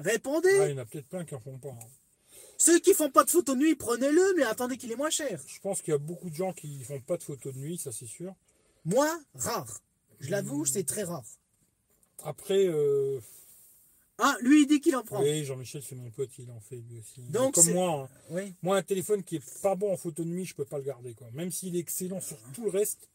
[0.00, 0.58] répondez.
[0.60, 1.68] Ah, il y en a peut-être plein qui en font pas.
[1.70, 1.86] hein.
[2.58, 5.40] Ceux qui font pas de photos de nuit, prenez-le, mais attendez qu'il est moins cher.
[5.46, 7.78] Je pense qu'il y a beaucoup de gens qui font pas de photos de nuit,
[7.78, 8.34] ça c'est sûr.
[8.84, 9.80] Moi, rare.
[10.20, 11.24] Je l'avoue, c'est très rare.
[12.22, 13.18] Après, euh,
[14.18, 15.22] Ah, lui, il dit qu'il en prend.
[15.22, 17.22] oui, Jean-Michel, c'est mon pote, il en fait lui aussi.
[17.30, 18.16] Donc, comme moi, hein.
[18.28, 18.52] Oui.
[18.62, 20.84] moi, un téléphone qui est pas bon en photo de nuit, je peux pas le
[20.84, 21.14] garder.
[21.14, 21.28] Quoi.
[21.32, 23.08] Même s'il est excellent sur tout le reste,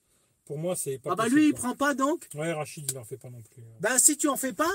[0.45, 1.59] Pour moi, c'est pas Ah bah possible, lui, il quoi.
[1.61, 2.27] prend pas donc.
[2.35, 3.63] Ouais, Rachid, il en fait pas non plus.
[3.79, 4.71] Ben si tu en fais pas,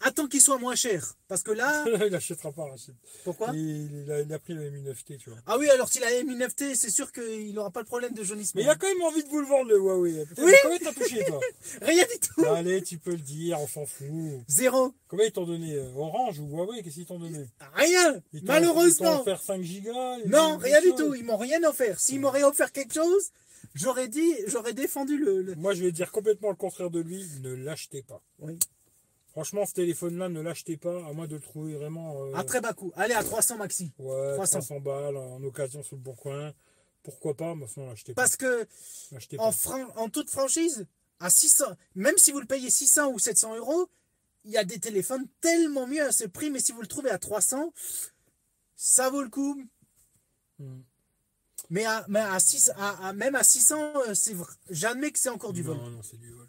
[0.00, 1.14] attends qu'il soit moins cher.
[1.28, 2.94] Parce que là, il achètera pas, Rachid.
[3.24, 3.50] pourquoi?
[3.54, 5.38] Il, il a, il a pris le M9T, tu vois.
[5.46, 8.58] Ah oui, alors s'il a M9T, c'est sûr qu'il n'aura pas le problème de jaunissement.
[8.60, 10.26] Mais il a quand même envie de vous le vendre, le Huawei.
[10.26, 10.52] Putain, Oui.
[10.62, 11.40] Combien t'as touché, toi?
[11.82, 12.44] Rien du tout.
[12.46, 14.06] Allez, tu peux le dire, on s'en fout.
[14.48, 14.92] Zéro.
[15.08, 17.46] Combien ils t'ont donné euh, Orange ou Huawei Qu'est-ce qu'ils t'ont donné?
[17.74, 18.14] Rien.
[18.14, 19.16] Ils t'ont- Ils Malheureusement.
[19.16, 21.14] t'ont offert 5 gigas Non, rien du tout.
[21.14, 22.00] Ils m'ont rien offert.
[22.00, 23.30] S'ils m'auraient offert quelque chose,
[23.74, 25.42] j'aurais dit, j'aurais défendu le.
[25.42, 27.24] le- Moi, je vais dire complètement le contraire de lui.
[27.42, 28.22] Ne l'achetez pas.
[28.40, 28.58] Oui.
[29.30, 32.24] Franchement, ce téléphone-là, ne l'achetez pas, à moins de le trouver vraiment.
[32.26, 32.92] euh, À très bas coût.
[32.96, 33.92] Allez à 300 maxi.
[33.98, 34.58] Ouais, 300.
[34.58, 36.52] 300 balles en occasion sur le bon coin.
[37.02, 38.22] Pourquoi pas Mais sinon, l'achetez pas.
[38.22, 38.66] Parce que
[39.38, 39.52] en, pas.
[39.52, 40.86] fran- en toute franchise,
[41.20, 41.64] à 600,
[41.94, 43.88] même si vous le payez 600 ou 700 euros,
[44.44, 46.50] il y a des téléphones tellement mieux à ce prix.
[46.50, 47.72] Mais si vous le trouvez à 300,
[48.74, 49.62] ça vaut le coup.
[50.58, 50.80] Hmm.
[51.70, 54.52] Mais, à, mais à 6, à, à- même à 600, euh, c'est vrai.
[54.70, 55.76] J'admets que c'est encore du vol.
[55.76, 56.48] Non, non, c'est du vol.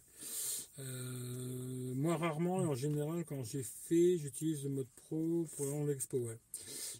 [0.79, 6.17] Euh, moi, rarement, et en général, quand j'ai fait, j'utilise le mode pro pour l'expo.
[6.17, 6.39] Ouais.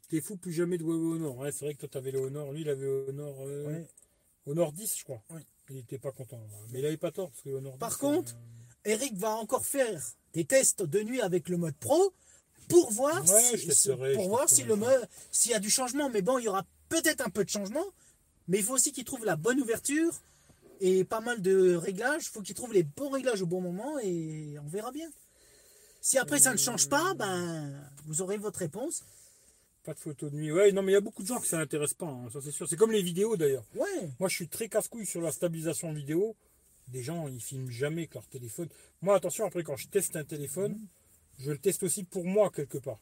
[0.09, 1.37] T'es fou, plus jamais de Huawei Honor.
[1.37, 2.51] Ouais, c'est vrai que toi, t'avais le Honor.
[2.51, 3.87] Lui, il avait Honor, euh, Ouais.
[4.45, 5.23] Honor 10, je crois.
[5.31, 5.41] Ouais.
[5.69, 6.39] Il n'était pas content.
[6.69, 9.31] Mais il avait pas tort, parce que le Honor Par 10, contre, euh, Eric va
[9.31, 10.01] encore faire
[10.33, 12.13] des tests de nuit avec le mode pro
[12.69, 14.75] pour voir Ouais, si, pour voir si le
[15.31, 16.09] s'il y a du changement.
[16.09, 17.85] Mais bon, il y aura peut-être un peu de changement,
[18.47, 20.13] mais il faut aussi qu'il trouve la bonne ouverture
[20.81, 22.23] et pas mal de réglages.
[22.25, 25.09] Il faut qu'il trouve les bons réglages au bon moment et on verra bien.
[26.01, 27.71] Si après ça ne change pas, ben
[28.05, 29.03] vous aurez votre réponse.
[29.83, 30.51] Pas de photos de nuit.
[30.51, 32.39] Ouais, non, mais il y a beaucoup de gens que ça n'intéresse pas, hein, ça
[32.43, 32.67] c'est sûr.
[32.67, 33.63] C'est comme les vidéos d'ailleurs.
[33.75, 34.09] Ouais.
[34.19, 36.35] Moi, je suis très casse-couille sur la stabilisation vidéo.
[36.87, 38.67] Des gens, ils filment jamais avec leur téléphone.
[39.01, 40.77] Moi, attention, après, quand je teste un téléphone,
[41.39, 42.99] je le teste aussi pour moi, quelque part.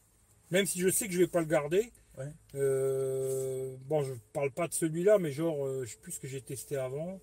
[0.50, 1.92] Même si je sais que je vais pas le garder.
[2.18, 2.32] Ouais.
[2.54, 6.28] Euh, bon, je parle pas de celui-là, mais genre, euh, je sais plus ce que
[6.28, 7.20] j'ai testé avant.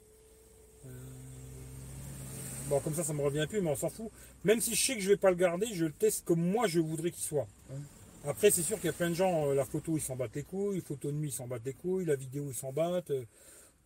[2.70, 4.10] Bon, comme ça, ça me revient plus, mais on s'en fout.
[4.44, 6.68] Même si je sais que je vais pas le garder, je le teste comme moi
[6.68, 7.48] je voudrais qu'il soit.
[7.70, 7.78] Ouais.
[8.26, 10.36] Après, c'est sûr qu'il y a plein de gens, euh, la photo, ils s'en battent
[10.36, 13.12] les couilles, photo de nuit, ils s'en battent les couilles, la vidéo, ils s'en battent.
[13.12, 13.24] euh,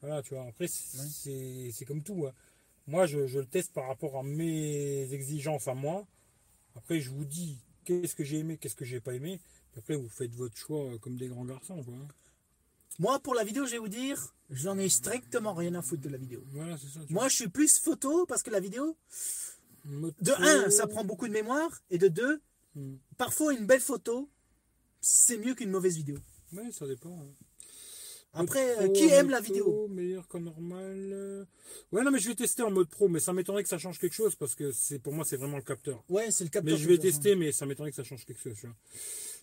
[0.02, 0.46] voilà, tu vois.
[0.48, 1.86] Après, c'est Ouais.
[1.86, 2.26] comme tout.
[2.26, 2.34] hein.
[2.88, 6.08] Moi, je, je le teste par rapport à mes exigences à moi.
[6.76, 9.40] Après, je vous dis qu'est-ce que j'ai aimé, qu'est-ce que j'ai pas aimé.
[9.78, 11.84] Après, vous faites votre choix euh, comme des grands garçons.
[11.84, 11.94] Quoi.
[11.94, 12.08] hein.
[13.00, 16.10] Moi, pour la vidéo, je vais vous dire, j'en ai strictement rien à foutre de
[16.10, 16.44] la vidéo.
[16.52, 16.86] Voilà, ça.
[17.10, 18.96] Moi, je suis plus photo parce que la vidéo.
[19.86, 22.42] Moto- de 1, ça prend beaucoup de mémoire, et de 2,
[22.76, 22.96] Hmm.
[23.18, 24.30] parfois une belle photo,
[25.02, 26.18] c'est mieux qu'une mauvaise vidéo.
[26.54, 27.10] Ouais, ça dépend.
[27.20, 27.34] hein.
[28.34, 31.10] Après, euh, pro, qui aime moto, la vidéo Meilleur qu'en normal.
[31.12, 31.44] euh.
[31.92, 34.00] Ouais, non, mais je vais tester en mode pro, mais ça m'étonnerait que ça change
[34.00, 36.02] quelque chose parce que c'est pour moi, c'est vraiment le capteur.
[36.08, 36.74] Ouais, c'est le capteur.
[36.74, 38.56] Mais je vais tester, mais ça m'étonnerait que ça change quelque chose.
[38.58, 38.76] tu vois.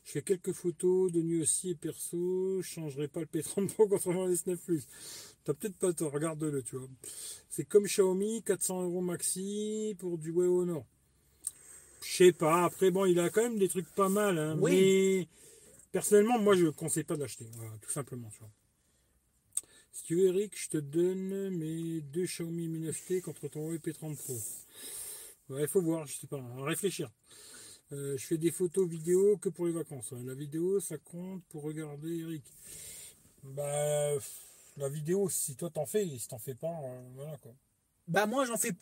[0.05, 2.63] Je fais quelques photos de nuit aussi et perso.
[2.63, 4.87] Je changerai pas le P30 Pro contrairement à S9 Plus.
[5.45, 6.89] T'as peut-être pas tort, regarde-le, tu vois.
[7.49, 10.87] C'est comme Xiaomi, 400 euros maxi pour du Huawei Honor.
[12.03, 12.65] Je sais pas.
[12.65, 14.39] Après, bon, il a quand même des trucs pas mal.
[14.39, 14.73] hein, Oui.
[14.73, 15.29] Mais
[15.93, 17.17] personnellement, moi, je conseille pas.
[17.17, 18.51] Voilà, tout simplement, tu vois.
[19.93, 23.79] Si tu veux, Eric, je te donne mes deux Xiaomi Mi 9T contre ton Huawei
[23.79, 24.39] P30 Pro.
[25.51, 27.11] Ouais, il faut voir, je sais pas, réfléchir.
[27.93, 30.13] Euh, je fais des photos vidéo que pour les vacances.
[30.13, 30.23] hein.
[30.25, 32.43] La vidéo, ça compte pour regarder Eric.
[33.43, 34.11] Bah,
[34.77, 37.53] la vidéo, si toi t'en fais, si t'en fais pas, euh, voilà quoi.
[38.09, 38.73] Bah moi, j'en fais,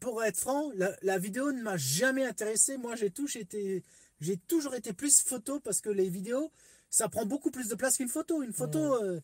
[0.00, 2.76] pour être franc, la, la vidéo ne m'a jamais intéressé.
[2.76, 3.82] Moi, j'ai toujours été,
[4.20, 6.50] j'ai toujours été plus photo parce que les vidéos,
[6.90, 8.42] ça prend beaucoup plus de place qu'une photo.
[8.42, 9.20] Une photo, euh,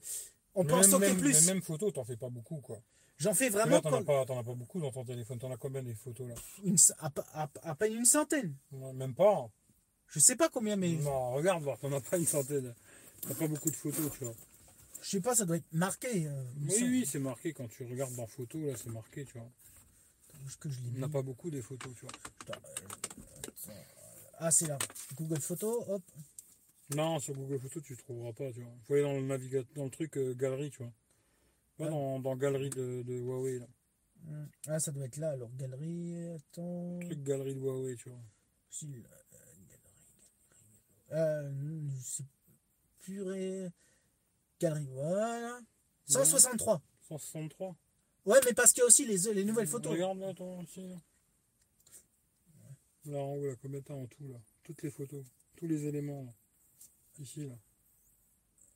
[0.55, 1.47] on peut en Même- stocker même, plus.
[1.47, 2.80] mais même photo, t'en fais pas beaucoup quoi.
[3.20, 5.38] J'en fais Là, vraiment t'en as, pas, t'en as pas beaucoup dans ton téléphone.
[5.38, 8.54] T'en as combien des photos là une, à, à- à peine une centaine.
[8.72, 9.48] Non, Même pas.
[10.08, 12.74] Je sais pas combien, mais Non, regarde voir, t'en as pas une centaine.
[13.22, 14.34] T'as pas beaucoup de photos, tu vois.
[15.02, 16.26] je sais pas, ça doit être marqué.
[16.26, 19.49] euh, Oui, oui, c'est marqué quand tu regardes dans photo, là, c'est marqué, tu vois.
[20.58, 22.12] Que je l'ai On n'a pas beaucoup des photos, tu vois.
[22.40, 22.61] Attends,
[23.68, 23.72] euh,
[24.38, 24.78] Ah, c'est là.
[25.16, 26.03] Google Photos, hop.
[26.96, 28.72] Non, sur Google Photos, tu ne trouveras pas, tu vois.
[28.74, 30.92] Il faut aller dans le navigateur, dans le truc euh, galerie, tu vois.
[31.80, 31.88] Ouais.
[31.90, 33.66] dans, dans galerie de, de Huawei, là.
[34.28, 35.30] Hum, Ah, ça doit être là.
[35.30, 36.98] Alors, galerie, attends.
[37.00, 38.18] Truc galerie de Huawei, tu vois.
[38.68, 38.90] Si, euh,
[39.32, 39.66] galerie,
[41.11, 41.12] galerie.
[41.12, 43.72] Euh, je sais
[44.61, 45.61] Galerie, voilà.
[46.07, 46.82] 163.
[47.08, 47.76] 163.
[48.26, 49.92] Ouais, mais parce qu'il y a aussi les, les nouvelles photos.
[49.92, 50.32] Regarde là,
[50.62, 50.96] ici, là.
[53.07, 55.24] Là, en haut, là, combien t'as en tout, là Toutes les photos,
[55.57, 56.32] tous les éléments, là.
[57.18, 57.54] Ici, là.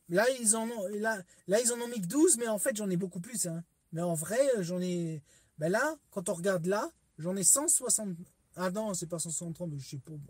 [0.08, 2.76] Là, ils en ont, là, là, ils en ont mis que 12, mais en fait,
[2.76, 3.46] j'en ai beaucoup plus.
[3.46, 3.64] Hein.
[3.92, 5.22] Mais en vrai, euh, j'en ai.
[5.58, 8.16] Ben là, quand on regarde là, j'en ai 160.
[8.56, 10.12] Ah non, c'est pas 163, mais je sais pas.
[10.12, 10.20] moi.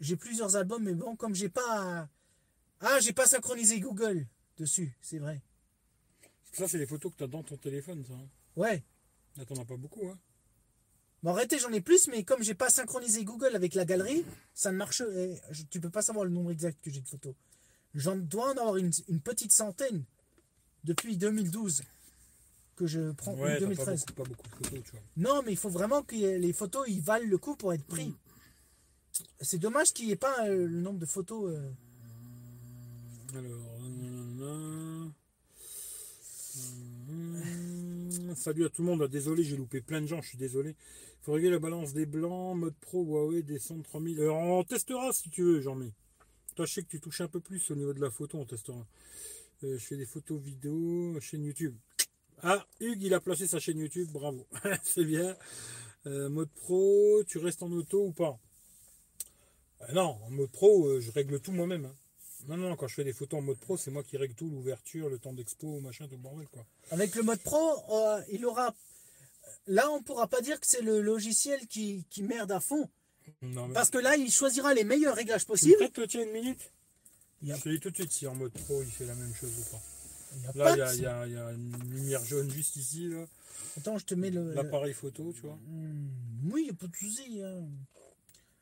[0.00, 2.08] J'ai plusieurs albums, mais bon, comme j'ai pas.
[2.80, 4.26] Ah, j'ai pas synchronisé Google
[4.56, 5.42] dessus, c'est vrai.
[6.52, 8.14] Ça, c'est les photos que t'as dans ton téléphone, ça.
[8.14, 8.28] hein.
[8.56, 8.82] Ouais.
[9.36, 10.18] Là, t'en as pas beaucoup, hein.
[11.22, 14.24] Bon, arrêtez, j'en ai plus, mais comme j'ai pas synchronisé Google avec la galerie,
[14.54, 15.02] ça ne marche.
[15.70, 17.34] Tu peux pas savoir le nombre exact que j'ai de photos.
[17.94, 20.04] J'en dois en avoir une, une petite centaine
[20.84, 21.82] depuis 2012
[22.76, 23.34] que je prends.
[23.34, 24.00] ou Ouais, t'as pas 2013.
[24.06, 25.00] beaucoup, pas beaucoup de photos, tu vois.
[25.16, 28.14] Non, mais il faut vraiment que les photos ils valent le coup pour être pris.
[29.40, 31.52] C'est dommage qu'il n'y ait pas euh, le nombre de photos.
[31.52, 31.70] euh.
[33.34, 35.12] Alors, nanana.
[38.36, 40.74] Salut à tout le monde, Ah, désolé j'ai loupé plein de gens, je suis désolé.
[41.22, 44.20] Faut régler la balance des blancs, mode pro, Huawei, descendre 3000.
[44.22, 45.92] Alors, on testera si tu veux, Jean-Mi.
[46.56, 48.44] Toi, je sais que tu touches un peu plus au niveau de la photo, on
[48.44, 48.86] testera.
[49.62, 51.76] Euh, je fais des photos vidéo, chaîne YouTube.
[52.42, 54.46] Ah, Hugues, il a placé sa chaîne YouTube, bravo.
[54.82, 55.36] C'est bien.
[56.06, 58.38] Euh, mode pro, tu restes en auto ou pas?
[59.82, 61.84] Euh, Non, en mode pro, je règle tout moi-même.
[61.86, 61.94] hein.
[62.48, 64.48] Non, non, quand je fais des photos en mode pro, c'est moi qui règle tout,
[64.48, 66.46] l'ouverture, le temps d'expo, machin, tout le bordel.
[66.90, 67.74] Avec le mode pro,
[68.30, 68.74] il aura.
[69.66, 72.88] Là, on pourra pas dire que c'est le logiciel qui merde à fond.
[73.42, 73.74] Non, mais...
[73.74, 75.76] Parce que là, il choisira les meilleurs réglages possibles.
[75.76, 76.72] prêtes le tien une minute
[77.42, 79.06] Il y a- Je te dis tout de suite si en mode pro, il fait
[79.06, 79.82] la même chose ou pas.
[80.36, 81.50] Il y a Là, pas il y a, de- il y a- il y a
[81.52, 83.24] une lumière jaune juste ici, là.
[83.76, 84.52] Attends, je te mets le.
[84.54, 85.58] l'appareil photo, tu vois.
[85.66, 86.08] Hmm,
[86.52, 87.40] oui, il n'y a pas de souci.
[87.42, 87.64] hein.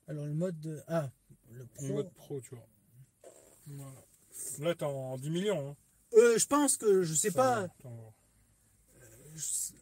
[0.06, 0.58] Alors, le mode.
[0.60, 1.10] de- Ah,
[1.52, 1.86] le Le pro.
[1.88, 2.66] mode pro, tu vois.
[3.66, 3.92] Voilà.
[4.60, 5.70] Là, t'es en 10 millions.
[5.70, 5.76] Hein.
[6.14, 7.68] Euh, je pense que, je sais pas,
[9.36, 9.72] je-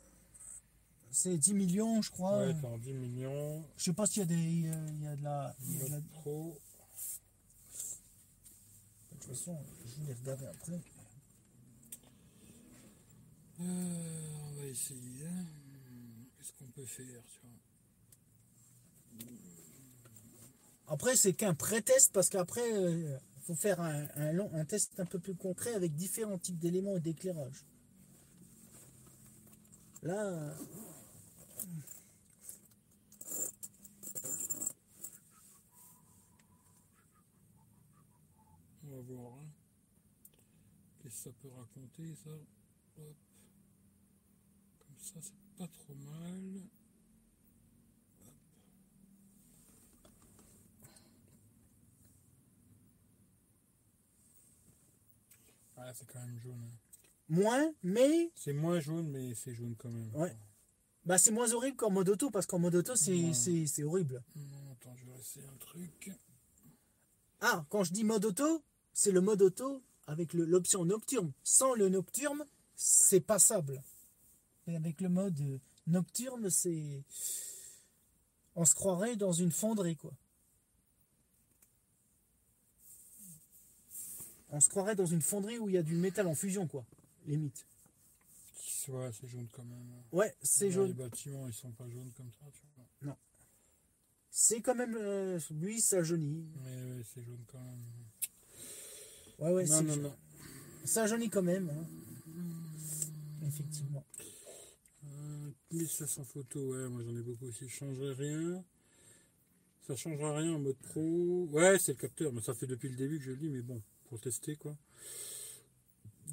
[1.16, 2.46] c'est 10 millions, je crois.
[2.46, 3.64] Ouais, en 10 millions.
[3.78, 4.34] Je sais pas s'il y a des.
[4.68, 5.56] euh, Il y a de la.
[5.66, 6.58] il y a de la- pro.
[9.12, 9.56] De toute façon,
[9.86, 10.78] je vais les regarder après.
[13.60, 15.26] Euh, on va essayer.
[15.26, 15.46] hein.
[16.36, 17.50] Qu'est-ce qu'on peut faire, tu vois?
[20.88, 25.06] Après, c'est qu'un pré-test parce qu'après, il faut faire un, un long, un test un
[25.06, 27.64] peu plus concret avec différents types d'éléments et d'éclairage.
[30.02, 30.54] Là, euh,
[38.84, 39.32] On va voir.
[39.40, 39.48] hein.
[41.02, 42.30] Qu'est-ce que ça peut raconter, ça?
[42.98, 43.16] Hop.
[44.78, 46.62] Comme ça, c'est pas trop mal.
[55.76, 56.62] Ah, c'est quand même jaune.
[56.64, 56.78] hein.
[57.28, 60.10] moins, mais C'est moins jaune, mais c'est jaune quand même.
[60.14, 60.34] Ouais.
[61.06, 63.32] Bah, c'est moins horrible qu'en mode auto parce qu'en mode auto, c'est Ouais.
[63.34, 64.22] c'est- c'est horrible.
[64.34, 66.12] Non, attends, je vais essayer un truc.
[67.40, 68.62] Ah, quand je dis mode auto,
[68.92, 71.32] c'est le mode auto avec l'option nocturne.
[71.42, 73.82] Sans le nocturne, c'est passable.
[74.66, 77.02] Et avec le mode euh, nocturne, c'est.
[78.56, 80.12] On se croirait dans une fonderie, quoi.
[84.50, 86.84] On se croirait dans une fonderie où il y a du métal en fusion, quoi.
[87.26, 87.66] Limite.
[88.88, 89.86] Ouais, c'est jaune quand même.
[90.12, 90.88] Ouais, c'est jaune.
[90.88, 92.62] Les bâtiments, ils sont pas jaunes comme ça, tu
[93.02, 93.16] vois.
[94.30, 94.94] C'est quand même.
[95.00, 96.46] euh, lui, ça jaunit.
[96.62, 97.82] Mais ouais, c'est jaune quand même.
[99.38, 100.16] Ouais, ouais, non, c'est non, non.
[100.84, 101.70] Ça jaunit quand même.
[101.70, 101.86] hein.
[103.46, 104.04] Effectivement.
[105.06, 107.66] Euh, 1500 photos, ouais, moi j'en ai beaucoup aussi.
[107.68, 108.62] Je changerai rien.
[109.86, 111.46] Ça changera rien en mode pro.
[111.52, 113.62] Ouais, c'est le capteur, mais ça fait depuis le début que je le dis, mais
[113.62, 114.76] bon, pour tester quoi.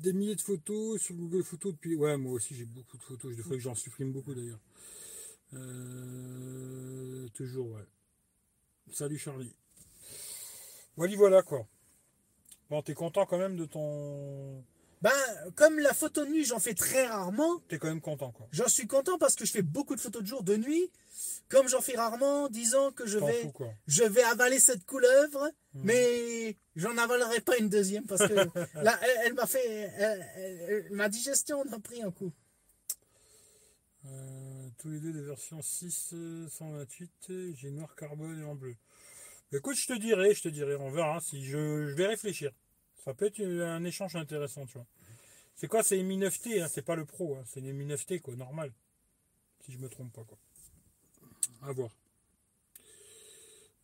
[0.02, 1.96] Des milliers de photos sur Google Photos depuis.
[1.96, 3.34] Ouais, moi aussi j'ai beaucoup de photos.
[3.36, 4.60] Il faudrait que j'en supprime beaucoup d'ailleurs.
[5.54, 7.86] Euh, toujours, ouais.
[8.92, 9.54] Salut Charlie.
[10.98, 11.66] Voilà, voilà quoi.
[12.70, 14.64] Bon, t'es content quand même de ton.
[15.04, 15.12] Ben,
[15.56, 17.60] comme la photo de nuit, j'en fais très rarement.
[17.68, 18.48] T'es quand même content quoi.
[18.52, 20.90] J'en suis content parce que je fais beaucoup de photos de jour, de nuit.
[21.50, 23.54] Comme j'en fais rarement, disons que je vais, fous
[23.86, 25.82] je vais avaler cette couleuvre, Mhm.
[25.84, 28.34] mais j'en avalerai pas une deuxième parce que
[28.82, 32.32] là, elle, elle m'a fait, elle- elle- elle- ma digestion en a pris un coup.
[34.06, 38.56] Euh, tous les deux des versions 6, euh, 128, euh, j'ai noir carbone et en
[38.56, 38.76] bleu.
[39.52, 41.20] Écoute, je te dirai, je te dirai, on verra.
[41.22, 42.52] Si je, je vais réfléchir.
[43.04, 44.86] Ça peut être un échange intéressant, tu vois.
[45.56, 48.22] C'est quoi C'est Mi 9T, hein, c'est pas le pro, hein, c'est les Mi 9T
[48.22, 48.72] quoi, normal.
[49.66, 50.38] Si je me trompe pas quoi.
[51.62, 51.90] À voir.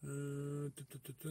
[0.06, 1.30] Euh, ta, ta, ta, ta.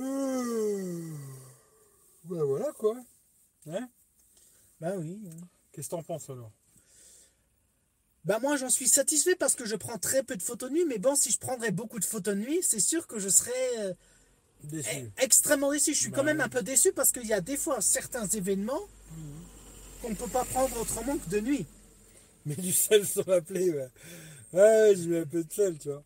[0.00, 1.14] Euh,
[2.24, 2.96] Bah voilà quoi.
[3.66, 3.88] Hein?
[4.80, 5.20] Ben oui.
[5.72, 6.50] Qu'est-ce que t'en penses alors?
[8.24, 10.84] Ben moi, j'en suis satisfait parce que je prends très peu de photos de nuit,
[10.86, 13.78] mais bon, si je prendrais beaucoup de photos de nuit, c'est sûr que je serais
[13.78, 13.94] euh,
[14.64, 14.96] Déçu.
[14.96, 15.94] e- extrêmement déçu.
[15.94, 16.44] Je suis Bah quand même oui.
[16.44, 18.80] un peu déçu parce qu'il y a des fois certains événements
[20.02, 21.66] qu'on ne peut pas prendre autrement que de nuit.
[22.46, 23.88] Mets du sel sur la plaie, ouais.
[24.52, 26.02] Ouais, je mets un peu de sel, tu vois.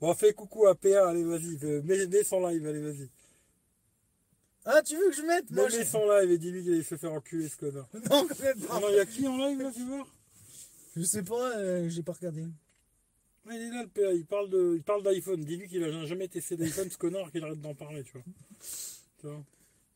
[0.00, 1.56] Bon, fais coucou à PA, allez, vas-y.
[1.82, 3.08] Mets, mets son live, allez, vas-y.
[4.64, 5.50] Ah, tu veux que je mette?
[5.50, 5.84] Moi, je...
[5.84, 7.88] son live et dis-lui qu'il allait se faire enculer ce connard.
[8.10, 8.76] Non, quand même pas.
[8.76, 10.06] Alors, il y a qui en live là, tu vois?
[10.96, 12.44] Je sais pas, euh, j'ai pas regardé.
[13.48, 15.44] Il est là le PA, il parle de, il parle d'iPhone.
[15.44, 18.22] Dis-lui qu'il a jamais testé d'iPhone, ce connard, qu'il arrête d'en parler, tu vois.
[19.20, 19.44] Tu vois.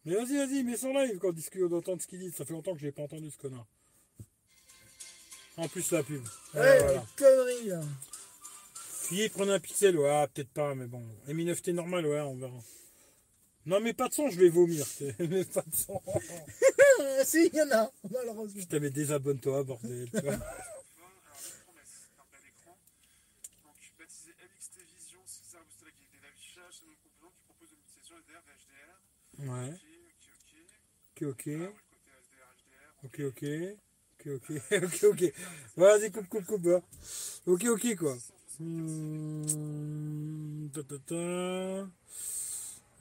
[0.04, 2.30] Mais vas-y, vas-y, mets son live quand discute d'entendre ce qu'il dit.
[2.30, 3.66] Ça fait longtemps que je l'ai pas entendu ce connard.
[5.56, 6.22] En plus la pub.
[6.54, 7.04] Ouais, voilà.
[7.16, 7.80] conneries, là.
[9.34, 11.02] Prenez un pixel, ouais, peut-être pas, mais bon.
[11.26, 12.62] Mi 9T normal, ouais, on verra.
[13.66, 14.86] Non, mais pas de son, je vais vomir.
[15.18, 16.00] Mais pas de son.
[17.24, 18.60] Si, il y en a, malheureusement.
[18.60, 20.08] Putain, mais désabonne-toi, bordel.
[20.10, 20.32] tu vois.
[20.32, 20.40] Alors,
[21.64, 22.76] promesse, d'un bel écran.
[23.64, 27.68] Donc, baptisé LXT Vision, c'est ça, booster la qualité d'affichage, c'est mon composant qui propose
[27.72, 28.96] une utilisation SDR et HDR.
[29.40, 29.74] Ouais,
[31.16, 31.74] Ok, ok, ok.
[33.04, 33.44] ok, ok.
[34.20, 34.50] Ok, ok.
[34.50, 34.82] Ok, ok.
[34.84, 35.22] ok, ok.
[35.76, 36.66] Vas-y, coupe, coupe, coupe.
[36.66, 36.82] hein.
[37.46, 38.16] Ok, ok, quoi.
[38.60, 39.46] Hmm,
[40.72, 41.88] ta, ta, ta.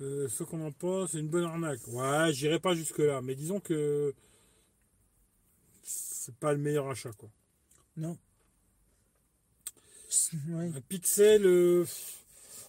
[0.01, 1.85] Euh, ce qu'on en pense, c'est une bonne arnaque.
[1.87, 4.13] Ouais, j'irai pas jusque-là, mais disons que
[5.83, 7.29] c'est pas le meilleur achat, quoi.
[7.97, 8.17] Non.
[10.49, 10.71] Ouais.
[10.75, 11.85] Un pixel, euh,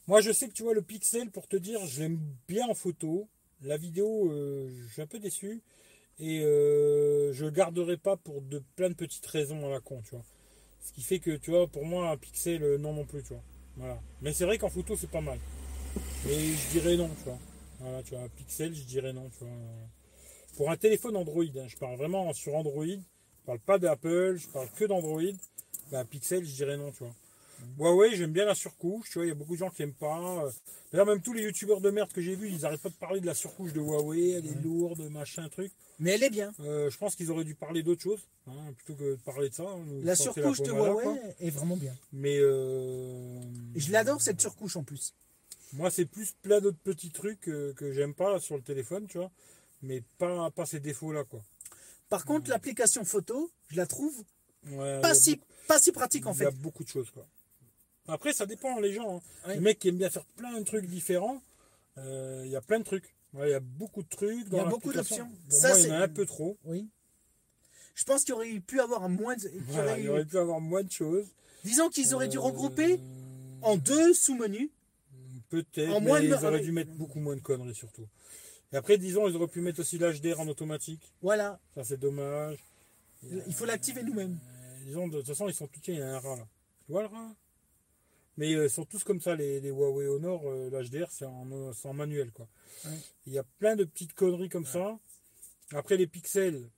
[0.07, 2.75] moi je sais que tu vois le pixel, pour te dire, je l'aime bien en
[2.75, 3.29] photo.
[3.63, 5.63] La vidéo, euh, je suis un peu déçu.
[6.19, 10.11] Et euh, je garderai pas pour de plein de petites raisons à la con, tu
[10.11, 10.25] vois.
[10.83, 13.35] Ce qui fait que, tu vois, pour moi, un pixel, euh, non non plus, tu
[13.35, 13.99] vois.
[14.21, 15.39] Mais c'est vrai qu'en photo, c'est pas mal.
[16.27, 17.39] Mais je dirais non, tu vois.
[17.79, 19.57] Voilà, tu vois, un pixel, je dirais non, tu vois.
[20.57, 22.85] Pour un téléphone Android, hein, je parle vraiment sur Android.
[22.85, 25.23] Je parle pas d'Apple, je parle que d'Android.
[25.91, 27.15] Bah, pixel, je dirais non, tu vois.
[27.79, 29.93] Huawei, j'aime bien la surcouche, tu vois, il y a beaucoup de gens qui aiment
[29.95, 30.45] pas.
[30.45, 30.51] euh.
[30.93, 33.21] D'ailleurs, même tous les youtubeurs de merde que j'ai vus, ils arrêtent pas de parler
[33.21, 35.71] de la surcouche de Huawei, elle est lourde, machin, truc.
[35.99, 36.53] Mais elle est bien.
[36.61, 39.55] Euh, je pense qu'ils auraient dû parler d'autre chose, hein, plutôt que de parler de
[39.55, 39.65] ça.
[39.65, 41.95] hein, La surcouche de Huawei est vraiment bien.
[42.13, 43.41] Mais euh,
[43.77, 45.15] je l'adore cette surcouche en plus.
[45.73, 49.19] moi, c'est plus plein d'autres petits trucs que j'aime pas là, sur le téléphone, tu
[49.19, 49.31] vois.
[49.83, 51.41] Mais pas, pas ces défauts-là, quoi.
[52.11, 54.25] Par contre, l'application photo, je la trouve
[54.73, 56.57] Ouais, pas si, pas si pratique en Il y a fait.
[56.59, 57.27] beaucoup de choses, quoi.
[58.09, 59.17] Après, ça dépend, les gens.
[59.17, 59.21] hein.
[59.49, 59.55] Ouais.
[59.55, 61.41] Les mecs qui aiment bien faire plein de trucs différents,
[61.99, 63.15] euh, il y a plein de trucs.
[63.35, 64.47] Ouais, Il y a beaucoup de trucs.
[64.51, 65.29] Il y a beaucoup d'options.
[65.49, 66.59] Ça, moi, il y c'est- en a un peu trop.
[66.65, 66.89] Oui.
[67.95, 69.49] Je pense qu'il aurait pu avoir moins de...
[69.49, 71.27] qu'il Voilà, aurait il aurait pu avoir moins de choses.
[71.65, 72.99] Disons qu'ils auraient dû Euh, regrouper
[73.63, 74.71] en deux sous-menus.
[75.51, 78.07] Peut-être, en mais moins de- ils auraient dû mettre beaucoup moins de conneries, surtout.
[78.73, 81.13] Et après, disons, ils auraient pu mettre aussi l'HDR en automatique.
[81.23, 81.59] Voilà.
[81.75, 82.59] Ça, c'est dommage.
[83.23, 84.39] Il faut l'activer nous-mêmes.
[84.49, 85.69] Euh, disons, de toute façon, ils sont.
[85.83, 86.47] Tiens, il y a un rat, là.
[86.87, 87.35] Tu vois le rat?
[88.37, 90.43] Mais euh, ils sont tous comme ça, les, les Huawei Honor.
[90.47, 92.49] euh, L'HDR, c'est en, euh, en manuel, quoi.
[92.87, 92.99] Ouais.
[93.27, 94.99] Il y a plein de petites conneries comme ça.
[95.73, 96.69] Après, les pixels,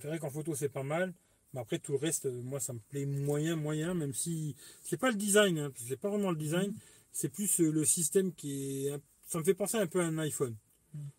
[0.00, 1.14] c'est vrai qu'en photo, c'est pas mal.
[1.54, 5.10] Mais après, tout le reste, moi, ça me plaît moyen, moyen, même si c'est pas
[5.10, 6.74] le design, hein, c'est pas vraiment le design,
[7.10, 8.92] c'est plus le système qui est.
[9.26, 10.54] Ça me fait penser un peu à un iPhone.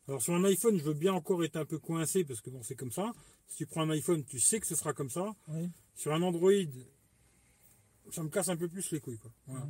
[0.08, 2.62] Alors, sur un iPhone, je veux bien encore être un peu coincé parce que bon,
[2.64, 3.12] c'est comme ça.
[3.48, 5.34] Si tu prends un iPhone, tu sais que ce sera comme ça.
[5.48, 5.70] Oui.
[5.96, 6.52] Sur un Android,
[8.12, 9.18] ça me casse un peu plus les couilles.
[9.18, 9.32] Quoi.
[9.48, 9.68] Voilà.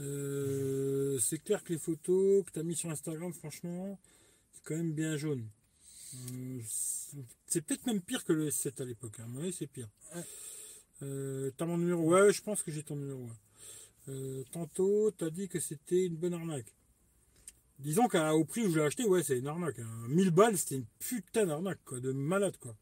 [0.00, 3.98] Euh, c'est clair que les photos que tu as mis sur Instagram, franchement,
[4.52, 5.46] c'est quand même bien jaune.
[6.14, 6.60] Euh,
[7.46, 9.18] c'est- peut-être même pire que le S7 à l'époque.
[9.20, 9.28] Hein.
[9.36, 9.88] Oui, c'est pire.
[11.02, 13.24] Euh, t'as mon numéro Ouais, je pense que j'ai ton numéro.
[13.24, 14.44] ouais.
[14.50, 16.74] Tantôt, t'as dit que c'était une bonne arnaque.
[17.78, 19.78] Disons qu'au prix où je l'ai acheté, ouais, c'est une arnaque.
[19.78, 20.06] hein.
[20.08, 22.76] 1000 balles, c'était une putain d'arnaque, quoi, de malade, quoi.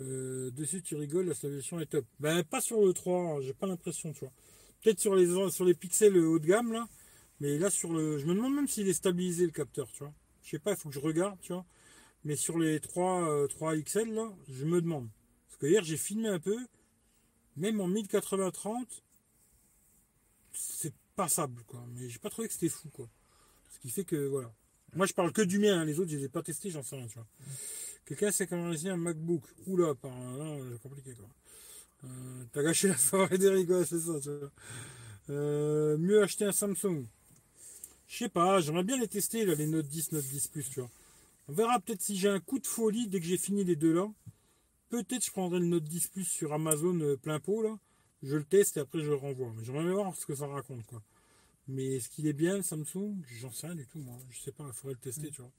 [0.00, 2.04] Euh, dessus, tu rigoles, la stabilisation est top.
[2.20, 4.32] Ben, pas sur le 3, j'ai pas l'impression, tu vois.
[4.82, 6.88] Peut-être sur les, sur les pixels haut de gamme, là.
[7.40, 8.18] Mais là, sur le.
[8.18, 10.12] Je me demande même s'il est stabilisé, le capteur, tu vois.
[10.42, 11.64] Je sais pas, il faut que je regarde, tu vois.
[12.24, 15.08] Mais sur les 3, euh, 3 XL, là, je me demande.
[15.48, 16.56] Parce que hier, j'ai filmé un peu.
[17.56, 18.86] Même en 1080-30,
[20.52, 21.84] c'est passable, quoi.
[21.94, 23.08] Mais j'ai pas trouvé que c'était fou, quoi.
[23.72, 24.52] Ce qui fait que, voilà.
[24.94, 25.84] Moi, je parle que du mien, hein.
[25.84, 27.26] les autres, je les ai pas testés, j'en sais rien, tu vois.
[28.06, 29.42] Quelqu'un sait comment réaliser un MacBook.
[29.66, 31.28] Oula, par là, c'est compliqué, quoi.
[32.04, 34.50] Euh, T'as gâché la soirée d'Eric, c'est ça, tu vois.
[35.30, 37.04] Euh, mieux acheter un Samsung.
[38.06, 40.80] Je sais pas, j'aimerais bien les tester, là, les Note 10, Note 10 Plus, tu
[40.80, 40.90] vois.
[41.48, 43.92] On verra peut-être si j'ai un coup de folie dès que j'ai fini les deux
[43.92, 44.08] là.
[44.90, 47.78] Peut-être je prendrai le Note 10 Plus sur Amazon euh, plein pot, là.
[48.22, 49.52] Je le teste et après je le renvoie.
[49.56, 51.02] Mais j'aimerais bien voir ce que ça raconte, quoi.
[51.66, 53.16] Mais est-ce qu'il est bien, le Samsung?
[53.40, 54.18] J'en sais rien du tout, moi.
[54.30, 55.50] Je sais pas, il faudrait le tester, tu vois.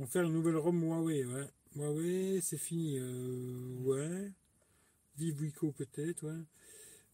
[0.00, 1.46] Vont faire une nouvelle ROM Huawei, ouais.
[1.76, 2.96] Huawei, c'est fini.
[2.98, 4.32] Euh, ouais.
[5.18, 6.42] Vive Wiko, peut-être, ouais.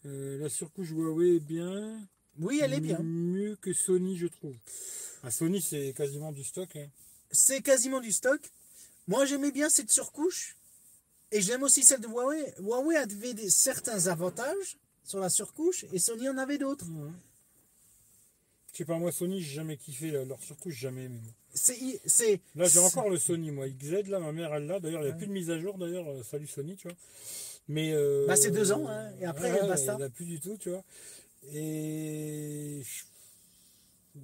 [0.05, 2.09] Euh, la surcouche Huawei est bien.
[2.39, 3.01] Oui, elle est bien.
[3.03, 4.55] Mieux que Sony, je trouve.
[5.25, 6.77] Ah, Sony, c'est quasiment du stock.
[6.77, 6.87] hein.
[7.33, 8.41] C'est quasiment du stock.
[9.09, 10.57] Moi, j'aimais bien cette surcouche.
[11.33, 12.55] Et j'aime aussi celle de Huawei.
[12.61, 16.87] Huawei avait des, certains avantages sur la surcouche et Sony en avait d'autres.
[18.77, 21.19] Je sais pas, moi, Sony, j'ai jamais kiffé leur surcouche, jamais aimé.
[21.23, 21.33] moi.
[21.55, 22.41] C'est, c'est.
[22.55, 24.81] Là, j'ai encore le Sony, moi, XZ, là, ma mère, elle l'a.
[24.81, 25.17] D'ailleurs, il n'y a Ouais.
[25.19, 26.07] plus de mise à jour, d'ailleurs.
[26.07, 26.97] euh, salut Sony, tu vois.
[27.69, 27.93] Mais.
[27.95, 29.95] euh, Bah, c'est deux ans, hein, et après, ouais, basta.
[29.95, 30.85] Il n'y a plus du tout, tu vois.
[31.55, 32.83] Et.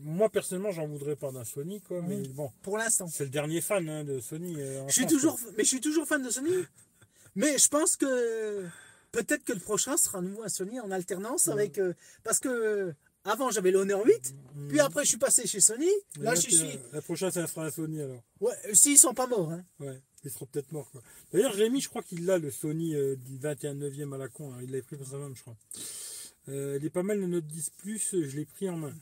[0.03, 2.03] Moi, personnellement, j'en voudrais pas d'un Sony, quoi.
[2.03, 3.07] Mais bon, Pour l'instant.
[3.09, 4.57] c'est le dernier fan hein, de Sony.
[4.59, 6.51] euh, Je suis France, toujours, mais je suis toujours fan de Sony.
[7.37, 8.66] Mais je pense que
[9.12, 12.93] peut-être que le prochain sera à nouveau un Sony en alternance avec euh, parce que
[13.24, 14.69] avant j'avais l'Honor 8, Mhm.
[14.69, 15.86] puis après je suis passé chez Sony.
[16.19, 16.78] Mais Là, là, je suis.
[16.93, 18.23] La prochaine, ça sera un Sony, alors.
[18.40, 19.51] Ouais, s'ils sont pas morts.
[19.53, 19.65] Hein.
[19.81, 20.90] Ouais, ils seront peut-être morts.
[20.90, 21.03] quoi.
[21.32, 24.28] D'ailleurs, j'ai mis, je crois qu'il a le Sony euh, du 21 9e à la
[24.28, 24.53] con.
[24.53, 24.59] hein.
[24.62, 25.57] Il l'avait pris pour sa femme, je crois.
[26.49, 28.93] Euh, il est pas mal le Note 10 Plus, euh, je l'ai pris en main.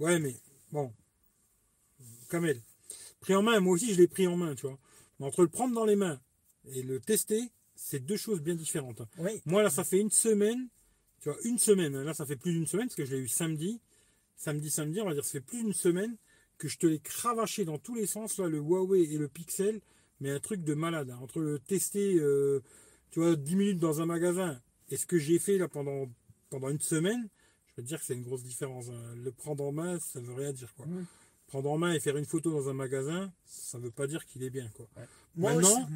[0.00, 0.34] Ouais, mais
[0.72, 0.92] bon.
[2.28, 2.60] Kamel.
[3.20, 4.78] Pris en main, moi aussi je l'ai pris en main, tu vois.
[5.20, 6.20] Mais entre le prendre dans les mains
[6.72, 9.00] et le tester, c'est deux choses bien différentes.
[9.00, 9.08] hein.
[9.18, 9.40] Oui.
[9.46, 10.68] Moi, là, ça fait une semaine.
[11.22, 12.00] Tu vois, une semaine.
[12.02, 13.80] Là, ça fait plus d'une semaine parce que je l'ai eu samedi.
[14.36, 16.16] Samedi, samedi, on va dire, ça fait plus d'une semaine
[16.58, 19.80] que je te l'ai cravaché dans tous les sens, là, le Huawei et le Pixel.
[20.20, 21.10] Mais un truc de malade.
[21.10, 21.18] hein.
[21.22, 22.60] Entre le tester, euh,
[23.10, 26.08] tu vois, 10 minutes dans un magasin et ce que j'ai fait là pendant,
[26.70, 27.28] une semaine,
[27.68, 28.88] je peux te dire que c'est une grosse différence.
[28.90, 29.14] hein.
[29.16, 30.86] Le prendre en main, ça veut rien dire, quoi.
[31.52, 34.42] Prendre en main et faire une photo dans un magasin, ça veut pas dire qu'il
[34.42, 34.88] est bien, quoi.
[35.36, 35.86] Moi Maintenant.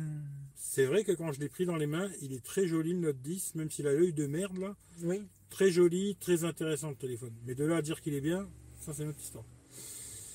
[0.55, 2.99] C'est vrai que quand je l'ai pris dans les mains, il est très joli le
[2.99, 4.77] Note 10, même s'il a l'œil de merde là.
[5.03, 5.23] Oui.
[5.49, 7.33] Très joli, très intéressant le téléphone.
[7.47, 8.47] Mais de là à dire qu'il est bien,
[8.85, 9.45] ça c'est notre histoire.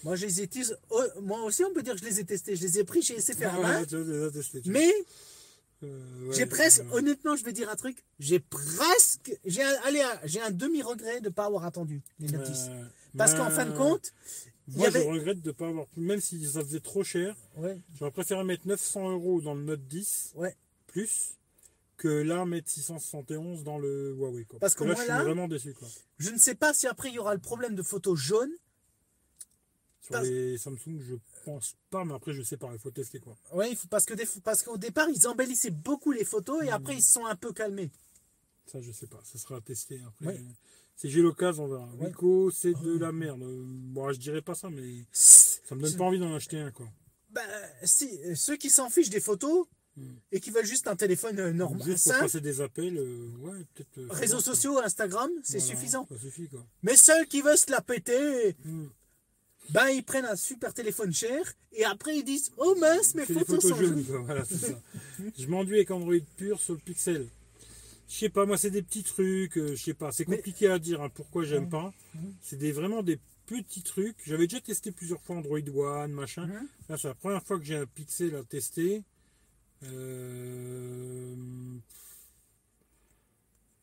[0.03, 0.49] Moi je les ai
[0.89, 2.56] oh, moi aussi on peut dire que je les ai testés.
[2.56, 3.02] Je les ai pris
[3.53, 3.85] Ah, main.
[3.85, 4.80] testé, tu vois.
[4.80, 4.91] Mais
[5.84, 8.03] Euh, ouais, j'ai presque, honnêtement, je vais dire un truc.
[8.19, 12.43] J'ai presque, j'ai un, allez, j'ai un demi regret de pas avoir attendu les Note
[12.43, 12.68] 10.
[12.69, 12.85] euh,
[13.18, 14.14] Parce qu'en fin de compte,
[14.77, 17.35] moi avait- je regrette de ne pas avoir pu, même si ça faisait trop cher,
[17.57, 20.56] ouais, j'aurais préféré mettre 900 euros dans le Note 10 ouais.
[20.88, 21.35] plus
[21.98, 24.45] que là mettre 671 dans le Huawei.
[24.45, 24.60] Quoi.
[24.60, 25.73] Parce que là, moi, je suis là- vraiment déçu.
[25.73, 25.88] Quoi.
[26.18, 28.52] Je ne sais pas si après il y aura le problème de photos jaunes.
[30.02, 31.15] Sur Parce- les Samsung, je
[31.45, 33.38] pense pas, mais après je sais pas, il faut tester quoi.
[33.53, 36.69] Oui, il faut- parce que des- parce qu'au départ ils embellissaient beaucoup les photos et
[36.69, 37.91] après ils se sont un peu calmés.
[38.65, 39.19] Ça, je sais pas.
[39.23, 40.26] Ça sera testé après.
[40.27, 40.41] Ouais.
[41.01, 41.89] Si j'ai l'occasion, on verra.
[41.99, 42.07] Ouais.
[42.07, 43.41] Wico, c'est de la merde.
[43.41, 46.69] Euh, Bon, je dirais pas ça, mais ça me donne pas envie d'en acheter un,
[46.69, 46.87] quoi.
[47.31, 47.41] Ben,
[47.83, 49.65] si, euh, ceux qui s'en fichent des photos
[49.97, 50.13] Hmm.
[50.31, 53.27] et qui veulent juste un téléphone euh, normal, Juste pour simple, passer des appels, euh,
[53.39, 53.97] ouais, peut-être.
[53.97, 56.07] euh, réseaux sociaux, Instagram, c'est Voilà, suffisant.
[56.09, 56.65] Ça suffit, quoi.
[56.81, 58.85] Mais ceux qui veulent se la péter, Hmm.
[59.71, 61.41] ben ils prennent un super téléphone cher
[61.73, 64.01] et après ils disent Oh mince, mes photos, photos sont jeunes.
[64.07, 64.81] Voilà, c'est ça.
[65.37, 67.27] je m'enduis avec Android pur sur le Pixel.
[68.11, 69.57] Je sais pas, moi, c'est des petits trucs.
[69.57, 71.93] euh, je sais pas, c'est compliqué à dire hein, pourquoi j'aime pas.
[72.41, 74.17] C'est des, vraiment des petits trucs.
[74.25, 76.47] J'avais déjà testé plusieurs fois Android One, machin.
[76.89, 79.03] Là, c'est la première fois que j'ai un Pixel à tester.
[79.83, 81.35] Euh,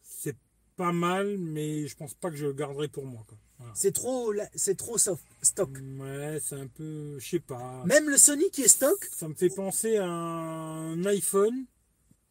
[0.02, 0.36] C'est
[0.76, 3.24] pas mal, mais je pense pas que je le garderai pour moi.
[3.26, 3.38] Quoi.
[3.58, 3.72] Voilà.
[3.74, 5.70] C'est trop, c'est trop soft, stock.
[5.98, 7.18] Ouais, c'est un peu.
[7.18, 7.82] Je sais pas.
[7.86, 11.64] Même le Sony qui est stock, Ça me fait penser à un iPhone,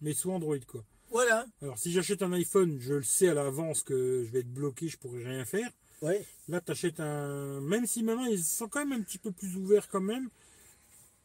[0.02, 0.60] mais sous Android.
[0.68, 0.84] quoi.
[1.12, 1.46] Voilà.
[1.62, 4.88] Alors, si j'achète un iPhone, je le sais à l'avance que je vais être bloqué,
[4.88, 5.70] je pourrai rien faire.
[6.02, 6.26] Ouais.
[6.48, 7.60] Là, tu achètes un.
[7.62, 10.30] Même si maintenant ils sont quand même un petit peu plus ouverts, quand même.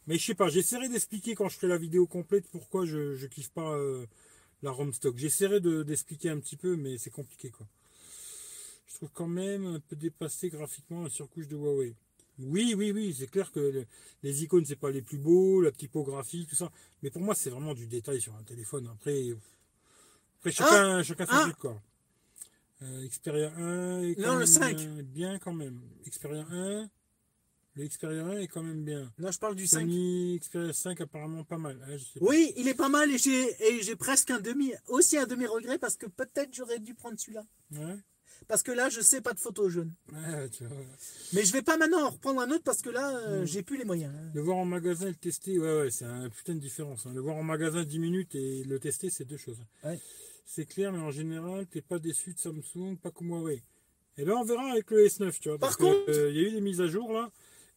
[0.06, 3.26] Mais je sais pas, j'essaierai d'expliquer quand je ferai la vidéo complète pourquoi je, je
[3.28, 4.04] kiffe pas euh,
[4.62, 5.16] la ROM stock.
[5.16, 7.66] J'essaierai de- d'expliquer un petit peu, mais c'est compliqué quoi.
[8.88, 11.94] Je trouve quand même un peu dépassé graphiquement la surcouche de Huawei.
[12.38, 13.86] Oui, oui, oui, c'est clair que le-
[14.22, 16.72] les icônes, c'est pas les plus beaux, la typographie, tout ça.
[17.02, 18.88] Mais pour moi, c'est vraiment du détail sur un téléphone.
[18.92, 19.28] Après,
[20.42, 21.42] après chacun, chacun son ah.
[21.42, 21.80] truc quoi.
[22.82, 24.76] Euh, Xperia 1 est quand Non, le même 5.
[25.04, 25.80] Bien, quand même.
[26.04, 26.90] Xperia 1,
[27.76, 29.12] le Xperia 1 est quand même bien.
[29.18, 29.80] Non, je parle du 5.
[29.80, 31.78] Sony Xperia 5 apparemment pas mal.
[31.86, 32.26] Ah, je sais pas.
[32.26, 35.46] Oui, il est pas mal et j'ai et j'ai presque un demi, aussi un demi
[35.46, 37.44] regret parce que peut-être j'aurais dû prendre celui-là.
[37.72, 37.96] Ouais.
[38.48, 39.94] Parce que là, je sais pas de photos jaunes.
[40.12, 40.76] Ouais, tu vois.
[41.34, 43.76] Mais je vais pas maintenant en reprendre un autre parce que là, euh, j'ai plus
[43.78, 44.12] les moyens.
[44.12, 44.30] hein.
[44.34, 47.06] Le voir en magasin et le tester, ouais, ouais, c'est un putain de différence.
[47.06, 47.12] hein.
[47.14, 49.60] Le voir en magasin 10 minutes et le tester, c'est deux choses.
[49.84, 50.00] Ouais.
[50.44, 53.62] C'est clair, mais en général, t'es pas déçu de Samsung, pas comme Huawei.
[54.18, 55.58] Et là, on verra avec le S9, tu vois.
[55.58, 57.30] Par parce que, contre- euh, il y a eu des mises à jour là,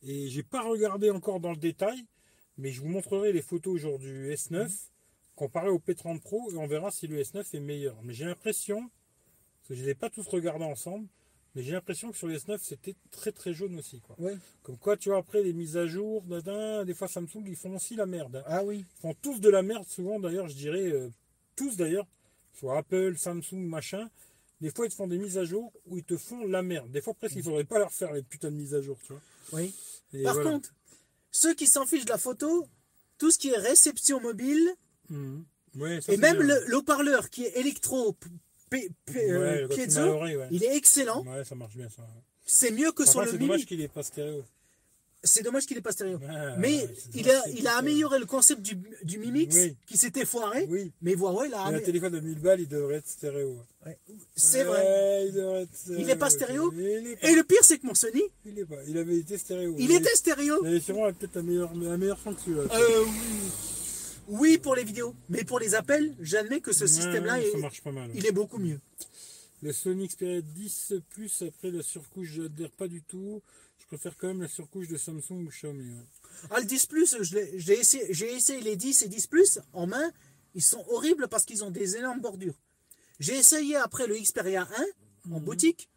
[0.04, 2.06] et j'ai pas regardé encore dans le détail,
[2.58, 4.70] mais je vous montrerai les photos aujourd'hui du S9
[5.36, 7.98] comparé au P30 Pro, et on verra si le S9 est meilleur.
[8.04, 11.08] Mais j'ai l'impression, parce que je les ai pas tous regardés ensemble,
[11.56, 14.16] mais j'ai l'impression que sur le S9, c'était très très jaune aussi, quoi.
[14.20, 14.36] Ouais.
[14.64, 17.76] Comme quoi, tu vois, après les mises à jour, dadin, des fois Samsung, ils font
[17.76, 18.36] aussi la merde.
[18.38, 18.44] hein.
[18.48, 18.80] Ah oui.
[18.98, 21.10] Ils font tous de la merde, souvent d'ailleurs, je dirais, euh,
[21.56, 22.06] tous d'ailleurs,
[22.60, 24.10] soit Apple, Samsung, machin.
[24.62, 26.90] Des fois, ils te font des mises à jour où ils te font la merde.
[26.92, 29.12] Des fois, presque, il faudrait pas leur faire les putains de mises à jour, tu
[29.14, 29.22] vois.
[29.54, 29.74] Oui.
[30.14, 30.50] Et Par voilà.
[30.52, 30.74] contre,
[31.32, 32.66] ceux qui s'en fichent de la photo,
[33.18, 34.70] tout ce qui est réception mobile.
[35.10, 36.48] Ouais, ça, et c'est même bien.
[36.48, 38.30] le- l'haut-parleur qui est électro p-
[38.70, 40.48] p- Ouais, euh, piezo, ouais.
[40.52, 41.24] il est excellent.
[41.26, 42.08] Ouais, ça marche bien, ça.
[42.46, 43.48] C'est mieux que Par sur le c'est Mini.
[43.48, 44.46] dommage qu'il ait pas stéréo.
[45.26, 46.20] C'est dommage qu'il ait pas stéréo.
[46.30, 49.76] Ah, Mais il a, il amélioré le concept du, du Mi Mix Oui.
[49.88, 50.66] qui s'était foiré.
[50.70, 50.92] Oui.
[51.02, 51.84] Mais Huawei l'a Mais un amélioré.
[51.84, 53.58] téléphone de 1000 balles, il devrait être stéréo.
[54.36, 54.82] C'est vrai.
[54.82, 57.30] Ouais, il devrait être Il est pas stéréo Il est pas.
[57.30, 58.78] Et le pire, c'est que mon Sony, Il est pas.
[58.88, 59.76] Il avait été stéréo.
[59.78, 60.60] il était stéréo.
[60.64, 62.64] Il avait sûrement peut-être un meilleur, un meilleur son que celui-là.
[62.74, 63.52] Euh, oui.
[64.28, 65.14] Oui, pour les vidéos.
[65.30, 68.10] Mais pour les appels, j'admets que ce Ouais, système-là, ouais, mal.
[68.16, 68.80] il est beaucoup mieux.
[69.62, 73.42] Le Sony Xperia 10 Plus, après la surcouche, je n'adhère pas du tout.
[73.80, 75.94] Je préfère quand même la surcouche de Samsung ou Xiaomi.
[75.94, 76.06] ouais.
[76.50, 80.12] Ah, le 10 Plus, j'ai essayé, les 10 et 10 Plus en main.
[80.56, 82.56] Ils sont horribles parce qu'ils ont des énormes bordures.
[83.20, 84.68] J'ai essayé après le Xperia
[85.28, 85.90] 1 en boutique.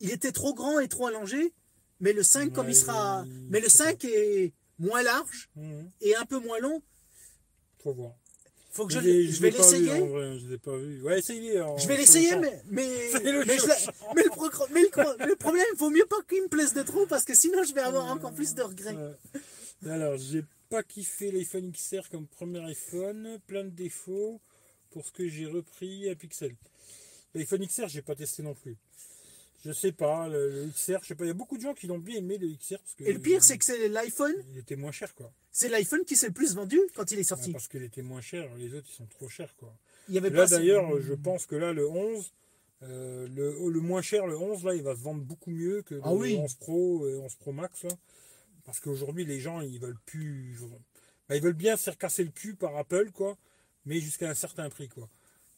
[0.00, 1.52] Il était trop grand et trop allongé.
[2.00, 3.22] Mais le 5, comme il sera.
[3.26, 5.90] il- Mais le 5 est moins large Mhm.
[6.00, 6.82] et un peu moins long.
[7.82, 8.14] Faut voir.
[8.74, 9.86] Faut que je, Je je vais l'essayer.
[10.40, 11.00] Je l'ai pas vu.
[11.02, 11.62] Ouais, essayez.
[11.78, 12.82] Je vais l'essayer, mais, mais,
[13.12, 16.42] je le mais le, progr- mais le cro- le problème, il vaut mieux pas qu'il
[16.42, 18.96] me plaise de trop parce que sinon je vais avoir encore plus de regrets.
[18.96, 19.90] Ouais.
[19.90, 24.40] Alors, j'ai pas kiffé l'iPhone XR comme premier iPhone, plein de défauts
[24.90, 26.56] pour ce que j'ai repris à Pixel.
[27.34, 28.76] L'iPhone XR, j'ai pas testé non plus.
[29.64, 31.72] Je sais pas, le, le XR, je sais pas, il y a beaucoup de gens
[31.74, 34.34] qui l'ont bien aimé le XR parce que Et le pire, c'est que c'est l'iPhone,
[34.52, 35.32] il était moins cher quoi.
[35.50, 37.52] c'est l'iPhone qui s'est le plus vendu quand il est Ouais, sorti.
[37.52, 39.74] parce qu'il était moins cher, les autres ils sont trop chers quoi.
[40.08, 42.30] Il y avait Là d'ailleurs, je pense que là le 11,
[42.82, 45.94] euh, le, le moins cher, le 11 là, il va se vendre beaucoup mieux que
[45.94, 46.36] le Ah oui.
[46.36, 47.90] 11 Pro et 11 Pro Max là.
[48.66, 50.58] Parce qu'aujourd'hui les gens ils veulent plus,
[51.28, 53.38] bah, ils veulent bien se faire casser le cul par Apple quoi,
[53.86, 55.08] mais jusqu'à un certain prix quoi.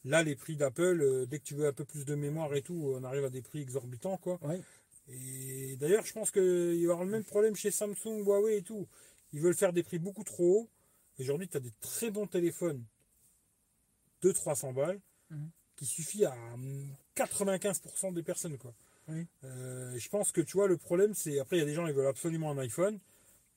[0.07, 2.61] Là les prix d'Apple, euh, dès que tu veux un peu plus de mémoire et
[2.61, 4.39] tout, on arrive à des prix exorbitants quoi.
[4.41, 4.61] Ouais.
[5.09, 8.87] Et d'ailleurs je pense qu'il y aura le même problème chez Samsung, Huawei et tout.
[9.33, 10.69] Ils veulent faire des prix beaucoup trop hauts.
[11.19, 12.83] Aujourd'hui tu as des très bons téléphones
[14.23, 15.49] 200-300 balles Mhm.
[15.75, 18.73] qui suffit à hum, 95% des personnes quoi.
[19.09, 19.27] Oui.
[19.43, 21.85] Euh, je pense que tu vois le problème c'est après il y a des gens
[21.85, 22.97] qui veulent absolument un iPhone.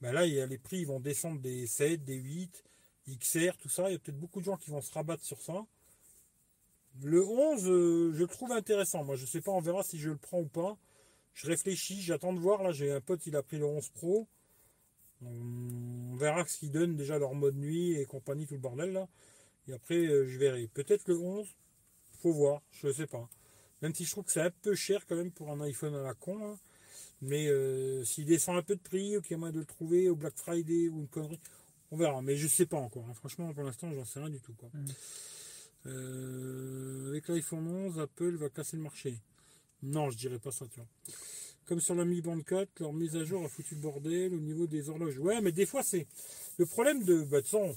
[0.00, 2.64] Ben là il y a les prix ils vont descendre des 7, des 8,
[3.18, 3.88] XR, tout ça.
[3.88, 5.64] Il y a peut-être beaucoup de gens qui vont se rabattre sur ça.
[7.02, 9.04] Le 11, euh, je le trouve intéressant.
[9.04, 10.76] Moi je sais pas, on verra si je le prends ou pas.
[11.34, 12.62] Je réfléchis, j'attends de voir.
[12.62, 14.26] Là j'ai un pote, il a pris le 11 Pro.
[15.22, 19.08] On verra ce qu'ils donnent déjà leur mode nuit et compagnie, tout le bordel là.
[19.68, 20.68] Et après, euh, je verrai.
[20.68, 21.46] Peut-être le 11,
[22.22, 23.28] faut voir, je sais pas.
[23.82, 26.02] Même si je trouve que c'est un peu cher quand même pour un iPhone à
[26.02, 26.38] la con.
[26.52, 26.58] hein.
[27.22, 29.66] Mais euh, s'il descend un peu de prix, ou qu'il y a moyen de le
[29.66, 31.40] trouver au Black Friday ou une connerie,
[31.90, 32.22] on verra.
[32.22, 33.04] Mais je sais pas encore.
[33.08, 33.14] hein.
[33.14, 34.54] Franchement, pour l'instant, j'en sais rien du tout.
[34.74, 34.86] Mhm.
[35.86, 39.18] Euh, avec l'iPhone 11, Apple va casser le marché.
[39.82, 40.86] Non, je dirais pas ça, tu vois.
[41.66, 44.40] Comme sur la Mi Band 4, leur mise à jour a foutu le bordel au
[44.40, 45.18] niveau des horloges.
[45.18, 46.06] Ouais, mais des fois, c'est
[46.58, 47.22] le problème de.
[47.22, 47.74] Bah, de façon,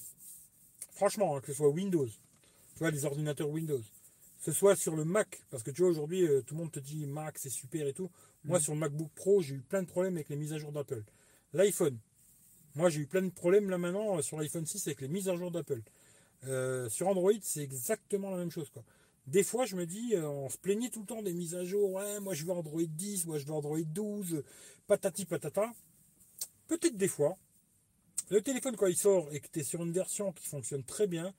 [0.91, 4.95] franchement, hein, que ce soit Windows, tu vois, les ordinateurs Windows, que ce soit sur
[4.95, 7.49] le Mac, parce que tu vois, aujourd'hui, euh, tout le monde te dit Mac, c'est
[7.49, 8.09] super et tout.
[8.43, 8.63] Moi, Mhm.
[8.63, 11.03] sur le MacBook Pro, j'ai eu plein de problèmes avec les mises à jour d'Apple.
[11.53, 11.97] L'iPhone,
[12.75, 15.29] moi, j'ai eu plein de problèmes là maintenant euh, sur l'iPhone 6 avec les mises
[15.29, 15.81] à jour d'Apple.
[16.45, 18.69] Euh, sur Android, c'est exactement la même chose.
[18.69, 18.83] Quoi.
[19.27, 21.63] Des fois, je me dis, euh, on se plaignait tout le temps des mises à
[21.63, 21.93] jour.
[21.93, 24.43] Ouais, moi je veux Android 10, moi je veux Android 12,
[24.87, 25.73] patati patata.
[26.67, 27.37] Peut-être des fois,
[28.29, 31.07] le téléphone, quand il sort et que tu es sur une version qui fonctionne très
[31.07, 31.33] bien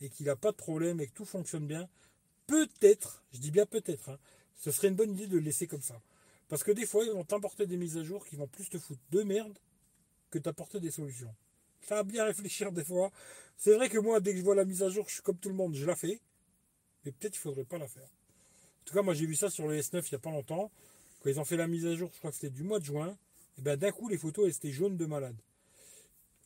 [0.00, 1.88] et qu'il n'a pas de problème et que tout fonctionne bien,
[2.46, 4.18] peut-être, je dis bien peut-être, hein,
[4.56, 6.00] ce serait une bonne idée de le laisser comme ça.
[6.48, 8.78] Parce que des fois, ils vont t'apporter des mises à jour qui vont plus te
[8.78, 9.56] foutre de merde
[10.30, 11.34] que t'apporter des solutions.
[11.82, 13.10] Ça à bien réfléchir des fois.
[13.56, 15.38] C'est vrai que moi, dès que je vois la mise à jour, je suis comme
[15.38, 16.20] tout le monde, je la fais.
[17.04, 18.04] Mais peut-être il faudrait pas la faire.
[18.04, 20.70] En tout cas, moi j'ai vu ça sur le S9 il n'y a pas longtemps.
[21.20, 22.84] Quand ils ont fait la mise à jour, je crois que c'était du mois de
[22.84, 23.16] juin.
[23.58, 25.36] Et ben d'un coup, les photos elles étaient jaunes de malade.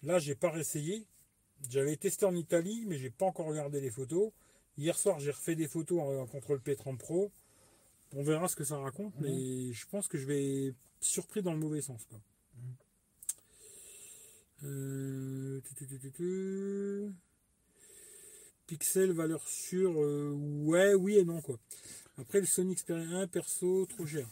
[0.02, 1.06] Là, j'ai pas réessayé.
[1.70, 4.32] J'avais testé en Italie, mais j'ai pas encore regardé les photos.
[4.77, 7.31] Hier soir, j'ai refait des photos en, en contrôle P30 Pro.
[8.12, 11.59] On verra ce que ça raconte, mais je pense que je vais surpris dans le
[11.59, 12.05] mauvais sens.
[12.09, 12.19] Quoi.
[14.65, 17.12] Euh, tu, tu, tu, tu, tu.
[18.66, 20.31] Pixel, valeur sûre, euh,
[20.65, 21.59] ouais, oui et non quoi.
[22.16, 24.27] Après le Sony Xperia 1, perso, trop cher.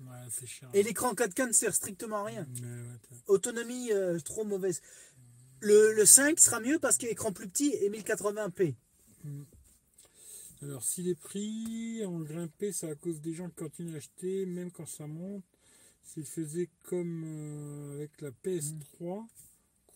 [0.00, 0.68] Ouais, c'est cher.
[0.74, 2.42] Et l'écran 4K ne sert strictement à rien.
[2.62, 4.82] Ouais, t'as- Autonomie euh, trop mauvaise.
[5.60, 8.74] Le, le 5 sera mieux parce qu'il écran plus petit et 1080p.
[10.62, 14.44] Alors, si les prix ont grimpé, c'est à cause des gens qui continuent à acheter,
[14.46, 15.44] même quand ça monte.
[16.02, 19.24] S'ils faisaient comme euh, avec la PS3,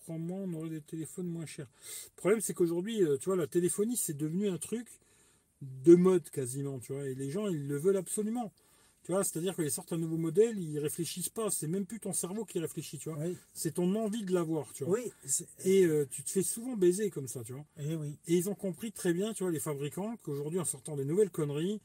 [0.03, 1.69] crois-moi, on aurait des téléphones moins chers.
[2.17, 4.87] Le problème, c'est qu'aujourd'hui, euh, tu vois, la téléphonie, c'est devenu un truc
[5.63, 8.53] de mode quasiment, tu vois, et les gens, ils le veulent absolument.
[9.05, 12.13] Tu vois, c'est-à-dire qu'ils sortent un nouveau modèle, ils réfléchissent pas, c'est même plus ton
[12.13, 13.19] cerveau qui réfléchit, tu vois.
[13.19, 14.95] Oui, C'est ton envie de l'avoir, tu vois.
[14.99, 15.11] oui.
[15.65, 17.65] Et euh, tu te fais souvent baiser comme ça, tu vois.
[17.81, 18.17] eh oui.
[18.29, 21.31] Et ils ont compris très bien, tu vois, les fabricants, qu'aujourd'hui, en sortant des nouvelles
[21.31, 21.81] conneries,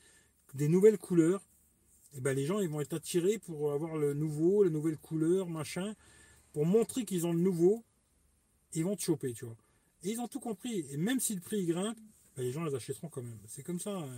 [0.53, 1.41] des nouvelles couleurs,
[2.15, 5.49] et ben les gens ils vont être attirés pour avoir le nouveau, la nouvelle couleur,
[5.49, 5.95] machin,
[6.53, 7.83] pour montrer qu'ils ont le nouveau,
[8.73, 9.55] ils vont te choper, tu vois.
[10.03, 10.85] Et ils ont tout compris.
[10.91, 11.97] Et même si le prix grimpe,
[12.35, 13.39] ben, les gens les achèteront quand même.
[13.47, 13.91] C'est comme ça.
[13.97, 14.09] hein.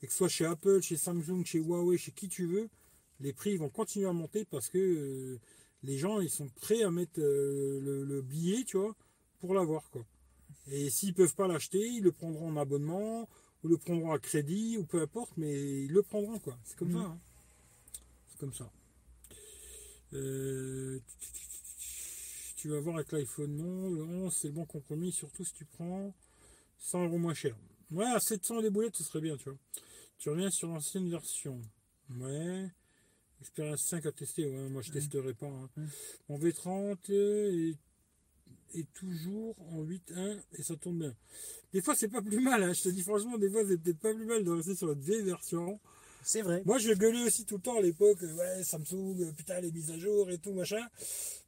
[0.00, 2.68] Et, et que ce soit chez Apple, chez Samsung, chez Huawei, chez qui tu veux,
[3.20, 5.38] les prix vont continuer à monter parce que euh,
[5.82, 8.94] les gens ils sont prêts à mettre euh, le, le billet, tu vois,
[9.40, 10.04] pour l'avoir quoi.
[10.70, 13.28] Et s'ils peuvent pas l'acheter, ils le prendront en abonnement
[13.64, 16.56] ou le prendront à crédit ou peu importe, mais ils le prendront quoi.
[16.64, 16.94] C'est comme Mhm.
[17.02, 17.06] ça.
[17.08, 17.18] hein.
[18.28, 18.70] C'est comme ça.
[20.14, 21.00] Euh,
[22.58, 25.64] tu vas voir avec l'iPhone non, le 11 c'est le bon compromis, surtout si tu
[25.64, 26.12] prends
[26.78, 27.56] 100 euros moins cher.
[27.92, 29.58] Ouais, à 700 les boulettes, ce serait bien, tu vois.
[30.18, 31.62] Tu reviens sur l'ancienne version.
[32.10, 32.68] Ouais.
[33.40, 35.46] Expérience 5 à tester, ouais, moi je testerai pas.
[35.46, 35.70] hein.
[36.28, 37.70] Mon V30 euh,
[38.74, 41.14] est, est toujours en 8.1 et ça tourne bien.
[41.72, 42.72] Des fois c'est pas plus mal, hein.
[42.72, 44.94] je te dis franchement, des fois c'est peut-être pas plus mal de rester sur la
[44.94, 45.78] vieille version.
[46.30, 46.60] C'est vrai.
[46.66, 49.72] Moi, je gueulais aussi tout le temps à l'époque, euh, ouais, Samsung, euh, putain, les
[49.72, 50.86] mises à jour et tout, machin.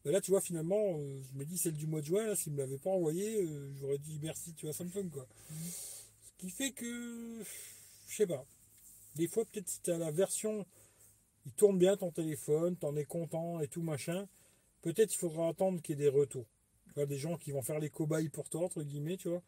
[0.07, 2.35] Mais là, tu vois, finalement, euh, je me dis, celle du mois de juin, là,
[2.35, 5.27] s'ils me l'avaient pas envoyé, euh, j'aurais dit merci, tu vois, Samsung, quoi.
[5.59, 7.43] Ce qui fait que,
[8.09, 8.47] je sais pas.
[9.17, 10.65] Des fois, peut-être si t'as la version,
[11.45, 14.27] il tourne bien ton téléphone, t'en es content et tout, machin,
[14.81, 16.47] peut-être il faudra attendre qu'il y ait des retours.
[16.87, 19.43] Tu vois, des gens qui vont faire les cobayes pour toi, entre guillemets, tu vois.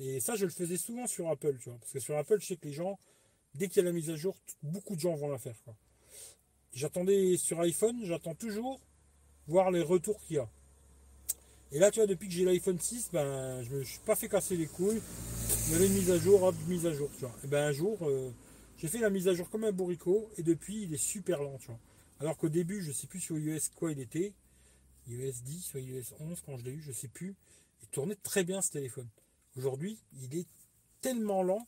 [0.00, 1.78] Et ça, je le faisais souvent sur Apple, tu vois.
[1.78, 2.98] Parce que sur Apple, je sais que les gens,
[3.54, 5.56] dès qu'il y a la mise à jour, beaucoup de gens vont la faire.
[6.72, 8.80] J'attendais sur iPhone, j'attends toujours
[9.46, 10.48] voir les retours qu'il y a.
[11.72, 14.28] Et là, tu vois, depuis que j'ai l'iPhone 6, ben, je me suis pas fait
[14.28, 15.00] casser les couilles.
[15.66, 17.10] Il y avait une mise à jour, hop, mise à jour.
[17.42, 18.30] Et ben, un jour, euh,
[18.78, 21.58] j'ai fait la mise à jour comme un bourricot, et depuis, il est super lent.
[22.20, 24.32] Alors qu'au début, je sais plus sur iOS quoi il était,
[25.08, 27.34] iOS 10 ou iOS 11 quand je l'ai eu, je sais plus.
[27.82, 29.08] Il tournait très bien ce téléphone.
[29.56, 30.46] Aujourd'hui, il est
[31.00, 31.66] tellement lent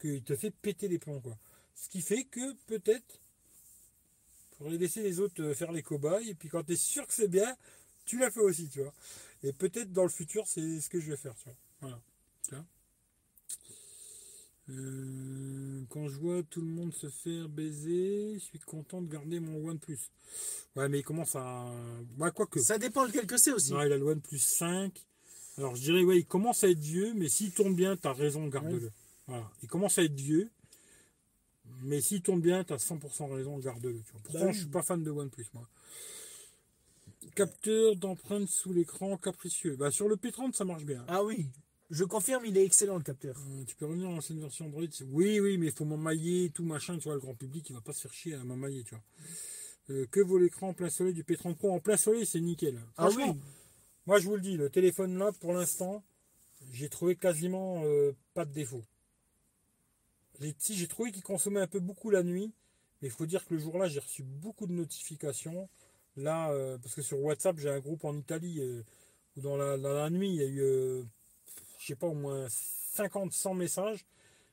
[0.00, 1.38] qu'il te fait péter les plombs, quoi.
[1.74, 3.20] Ce qui fait que peut-être,
[4.58, 7.14] faudrait laisser les autres euh, faire les cobayes, et puis quand tu es sûr que
[7.14, 7.56] c'est bien,
[8.04, 8.92] tu l'as fait aussi, tu vois.
[9.42, 11.56] Et peut-être dans le futur, c'est ce que je vais faire, tu vois.
[11.80, 12.00] Voilà.
[12.42, 12.64] Tu vois.
[14.70, 19.40] Euh, quand je vois tout le monde se faire baiser, je suis content de garder
[19.40, 19.98] mon OnePlus.
[20.76, 21.72] Ouais, mais il commence à.
[22.18, 22.60] Ouais, quoique.
[22.60, 23.72] Ça dépend lequel que c'est aussi.
[23.72, 24.92] Non, il a le OnePlus 5.
[25.58, 28.46] Alors je dirais, ouais, il commence à être vieux, mais s'il tourne bien, t'as raison,
[28.46, 28.90] garde-le.
[29.30, 29.48] Voilà.
[29.62, 30.50] Il commence à être vieux,
[31.82, 34.02] mais s'il tourne bien, t'as 100% raison, garde-le.
[34.02, 34.12] tu.
[34.24, 35.68] Pourtant, Bah je suis pas fan de OnePlus, moi.
[37.36, 39.76] Capteur d'empreinte sous l'écran capricieux.
[39.76, 41.04] Bah, sur le P30, ça marche bien.
[41.06, 41.46] Ah oui,
[41.90, 43.36] je confirme, il est excellent le capteur.
[43.38, 44.82] Euh, tu peux revenir à l'ancienne version Android
[45.12, 47.80] Oui, oui, mais il faut m'emmailler, tout machin, tu vois, le grand public, il va
[47.80, 49.04] pas se faire chier à m'emmailler, tu vois.
[49.90, 51.70] Euh, que vaut l'écran en plein soleil du P30 Pro?
[51.70, 52.80] En plein soleil, c'est nickel.
[52.96, 53.24] Ah oui,
[54.06, 56.02] Moi, je vous le dis, le téléphone là, pour l'instant,
[56.72, 58.82] j'ai trouvé quasiment euh, pas de défaut.
[60.58, 62.52] Si j'ai trouvé qu'il consommait un peu beaucoup la nuit,
[63.00, 65.68] mais il faut dire que le jour-là, j'ai reçu beaucoup de notifications.
[66.16, 68.82] Là, euh, parce que sur WhatsApp, j'ai un groupe en Italie euh,
[69.36, 71.02] où dans la, dans la nuit, il y a eu, euh,
[71.78, 74.04] je sais pas, au moins 50, 100 messages.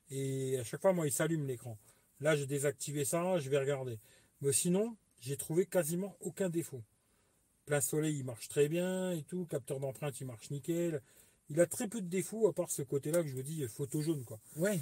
[0.09, 1.77] Et à chaque fois, moi, il s'allume l'écran.
[2.19, 3.99] Là, j'ai désactivé ça, je vais regarder.
[4.41, 6.83] Mais sinon, j'ai trouvé quasiment aucun défaut.
[7.65, 9.45] Plein soleil, il marche très bien et tout.
[9.45, 11.01] Capteur d'empreinte, il marche nickel.
[11.49, 14.01] Il a très peu de défauts, à part ce côté-là que je vous dis, photo
[14.01, 14.39] jaune, quoi.
[14.57, 14.79] ouais.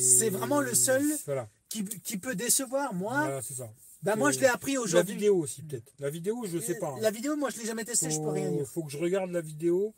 [0.00, 3.12] C'est vraiment le seul Voilà, Qui, qui peut décevoir, moi.
[3.20, 3.70] voilà c'est ça.
[4.02, 5.14] Bah moi, je l'ai appris La aujourd'hui.
[5.14, 5.92] vidéo aussi, peut-être.
[6.00, 6.88] La vidéo, je sais pas.
[6.88, 6.98] hein.
[7.00, 8.66] La vidéo, moi, je l'ai jamais testée, je peux rien faut, dire.
[8.66, 9.94] faut que je regarde la vidéo.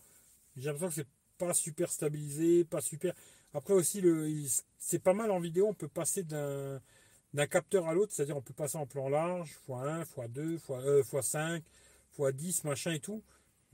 [0.57, 1.07] J'ai l'impression que c'est
[1.39, 3.15] pas super stabilisé, pas super.
[3.55, 4.29] Après aussi, le,
[4.79, 5.67] c'est pas mal en vidéo.
[5.69, 6.81] On peut passer d'un
[7.33, 11.03] d'un capteur à l'autre, c'est-à-dire on peut passer en plan large, x1, x2, x, euh,
[11.05, 11.63] x5,
[12.19, 13.23] x10, machin et tout.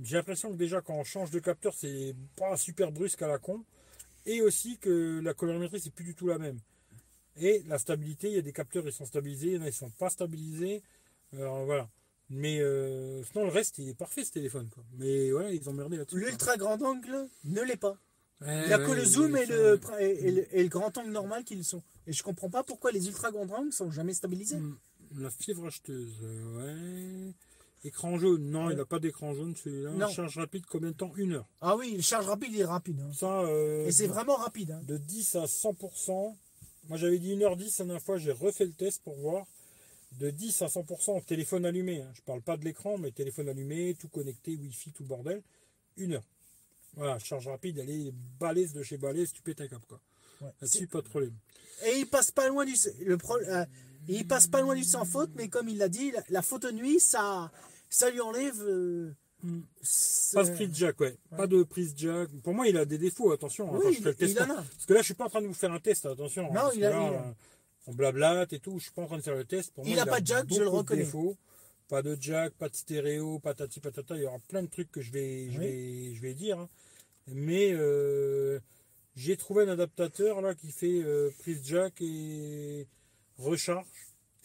[0.03, 3.39] J'ai l'impression que déjà quand on change de capteur, c'est pas super brusque à la
[3.39, 3.65] con.
[4.27, 6.59] Et aussi que la colorimétrie, c'est plus du tout la même.
[7.37, 9.67] Et la stabilité, il y a des capteurs, ils sont stabilisés, il y en a,
[9.69, 10.83] ils sont pas stabilisés.
[11.33, 11.89] Alors voilà.
[12.29, 14.69] Mais euh, sinon, le reste, il est parfait ce téléphone.
[14.75, 14.83] Quoi.
[14.99, 16.19] Mais voilà, ils ont merdé là-dessus.
[16.19, 17.97] L'ultra grand angle ne l'est pas.
[18.41, 20.97] Ouais, Il n'y a que le zoom et le, et, et le, et le grand
[20.99, 21.83] angle normal qui le sont.
[22.07, 24.57] Et je comprends pas pourquoi les ultra grands angles sont jamais stabilisés.
[24.59, 24.77] Hmm,
[25.19, 27.33] La fièvre acheteuse, euh, ouais.
[27.87, 28.73] Écran jaune, non, Ouais.
[28.75, 29.91] il n'a pas d'écran jaune celui-là.
[29.93, 30.09] Non.
[30.09, 31.13] Charge rapide, combien de temps?
[31.17, 31.47] Une heure.
[31.61, 33.01] Ah oui, charge rapide, il est rapide.
[33.01, 33.13] hein.
[33.15, 34.73] Ça, euh, Et c'est vraiment rapide.
[34.73, 34.81] hein.
[34.87, 36.37] de 10 à 100%.
[36.89, 39.47] Moi, j'avais dit 1h10 la dernière fois, j'ai refait le test pour voir.
[40.19, 42.01] De 10 à 100% téléphone allumé.
[42.03, 42.11] hein.
[42.15, 45.43] Je parle pas de l'écran, mais téléphone allumé, tout connecté, Wi-Fi, tout bordel.
[45.97, 46.25] Une heure.
[46.95, 49.83] Voilà, charge rapide, elle est balèze de chez balèze, tu pètes un cap.
[49.87, 50.01] Quoi.
[50.41, 50.49] Ouais.
[50.61, 51.35] Là-dessus, pas de problème.
[51.87, 53.65] Et il passe pas loin du le pro- euh,
[54.09, 56.71] il passe pas loin du sans faute, mais comme il l'a dit, la, la photo
[56.73, 57.51] nuit, ça,
[57.89, 58.61] ça lui enlève.
[58.63, 59.61] euh, Hmm.
[60.33, 61.15] Pas de prise jack, ouais.
[61.37, 62.31] Pas de prise jack.
[62.43, 63.69] Pour moi, il a des défauts, attention.
[63.69, 64.33] hein, Oui, quand je fais le il- test.
[64.35, 64.63] il en a.
[64.63, 66.47] Parce que là, je suis pas en train de vous faire un test, attention.
[66.51, 67.33] hein, Non, il a- là, il a- euh,
[67.87, 68.79] on blablate et tout.
[68.79, 69.73] Je suis pas en train de faire le test.
[69.75, 71.05] Pour Il moi, a pas de jack, je le reconnais.
[71.05, 71.37] défauts.
[71.89, 74.17] Pas de jack, pas de stéréo, patati patata.
[74.17, 75.67] Il y aura plein de trucs que je vais, je Oui.
[75.67, 76.59] vais, je vais dire.
[76.59, 76.69] hein.
[77.29, 78.59] Mais euh,
[79.17, 82.87] j'ai trouvé un adaptateur là qui fait euh, prise jack et
[83.39, 83.87] recharge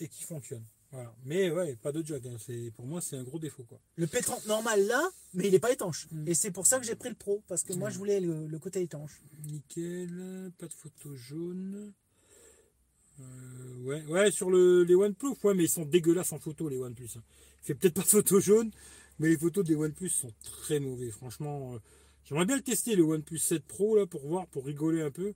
[0.02, 0.64] et qui fonctionne.
[0.92, 1.14] Voilà.
[1.26, 2.26] Mais ouais, pas de jack.
[2.26, 2.36] hein.
[2.38, 3.80] C'est pour moi c'est un gros défaut quoi.
[3.96, 6.08] Le P30 normal là, mais il n'est pas étanche.
[6.12, 6.28] Mm.
[6.28, 8.48] Et c'est pour ça que j'ai pris le Pro, parce que moi je voulais le,
[8.48, 9.22] le côté étanche.
[9.46, 11.94] Nickel, pas de photo jaune.
[13.20, 16.78] Euh, ouais, ouais, sur le, les OnePlus, ouais, mais ils sont dégueulasses en photo, les
[16.80, 17.10] OnePlus.
[17.18, 17.24] hein.
[17.62, 18.72] Il fait peut-être pas de photo jaune,
[19.20, 21.12] mais les photos des OnePlus sont très mauvais.
[21.12, 21.78] Franchement, euh,
[22.26, 25.34] j'aimerais bien le tester, le OnePlus 7 Pro, là, pour voir, pour rigoler un peu.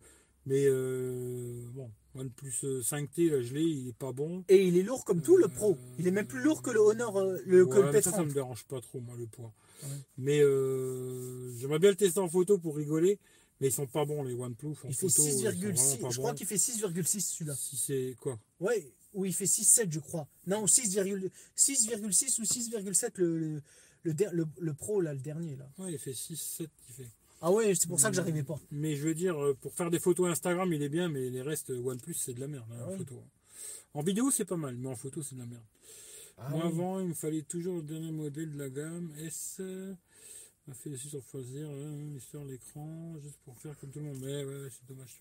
[0.48, 4.44] Mais euh, bon, OnePlus euh, 5T, là, je l'ai, il est pas bon.
[4.50, 5.78] Et il est lourd comme tout le Pro.
[6.00, 8.12] Il est même plus lourd que le Honor, euh, le, que Ouais, le mais ça,
[8.12, 8.34] ça me P30.
[8.34, 9.52] dérange pas trop, moi, le poids.
[9.84, 9.90] Ouais.
[10.18, 13.20] Mais euh, j'aimerais bien le tester en photo pour rigoler,
[13.60, 14.70] mais ils sont pas bons, les OnePlus.
[14.84, 16.00] En Il fait photo, ils sont vraiment 6,6.
[16.02, 17.56] pas Je crois qu'il fait 6,6 celui-là.
[17.56, 18.40] Si c'est quoi?
[18.60, 20.28] Ouais, ou il fait 6,7 je crois.
[20.48, 23.62] Non, 6,6 6,6 ou 6,7 le, le,
[24.04, 25.68] le, le- le Pro là, le dernier là.
[25.80, 27.10] Ouais, il fait 6, 7, il fait.
[27.47, 28.59] Ah ouais, c'est pour ça que j'arrivais pas.
[28.72, 31.43] Mais je veux dire, euh, pour faire des photos Instagram, il est bien, mais les
[31.43, 33.22] restes euh, OnePlus, c'est de la merde, hein, Ah en photo.
[33.93, 35.63] En vidéo, c'est pas mal, mais en photo, c'est de la merde.
[36.38, 36.72] Ah Moi, oui.
[36.73, 39.57] avant, il me fallait toujours le dernier modèle de la gamme S.
[39.59, 39.93] euh,
[40.67, 44.17] m'a fait dessus sur choisir, euh, sur l'écran, juste pour faire comme tout le monde.
[44.22, 45.15] Mais ouais, ouais, c'est dommage.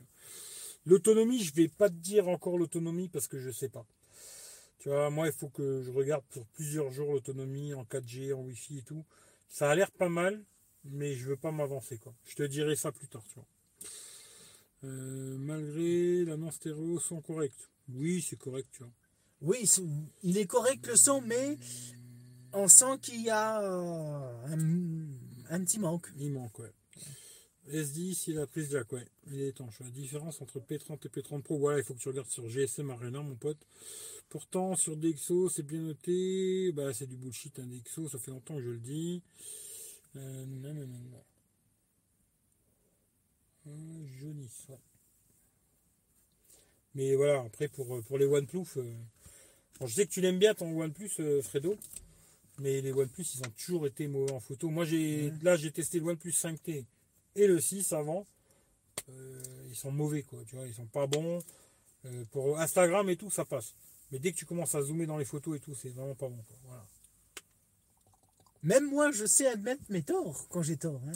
[0.86, 3.84] L'autonomie, je vais pas te dire encore l'autonomie parce que je sais pas.
[4.78, 8.40] Tu vois, moi, il faut que je regarde pour plusieurs jours l'autonomie en 4G, en
[8.40, 9.04] Wi-Fi et tout.
[9.48, 10.42] Ça a l'air pas mal,
[10.84, 12.14] mais je veux pas m'avancer, quoi.
[12.26, 13.46] Je te dirai ça plus tard, tu vois.
[14.84, 17.70] Euh, malgré la non-stéréo, son correct.
[17.88, 18.92] Oui, c'est correct, tu vois.
[19.40, 19.68] Oui,
[20.22, 21.58] il est correct le son, mais
[22.52, 26.08] on sent qu'il y a euh, un, un petit manque.
[26.18, 26.72] Il manque, ouais.
[27.70, 29.06] S10, il a prise jack, ouais.
[29.26, 29.80] Il est étanche.
[29.80, 32.90] La différence entre P30 et P30 Pro, voilà, il faut que tu regardes sur GSM
[32.90, 33.58] Arena, mon pote.
[34.28, 36.72] Pourtant, sur DxO, c'est bien noté.
[36.72, 39.22] Bah, c'est du bullshit, un DxO, ça fait longtemps que je le dis.
[40.16, 41.24] Euh, non, non, non, non.
[43.66, 44.78] Euh, jaunisse, ouais.
[46.94, 48.94] Mais voilà, après, pour, pour les OnePlus, euh,
[49.80, 51.76] bon, je sais que tu l'aimes bien ton OnePlus, euh, Fredo.
[52.58, 54.70] Mais les OnePlus, ils ont toujours été mauvais en photo.
[54.70, 56.84] Moi, j'ai là, j'ai testé le OnePlus 5T
[57.34, 58.26] et le 6 avant.
[59.08, 60.38] Euh, ils sont mauvais, quoi.
[60.46, 61.42] Tu vois, ils sont pas bons.
[62.06, 63.74] Euh, pour Instagram et tout, ça passe.
[64.12, 66.28] Mais dès que tu commences à zoomer dans les photos et tout, c'est vraiment pas
[66.28, 66.36] bon.
[66.36, 66.56] Quoi.
[66.64, 66.84] Voilà.
[68.64, 71.00] Même moi, je sais admettre mes torts quand j'ai tort.
[71.06, 71.12] hein.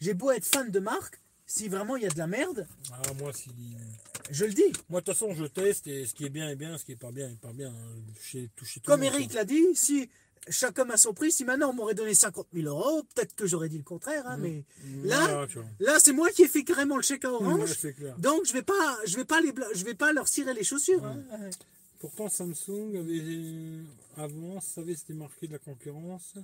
[0.00, 3.12] J'ai beau être fan de marque, si vraiment il y a de la merde, Ah,
[3.18, 3.50] moi, si...
[4.30, 4.72] je le dis.
[4.88, 6.92] moi, de toute façon, je teste et ce qui est bien est bien, ce qui
[6.92, 7.68] est pas bien est pas bien.
[7.68, 7.96] hein.
[8.22, 10.08] Chez, tout Comme Eric l'a dit, si
[10.48, 13.46] chaque homme a son prix, si maintenant on m'aurait donné 50 000 euros, peut-être que
[13.46, 14.26] j'aurais dit le contraire.
[14.26, 14.64] hein, mais
[15.04, 15.66] là, Voilà, tu vois.
[15.80, 17.76] là c'est moi qui ai fait carrément le chèque à Ouais, Orange.
[18.16, 21.04] Donc je vais pas, je vais pas les, je vais pas leur cirer les chaussures.
[21.04, 21.18] hein.
[22.00, 23.84] Pourtant, Samsung avait
[24.16, 26.34] avant savait se démarquer de la concurrence.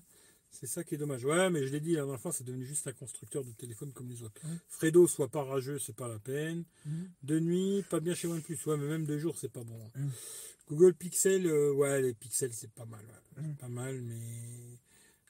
[0.50, 1.24] C'est ça qui est dommage.
[1.24, 3.92] Ouais, mais je l'ai dit la dernière fois, c'est devenu juste un constructeur de téléphone
[3.92, 4.40] comme les autres.
[4.68, 6.64] Fredo, soit pas rageux, c'est pas la peine.
[6.84, 7.10] Mhm.
[7.22, 8.58] De nuit, pas bien chez OnePlus.
[8.66, 9.90] Ouais, mais même de jour, c'est pas bon.
[9.96, 10.10] Mhm.
[10.68, 13.04] Google Pixel, euh, ouais, les pixels, c'est pas mal.
[13.04, 13.42] ouais.
[13.44, 14.20] C'est Pas mal, mais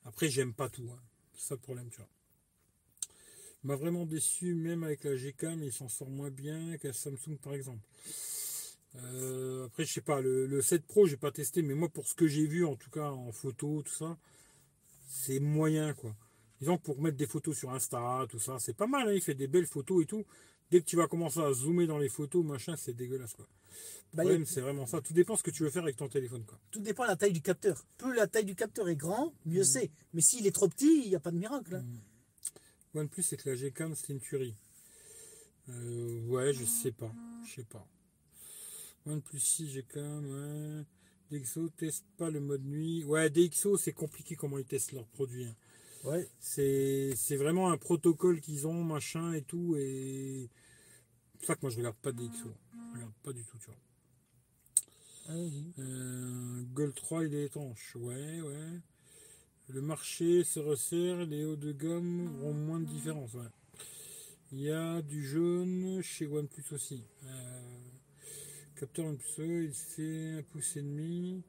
[0.05, 0.89] après, j'aime pas tout.
[0.93, 1.01] hein.
[1.37, 2.09] C'est ça le problème, tu vois.
[3.63, 7.37] Il m'a vraiment déçu, même avec la Gcam, il s'en sort moins bien qu'un Samsung,
[7.43, 7.81] par exemple.
[8.99, 12.07] Euh, après, je sais pas, le, le 7 Pro, j'ai pas testé, mais moi, pour
[12.09, 14.17] ce que j'ai vu, en tout cas en photo, tout ça,
[15.09, 16.15] c'est moyen, quoi.
[16.61, 19.21] Disons que pour mettre des photos sur Insta, tout ça, c'est pas mal, hein, il
[19.21, 20.25] fait des belles photos et tout.
[20.71, 23.47] Dès que tu vas commencer à zoomer dans les photos, machin, c'est dégueulasse, quoi.
[24.13, 25.01] Le Bah, problème, c'est vraiment ça.
[25.03, 26.59] Tout dépend ce que tu veux faire avec ton téléphone, quoi.
[26.71, 27.85] Tout dépend de la taille du capteur.
[27.99, 29.91] Plus la taille du capteur est grand, mieux c'est.
[30.15, 31.75] Mais s'il est trop petit, il n'y a pas de miracle.
[31.77, 31.85] hein.
[32.95, 34.55] OnePlus, c'est que la Gcam, c'est une tuerie.
[35.69, 37.13] Euh, ouais, je sais pas.
[37.47, 37.87] Je sais pas.
[39.07, 40.85] OnePlus 6 Gcam, ouais.
[41.39, 43.05] DxO teste pas le mode nuit.
[43.05, 45.45] Ouais, DxO, c'est compliqué comment ils testent leurs produits.
[45.47, 45.57] hein.
[46.05, 46.29] Ouais.
[46.39, 49.75] C'est c'est vraiment un protocole qu'ils ont, machin et tout.
[49.77, 50.49] Et
[51.33, 52.53] c'est pour ça que moi, je regarde pas DxO.
[52.75, 53.77] Je regarde pas du tout, tu vois.
[55.29, 57.97] Euh, Gold 3, il est étanche.
[57.97, 58.81] Ouais, ouais.
[59.69, 63.35] Le marché se resserre, les hauts de gamme auront moins de différence.
[63.35, 63.49] Ouais.
[64.53, 67.03] Il y a du jaune chez OnePlus aussi.
[67.25, 67.86] Euh,
[68.77, 71.43] capteur OnePlus, E, il fait un pouce et demi.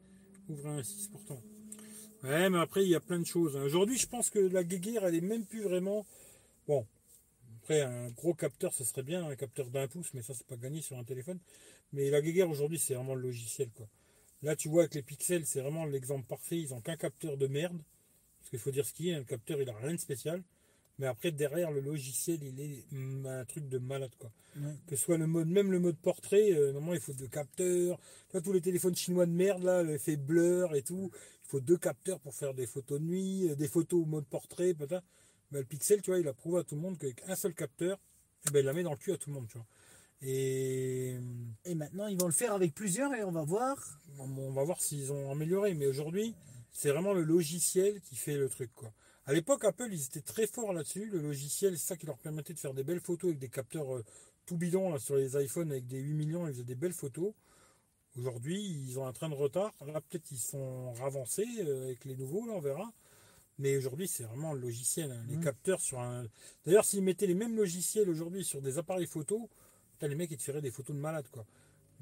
[0.48, 1.42] Ouvre un 6 pourtant.
[2.24, 3.56] Ouais, mais après, il y a plein de choses.
[3.56, 3.62] hein.
[3.62, 6.06] Aujourd'hui, je pense que la guéguerre, elle est même plus vraiment.
[6.66, 6.86] Bon.
[7.62, 10.56] Après, un gros capteur, ce serait bien, un capteur d'un pouce, mais ça, c'est pas
[10.56, 11.38] gagné sur un téléphone.
[11.92, 13.86] Mais la guéguerre aujourd'hui, c'est vraiment le logiciel, quoi.
[14.42, 16.58] Là, tu vois, avec les pixels, c'est vraiment l'exemple parfait.
[16.58, 17.78] Ils ont qu'un capteur de merde.
[18.38, 20.42] Parce qu'il faut dire ce qui est, un capteur, il a rien de spécial.
[20.98, 24.30] Mais après, derrière, le logiciel, il est mm, un truc de malade, quoi.
[24.56, 24.74] Ouais.
[24.86, 28.00] Que ce soit le mode, même le mode portrait, euh, normalement, il faut deux capteurs.
[28.42, 31.10] Tous les téléphones chinois de merde, là, l'effet blur et tout.
[31.44, 34.26] Il faut deux capteurs pour faire des photos de nuit, euh, des photos au mode
[34.26, 35.04] portrait, peut-être.
[35.52, 37.54] Ben, le Pixel, tu vois, il a prouvé à tout le monde qu'avec un seul
[37.54, 37.98] capteur,
[38.46, 39.66] eh ben, il la met dans le cul à tout le monde, tu vois.
[40.20, 41.16] Et
[41.64, 43.76] Et maintenant, ils vont le faire avec plusieurs et on va voir.
[44.18, 45.74] on on va voir s'ils ont amélioré.
[45.74, 46.34] Mais aujourd'hui,
[46.72, 48.92] c'est vraiment le logiciel qui fait le truc, quoi.
[49.28, 51.04] À l'époque, Apple, ils étaient très forts là-dessus.
[51.10, 53.94] Le logiciel, c'est ça qui leur permettait de faire des belles photos avec des capteurs
[53.96, 54.02] euh,
[54.46, 56.46] tout bidons là, sur les iPhones avec des 8 millions.
[56.46, 57.34] Ils faisaient des belles photos.
[58.16, 59.74] Aujourd'hui, ils ont un train de retard.
[59.86, 62.90] Là, peut-être ils sont ravancés euh, avec les nouveaux, là, on verra.
[63.58, 65.12] Mais aujourd'hui, c'est vraiment le logiciel.
[65.12, 65.22] hein.
[65.28, 65.44] Les Mhm.
[65.44, 66.24] capteurs sur un.
[66.64, 69.50] D'ailleurs, s'ils mettaient les mêmes logiciels aujourd'hui sur des appareils photo,
[69.92, 71.44] putain, les mecs, ils te feraient des photos de malades, quoi.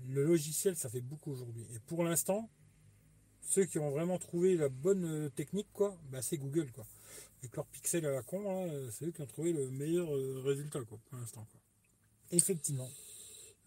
[0.09, 1.67] Le logiciel, ça fait beaucoup aujourd'hui.
[1.75, 2.49] Et pour l'instant,
[3.41, 6.87] ceux qui ont vraiment trouvé la bonne euh, technique, quoi, bah, c'est Google, quoi.
[7.47, 10.43] Avec leur pixel à la con, euh, c'est eux qui ont trouvé le meilleur euh,
[10.45, 11.61] résultat, quoi, pour l'instant, quoi.
[12.33, 12.91] Effectivement.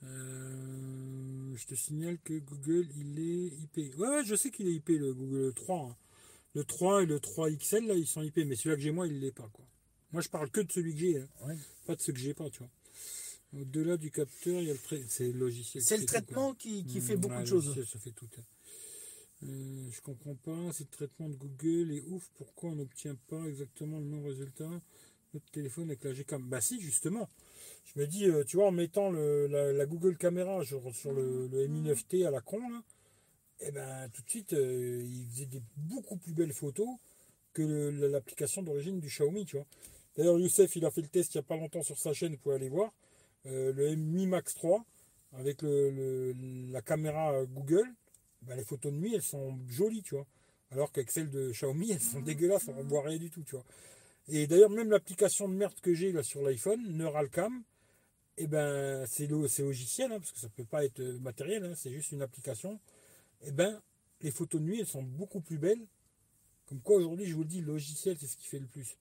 [0.04, 3.98] Euh, je te signale que Google, il est IP.
[3.98, 5.78] Ouais, ouais, je sais qu'il est IP, le Google 3.
[5.92, 5.96] hein.
[6.56, 8.38] Le 3 et le 3 XL, là, ils sont IP.
[8.46, 9.66] Mais celui-là que j'ai moi, il l'est pas, quoi.
[10.12, 11.56] Moi, je parle que de celui que j'ai, hein, Ouais.
[11.86, 12.70] pas de ceux que j'ai pas, tu vois.
[13.62, 15.82] Au-delà du capteur, il y a le c'est le logiciel.
[15.84, 16.20] C'est le fait quoi.
[16.22, 17.86] traitement qui, qui fait Mmh, beaucoup ouais, de choses.
[17.90, 18.28] ça fait tout.
[18.38, 18.42] hein.
[19.44, 23.42] Euh, je comprends pas, c'est le traitement de Google est ouf, pourquoi on n'obtient pas
[23.46, 24.70] exactement le même résultat?
[25.34, 27.30] Notre téléphone avec la Gcam Bah si, justement.
[27.86, 31.14] Je me dis, euh, tu vois, en mettant le- la, la Google caméra sur, sur
[31.14, 32.84] le, le Mi 9T à la con, là,
[33.62, 36.90] eh ben tout de suite, euh, il faisait des beaucoup plus belles photos
[37.54, 37.64] que
[38.12, 39.66] l'application d'origine du Xiaomi, tu vois.
[40.18, 42.34] D'ailleurs, Youssef, il a fait le test il n'y a pas longtemps sur sa chaîne,
[42.34, 42.94] vous pouvez aller voir.
[43.46, 44.86] Le Mi Max 3,
[45.34, 46.34] avec le,
[46.72, 47.88] la caméra Google,
[48.44, 50.26] bah, les photos de nuit, elles sont jolies, tu vois.
[50.72, 53.56] Alors qu'avec celles de Xiaomi, elles sont dégueulasses, on ne voit rien du tout, tu
[53.56, 53.66] vois.
[54.28, 57.64] Et d'ailleurs, même l'application de merde que j'ai là sur l'iPhone, Neuralcam,
[58.38, 61.66] eh ben, c'est lo- c'est logiciel, hein, parce que ça peut pas être euh, matériel,
[61.66, 62.80] hein, c'est juste une application.
[63.42, 63.82] Eh ben,
[64.22, 65.86] les photos de nuit, elles sont beaucoup plus belles.
[66.68, 68.98] Comme quoi, aujourd'hui, je vous le dis, le logiciel, c'est ce qui fait le plus.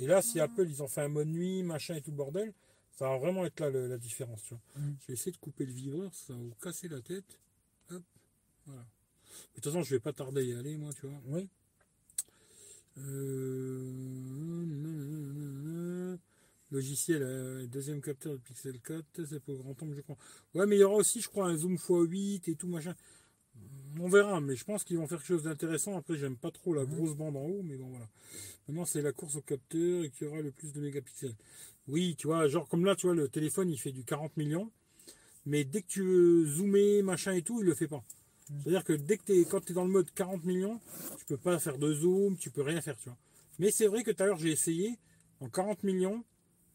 [0.00, 2.52] Et là, si Apple, ils ont fait un mode nuit, machin et tout le bordel,
[2.92, 4.60] ça va vraiment être là le- la différence, tu vois.
[5.00, 7.38] Je vais essayer de couper le vibreur, ça va vous casser la tête.
[8.70, 8.86] Hop, voilà.
[9.54, 11.20] Mais de toute façon, je vais pas tarder à y aller, moi, tu vois.
[11.26, 11.48] Oui.
[12.98, 13.90] Euh,
[16.70, 20.16] Logiciel, euh, deuxième capteur de Pixel 4, c'est pour grand angle, je crois.
[20.54, 22.94] Ouais, mais il y aura aussi, je crois, un zoom x8 et tout, machin.
[23.98, 25.96] On verra, mais je pense qu'ils vont faire quelque chose d'intéressant.
[25.96, 26.94] Après, j'aime pas trop la Mhm.
[26.94, 28.08] grosse bande en haut, mais bon, voilà.
[28.68, 31.34] Maintenant, c'est la course au capteur et qui aura le plus de mégapixels.
[31.88, 34.70] Oui, tu vois, genre comme là, tu vois, le téléphone, il fait du 40 millions.
[35.46, 38.04] Mais dès que tu veux zoomer, machin et tout, il le fait pas.
[38.62, 40.80] C'est-à-dire que dès que t'es, quand tu es dans le mode 40 millions,
[41.18, 43.18] tu peux pas faire de zoom, tu peux rien faire, tu vois.
[43.58, 44.98] Mais c'est vrai que tout à l'heure, j'ai essayé.
[45.40, 46.24] En 40 millions,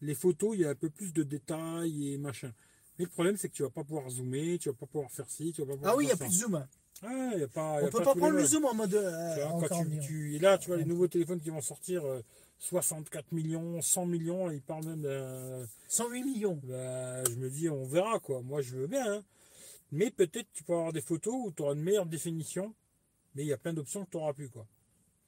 [0.00, 2.52] les photos, il y a un peu plus de détails et machin.
[2.98, 5.28] Mais le problème, c'est que tu vas pas pouvoir zoomer, tu vas pas pouvoir faire
[5.28, 6.66] ci, tu vas pas pouvoir Ah oui, il n'y a plus de zoom.
[7.02, 8.94] Ah, y a pas, y On a peut pas prendre le zoom en mode.
[8.94, 11.40] euh, Tu vois, en quand 40 tu- tu- et là, tu vois, les nouveaux téléphones
[11.40, 12.22] qui vont sortir, euh,
[12.58, 15.66] 64 millions, 100 millions, ils parlent même d'un.
[15.88, 16.58] 108 millions.
[16.64, 18.40] Bah, je me dis, on verra quoi.
[18.42, 19.12] Moi, je veux bien.
[19.18, 19.24] hein.
[19.96, 22.74] Mais peut-être tu peux avoir des photos où tu auras une meilleure définition,
[23.34, 24.50] mais il y a plein d'options que tu n'auras plus.
[24.50, 24.66] Quoi.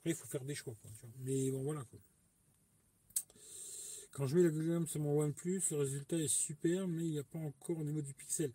[0.01, 0.75] Après, il faut faire des choix.
[0.83, 1.15] Quoi, tu vois.
[1.25, 1.83] Mais bon, voilà.
[1.91, 1.99] Quoi.
[4.13, 7.19] Quand je mets la gamme sur mon OnePlus, le résultat est super, mais il n'y
[7.19, 8.51] a pas encore au niveau du pixel.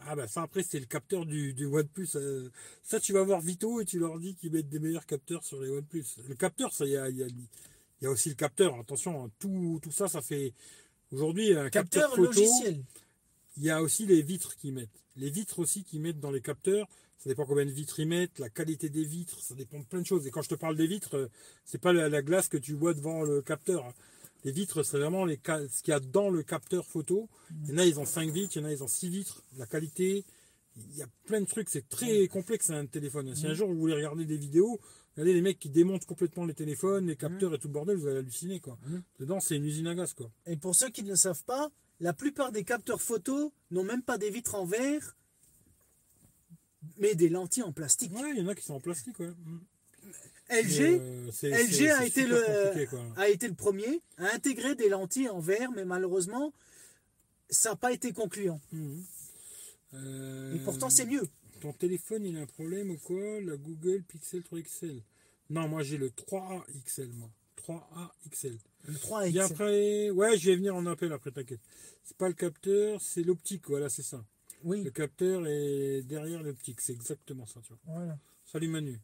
[0.00, 2.08] Ah bah ça après c'est le capteur du, du OnePlus.
[2.16, 2.50] euh,
[2.82, 5.60] ça tu vas voir Vito et tu leur dis qu'ils mettent des meilleurs capteurs sur
[5.60, 6.04] les OnePlus.
[6.28, 8.78] Le capteur, ça il y a, il y a- il y a aussi le capteur.
[8.78, 10.52] Attention, hein, tout, tout ça, ça fait
[11.12, 12.24] aujourd'hui un capteur, Capteur photo.
[12.40, 12.84] logiciel.
[13.56, 15.02] Il y a aussi les vitres qu'ils mettent.
[15.16, 16.86] Les vitres aussi qu'ils mettent dans les capteurs.
[17.18, 20.00] Ça dépend combien de vitres ils mettent, la qualité des vitres, ça dépend de plein
[20.02, 20.26] de choses.
[20.26, 21.28] Et quand je te parle des vitres, euh,
[21.64, 23.86] c'est pas la, la glace que tu vois devant le capteur.
[23.86, 23.94] hein.
[24.44, 27.28] Les vitres, c'est vraiment les, ce qu'il y a dans le capteur photo.
[27.64, 29.08] Il y en a, ils ont 5 vitres, il y en a, ils ont 6
[29.08, 29.42] vitres.
[29.56, 30.24] La qualité,
[30.76, 31.70] il y a plein de trucs.
[31.70, 33.34] C'est très complexe un téléphone.
[33.34, 34.78] Si un jour vous voulez regarder des vidéos,
[35.16, 38.06] regardez les mecs qui démontent complètement les téléphones, les capteurs et tout le bordel, vous
[38.06, 38.60] allez halluciner.
[38.60, 38.78] Quoi.
[39.18, 40.12] Dedans, c'est une usine à gaz.
[40.12, 40.30] Quoi.
[40.46, 41.70] Et pour ceux qui ne le savent pas,
[42.00, 45.16] la plupart des capteurs photo n'ont même pas des vitres en verre,
[46.98, 48.12] mais des lentilles en plastique.
[48.14, 49.18] Ouais, il y en a qui sont en plastique.
[49.20, 49.32] Ouais.
[50.48, 55.40] LG Euh, LG a été le- a été le premier à intégrer des lentilles en
[55.40, 56.52] verre, mais malheureusement,
[57.50, 58.60] ça n'a pas été concluant.
[58.72, 59.04] Mhm.
[59.94, 61.28] Euh, Et pourtant, c'est mieux.
[61.60, 63.40] Ton téléphone, il a un problème ou quoi?
[63.40, 65.02] La Google Pixel 3 XL.
[65.50, 67.30] Non, moi j'ai le 3A XL, moi.
[67.56, 68.58] 3A XL.
[68.86, 71.60] Le 3 Et après, ouais, je vais venir en appel après, t'inquiète.
[72.04, 74.24] C'est pas le capteur, c'est l'optique, voilà, c'est ça.
[74.64, 77.78] Oui, Le capteur est derrière l'optique, c'est exactement ça, tu vois.
[77.96, 78.18] voilà.
[78.50, 78.98] Salut Manu.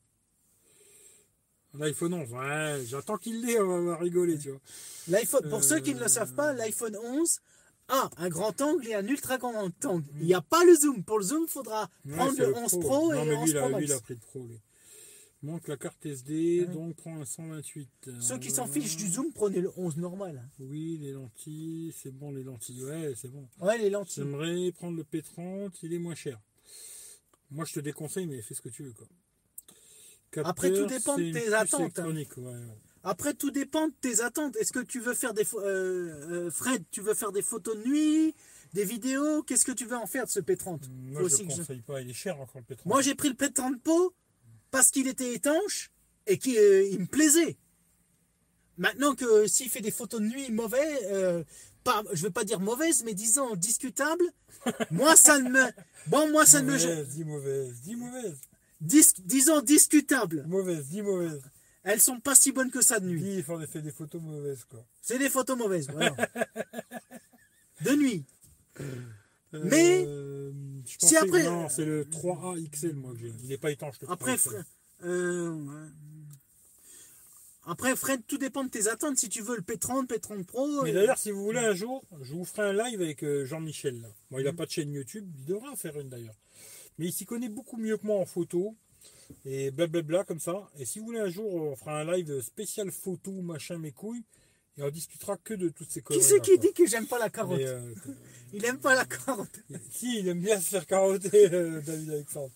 [1.74, 4.60] L'iPhone 11, ouais, j'attends qu'il l'ait, on va rigoler, tu vois.
[5.08, 7.38] L'iPhone, pour Euh, ceux qui ne le savent pas, l'iPhone 11
[7.88, 9.54] a un grand angle et un ultra grand
[9.86, 10.04] angle.
[10.20, 11.02] Il n'y a pas le zoom.
[11.02, 13.50] Pour le zoom, il faudra prendre le 11 Pro, Non, et mais le 11 lui,
[13.50, 13.84] il Pro a, lui, Max.
[13.86, 14.60] il a pris le Pro, lui.
[15.42, 18.10] Manque la carte SD, donc prends un 128.
[18.20, 20.48] Ceux qui Euh, s'en fichent du zoom, prenez le 11 normal.
[20.60, 23.48] Oui, les lentilles, c'est bon, les lentilles, ouais, c'est bon.
[23.60, 24.22] Ouais, les lentilles.
[24.22, 26.40] J'aimerais prendre le P30, il est moins cher.
[27.50, 29.06] Moi, je te déconseille, mais fais ce que tu veux, quoi.
[30.44, 32.06] Après, tout dépend de tes attentes, hein.
[32.06, 32.78] électronique, ouais, ouais.
[33.04, 34.54] Après, tout dépend de tes attentes.
[34.56, 35.42] Est-ce que tu veux faire des...
[35.54, 38.34] euh, euh, Fred, tu veux faire des photos de nuit,
[38.74, 39.42] des vidéos?
[39.42, 41.80] Qu'est-ce que tu veux en faire de ce P30 Moi, Faut je ne je- conseille
[41.80, 42.82] pas, il est cher encore le P30.
[42.86, 44.14] Moi, j'ai pris le P30 Pro
[44.72, 45.92] parce qu'il était étanche
[46.26, 47.56] et qu'il euh, me plaisait.
[48.78, 51.44] Maintenant que s'il fait des photos de nuit mauvais, euh,
[51.84, 54.24] pas, je vais pas dire mauvaises, mais disons discutables,
[54.90, 55.64] moi ça ne me,
[56.08, 58.38] bon moi ça ne me, dis mauvaise, dis mauvaise.
[58.80, 60.44] dis- disons discutables.
[60.48, 61.42] Mauvaise, dis mauvaise.
[61.84, 63.20] Elles sont pas si bonnes que ça de nuit.
[63.20, 64.84] Dis, il faut fait des photos mauvaises, quoi.
[65.02, 66.16] C'est des photos mauvaises, voilà.
[67.80, 68.24] De nuit.
[69.52, 70.52] Mais, Euh,
[70.86, 73.32] si pensais- après- Non, c'est le 3A XL, moi, que j'ai.
[73.42, 74.50] Il n'est pas étanche, le Après, 3A XL.
[74.50, 74.64] Fred,
[75.04, 75.88] euh,
[77.64, 79.18] après Fred, tout dépend de tes attentes.
[79.18, 80.82] Si tu veux le P30, P30 Pro.
[80.82, 83.44] Mais euh, d'ailleurs, si vous voulez un jour, je vous ferai un live avec euh,
[83.44, 84.00] Jean-Michel.
[84.00, 84.08] là.
[84.30, 86.34] Bon, il n'a pas de chaîne YouTube, il devra en faire une d'ailleurs.
[86.98, 88.74] Mais il s'y connaît beaucoup mieux que moi en photo.
[89.44, 90.70] Et blablabla comme ça.
[90.78, 94.24] Et si vous voulez un jour, on fera un live spécial photo, machin, mes couilles.
[94.78, 96.22] Et on discutera que de toutes ces qui conneries.
[96.24, 97.94] c'est qui dit que j'aime pas la carotte Mais, euh,
[98.54, 99.60] Il aime pas la carotte.
[99.90, 102.50] Si, il aime bien se faire carotter, euh, David Alexandre.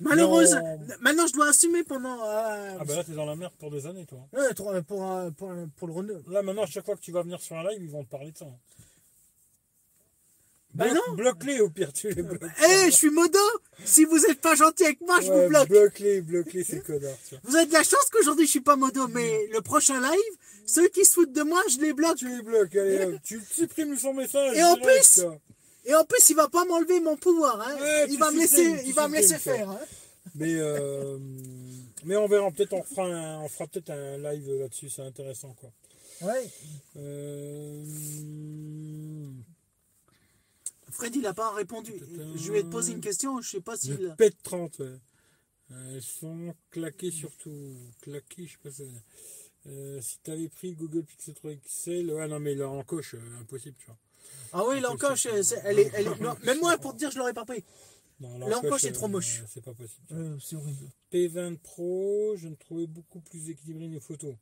[0.00, 0.54] Malheureuse.
[0.54, 0.78] Non.
[1.00, 2.22] Maintenant, je dois assumer pendant.
[2.24, 4.18] euh, Ah ben là, t'es dans la merde pour des années, toi.
[4.32, 6.22] ouais, pour, pour, euh, pour, pour le Renault.
[6.28, 8.10] Là, maintenant, à chaque fois que tu vas venir sur un live, ils vont te
[8.10, 8.44] parler de ça.
[8.46, 8.52] Bah
[10.74, 11.14] Bloque- non.
[11.14, 12.40] Bloque-les au pire, tu les bloques.
[12.66, 13.38] Eh, je suis modo
[13.84, 15.68] Si vous êtes pas gentil avec moi, je Ouais, vous bloque.
[15.68, 17.16] Bloque-les, bloque-les, ces connards.
[17.28, 17.40] tu vois.
[17.44, 20.36] Vous avez de la chance qu'aujourd'hui, je suis pas modo, mais le prochain live,
[20.66, 22.16] ceux qui se foutent de moi, je les bloque.
[22.16, 24.56] Tu les bloques, allez, hop, tu supprimes son message.
[24.56, 25.24] Et en direct, plus.
[25.84, 27.60] Et en plus, il va pas m'enlever mon pouvoir.
[27.60, 27.76] Hein.
[27.80, 29.68] Ouais, il va me laisser, va me faire.
[29.68, 29.80] Hein.
[30.36, 31.18] Mais, euh,
[32.04, 35.54] mais on verra, peut-être on fera, un- on fera peut-être un live là-dessus, c'est intéressant,
[35.60, 35.70] quoi.
[36.22, 36.48] Ouais.
[36.96, 37.82] Euh,
[40.92, 41.92] Fred, il a pas répondu.
[42.36, 44.14] Je vais te poser une question, je sais pas Le s'il.
[44.16, 44.86] PET 30, ouais.
[45.70, 47.74] Euh, Elles sont claquées surtout.
[48.02, 49.68] Claquées, je sais pas si ça.
[49.68, 53.40] Euh, si t'avais pris Google Pixel 3 XL, ouais, non, mais là, en coche, euh,
[53.40, 53.96] impossible, tu vois.
[54.52, 57.18] Ah oui, l'encoche, euh, elle est, elle est- non, même moi, pour te dire, je
[57.18, 57.64] l'aurais pas pris.
[58.20, 59.42] L'encoche est euh, trop moche.
[59.48, 60.06] C'est pas possible.
[60.12, 60.90] Euh, c'est horrible.
[61.12, 64.34] P20 Pro, je ne trouvais beaucoup plus équilibré les photos.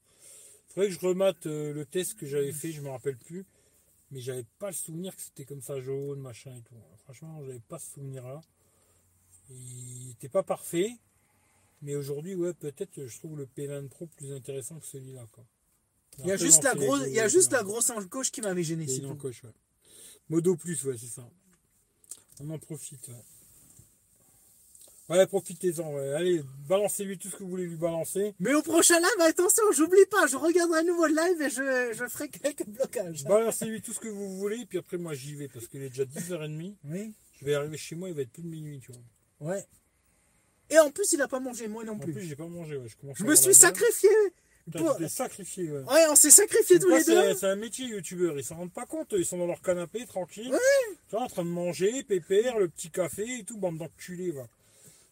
[0.68, 3.44] Faudrait que je remate euh, le test que j'avais fait, je me rappelle plus.
[4.10, 6.74] Mais j'avais pas le souvenir que c'était comme ça jaune, machin et tout.
[7.04, 8.40] Franchement, j'avais pas ce souvenir-là.
[9.50, 10.96] Il était pas parfait.
[11.82, 15.26] Mais aujourd'hui, ouais, peut-être je trouve le P20 Pro plus intéressant que celui-là.
[15.32, 15.44] quoi.
[16.18, 18.62] Il y a juste la grosse, il y a juste la grosse encoche qui m'avait
[18.62, 18.86] gêné.
[18.86, 19.52] c'est ouais.
[20.28, 21.28] Modo plus, ouais, c'est ça.
[22.40, 23.08] On en profite.
[23.08, 23.14] Ouais,
[25.10, 25.92] Ouais, profitez-en.
[25.92, 26.12] ouais.
[26.14, 28.34] Allez, balancez-lui tout ce que vous voulez lui balancer.
[28.38, 31.92] Mais au prochain live, attention, j'oublie pas, je regarderai à nouveau le live et je,
[31.98, 33.24] je ferai quelques blocages.
[33.24, 36.04] Balancez-lui tout ce que vous voulez, puis après, moi, j'y vais parce qu'il est déjà
[36.04, 36.76] 10h30.
[36.84, 37.12] Oui.
[37.40, 39.52] Je vais arriver chez moi, il va être plus de minuit, tu vois.
[39.52, 39.64] Ouais.
[40.70, 42.12] Et en plus, il a pas mangé, moi non En plus.
[42.12, 42.86] plus, j'ai pas mangé, ouais.
[42.88, 44.08] Je, commence je me suis sacrifié.
[44.70, 45.80] Pour- sacrifié, ouais.
[45.82, 47.34] Ouais, on s'est sacrifiés tous les c'est deux.
[47.34, 50.52] c'est un métier youtubeur, ils s'en rendent pas compte, ils sont dans leur canapé tranquille,
[50.52, 50.94] Ouais.
[51.08, 54.46] tu vois, en train de manger, pépère, le petit café et tout, bande d'enculés, va.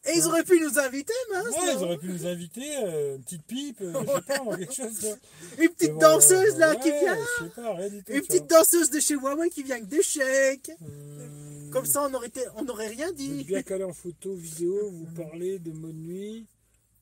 [0.07, 1.49] Et ils auraient pu nous inviter, mince.
[1.49, 4.73] Ouais, ils auraient pu nous inviter, euh, une petite pipe, euh, je sais pas, quelque
[4.75, 5.05] chose.
[5.59, 7.17] Une Mais petite bon, danseuse là ouais, qui vient.
[7.17, 8.13] Je sais pas, rien du tout.
[8.13, 8.59] Une tu petite vois.
[8.61, 10.71] danseuse de chez Huawei qui vient avec des chèques.
[10.83, 13.45] Euh, Comme ça, on aurait, été, on aurait rien Vous êtes dit.
[13.45, 16.47] bien calé en photo, vidéo, vous parlez de mode nuit,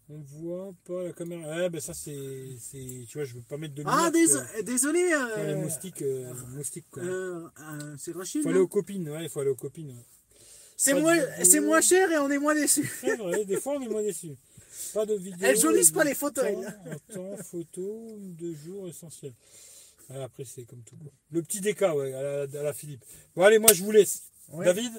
[0.08, 1.42] on voit pas la caméra.
[1.64, 2.56] Ah, ben ça, c'est.
[2.58, 3.82] c'est- Tu vois, je veux pas mettre de.
[3.86, 5.04] Ah, dés- désolé.
[5.36, 7.02] Les Euh, moustiques, euh, moustiques, quoi.
[7.04, 8.42] euh, euh, c'est Rachid.
[8.42, 9.90] faut non aller aux copines, ouais, il faut aller aux copines.
[9.90, 10.04] ouais.
[10.76, 12.54] C'est moins, c'est moins cher et on est moins.
[12.66, 14.36] C'est vrai, des fois, on est moins déçus.
[14.92, 15.38] Pas de vidéo.
[15.42, 19.32] Elles jaunissent pas les photos, temps, un temps, photo, deux jours essentiels.
[20.10, 20.96] Ouais, après, c'est comme tout.
[21.32, 23.02] Le petit déca, ouais, à la, à la Philippe.
[23.34, 24.24] Bon, allez, moi, je vous laisse.
[24.52, 24.64] Ouais.
[24.66, 24.92] David,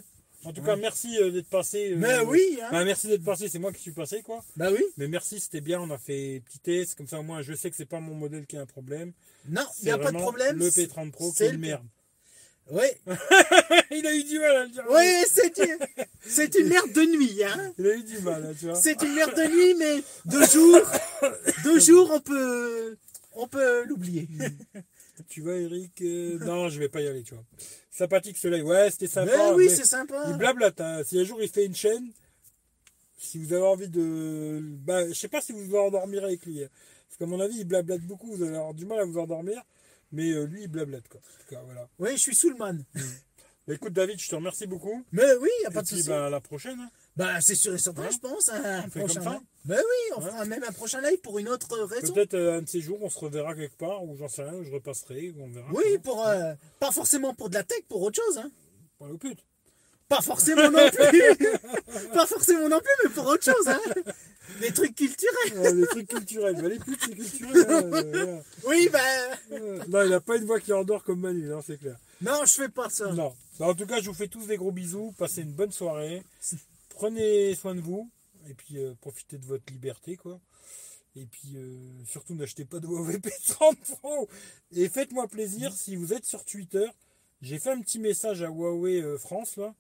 [0.44, 1.92] en tout cas, merci euh, d'être passé.
[1.92, 2.70] euh, Mais oui, hein.
[2.72, 4.44] bah, merci d'être passé, c'est moi qui suis passé, quoi.
[4.56, 4.84] Bah oui.
[4.98, 7.70] Mais merci, c'était bien, on a fait petit test, comme ça, au moins, je sais
[7.70, 9.14] que c'est pas mon modèle qui a un problème.
[9.48, 10.58] Non, il n'y a pas de problème.
[10.58, 11.86] Le P30 Pro c'est une merde.
[12.72, 12.86] Oui,
[13.92, 14.84] Il a eu du mal à le dire.
[14.90, 15.78] oui c'est une,
[16.26, 17.44] c'est une merde de nuit.
[17.44, 17.74] Hein.
[17.78, 18.76] Il a eu du mal, hein, tu vois.
[18.76, 20.82] C'est une merde de nuit, mais de jour,
[21.64, 22.98] de jour, on peut,
[23.34, 24.28] on peut l'oublier.
[25.30, 27.44] Tu vois, Eric euh, Non, je vais pas y aller, tu vois.
[27.90, 28.64] Sympathique live.
[28.66, 29.32] Ouais, c'était sympa.
[29.36, 30.24] Mais oui, mais c'est sympa.
[30.30, 30.80] Il blablate.
[30.80, 31.02] hein.
[31.04, 32.12] Si un jour il fait une chaîne,
[33.18, 34.60] si vous avez envie de.
[34.86, 36.64] Bah, je sais pas si vous vous endormirez avec lui.
[36.64, 36.68] hein.
[37.10, 39.60] Parce qu'à mon avis, il blablate beaucoup, vous allez avoir du mal à vous endormir.
[40.12, 41.20] Mais euh, lui, il blablate, quoi.
[41.20, 41.88] En tout cas, voilà.
[42.00, 42.84] Oui, je suis sous le man.
[43.68, 45.04] Bah, écoute, David, je te remercie beaucoup.
[45.12, 46.08] Mais oui, y a Et pas de puis, souci.
[46.10, 46.80] bah, à la prochaine.
[46.80, 46.90] hein.
[47.18, 48.48] Bah, c'est sûr et certain, je pense.
[48.48, 49.42] Un On fait prochain comme ça live.
[49.66, 50.30] Bah oui, on Ouais.
[50.32, 52.14] fera même un prochain live pour une autre raison.
[52.14, 54.64] Peut-être euh, un de ces jours, on se reverra quelque part, ou j'en sais rien,
[54.64, 55.68] je repasserai, ou on verra.
[55.74, 58.38] Oui, pour euh, pas forcément pour de la tech, pour autre chose.
[58.38, 58.50] Hein.
[58.98, 59.40] Pour le pute.
[60.08, 61.48] Pas forcément non plus.
[62.14, 63.68] pas forcément non plus, mais pour autre chose.
[63.68, 63.82] Hein.
[64.62, 65.58] Des trucs culturels.
[65.60, 66.56] Ouais, des trucs culturels.
[66.62, 67.66] Bah, les putes, c'est culturel.
[67.70, 68.42] hein, euh.
[68.66, 69.00] Oui, bah.
[69.52, 71.98] Euh, Non, il n'a pas une voix qui endort comme Manu, non, c'est clair.
[72.22, 73.12] Non, je fais pas ça.
[73.14, 73.36] Non.
[73.60, 75.14] Bah, en tout cas, je vous fais tous des gros bisous.
[75.18, 76.24] Passez une bonne soirée.
[76.90, 78.10] Prenez soin de vous.
[78.50, 80.40] Et puis, euh, profitez de votre liberté, quoi.
[81.16, 84.30] Et puis, euh, surtout, n'achetez pas de Huawei P30 Pro.
[84.76, 86.86] Et faites-moi plaisir, si vous êtes sur Twitter,
[87.42, 89.74] j'ai fait un petit message à Huawei France, là,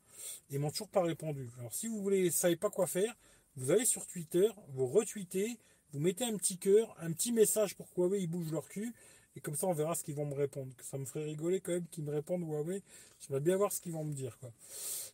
[0.51, 1.49] et ils m'ont toujours pas répondu.
[1.59, 3.15] Alors, si vous voulez, savez pas quoi faire,
[3.57, 5.57] vous allez sur Twitter, vous retweetez,
[5.91, 8.93] vous mettez un petit cœur, un petit message pour Huawei ils bougent leur cul,
[9.35, 10.71] et comme ça on verra ce qu'ils vont me répondre.
[10.81, 12.81] Ça me ferait rigoler quand même qu'ils me répondent Huawei.
[13.19, 14.37] J'aimerais bien voir ce qu'ils vont me dire.
[14.39, 14.51] Quoi.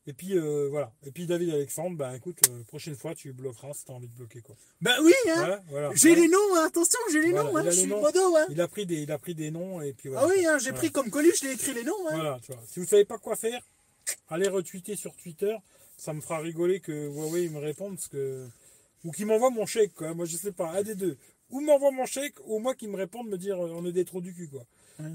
[0.07, 0.93] Et puis euh, voilà.
[1.05, 4.15] Et puis David Alexandre, ben écoute, euh, prochaine fois tu bloqueras si t'as envie de
[4.15, 4.55] bloquer quoi.
[4.81, 5.61] Bah oui, hein.
[5.69, 5.91] Voilà.
[5.95, 6.65] J'ai les noms, hein.
[6.67, 7.55] attention, j'ai les noms.
[7.55, 7.61] Hein.
[7.63, 8.01] il a Je suis noms.
[8.01, 8.35] modo.
[8.37, 8.45] Hein.
[8.49, 10.27] Il a pris des, il a pris des noms et puis voilà.
[10.27, 12.07] Ah oui, hein, j'ai pris comme Coluche, j'ai écrit les noms.
[12.09, 12.15] Hein.
[12.15, 12.61] Voilà, tu vois.
[12.67, 13.61] Si vous savez pas quoi faire,
[14.29, 15.55] allez retweeter sur Twitter.
[16.03, 18.45] Ça me fera rigoler que Huawei me réponde parce que
[19.05, 20.13] ou qu'il m'envoie mon chèque quoi.
[20.13, 21.17] Moi je sais pas, un des deux.
[21.49, 24.03] Ou m'envoie mon chèque, ou moi qui me réponde me dire euh, on est des
[24.03, 24.65] trous du cul quoi.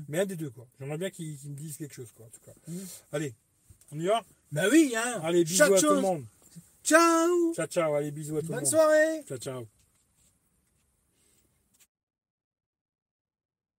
[0.08, 0.66] Mais un des deux quoi.
[0.80, 2.52] J'aimerais bien qu'ils me disent quelque chose quoi en tout cas.
[3.12, 3.34] Allez,
[3.92, 4.24] on y va?
[4.50, 5.20] Bah oui, hein.
[5.22, 6.24] Allez, bisous Chaque à tout le monde.
[6.82, 7.52] Ciao.
[7.54, 8.70] Ciao ciao, allez bisous à tout le Bonne monde.
[8.70, 9.24] soirée.
[9.28, 9.77] Ciao ciao.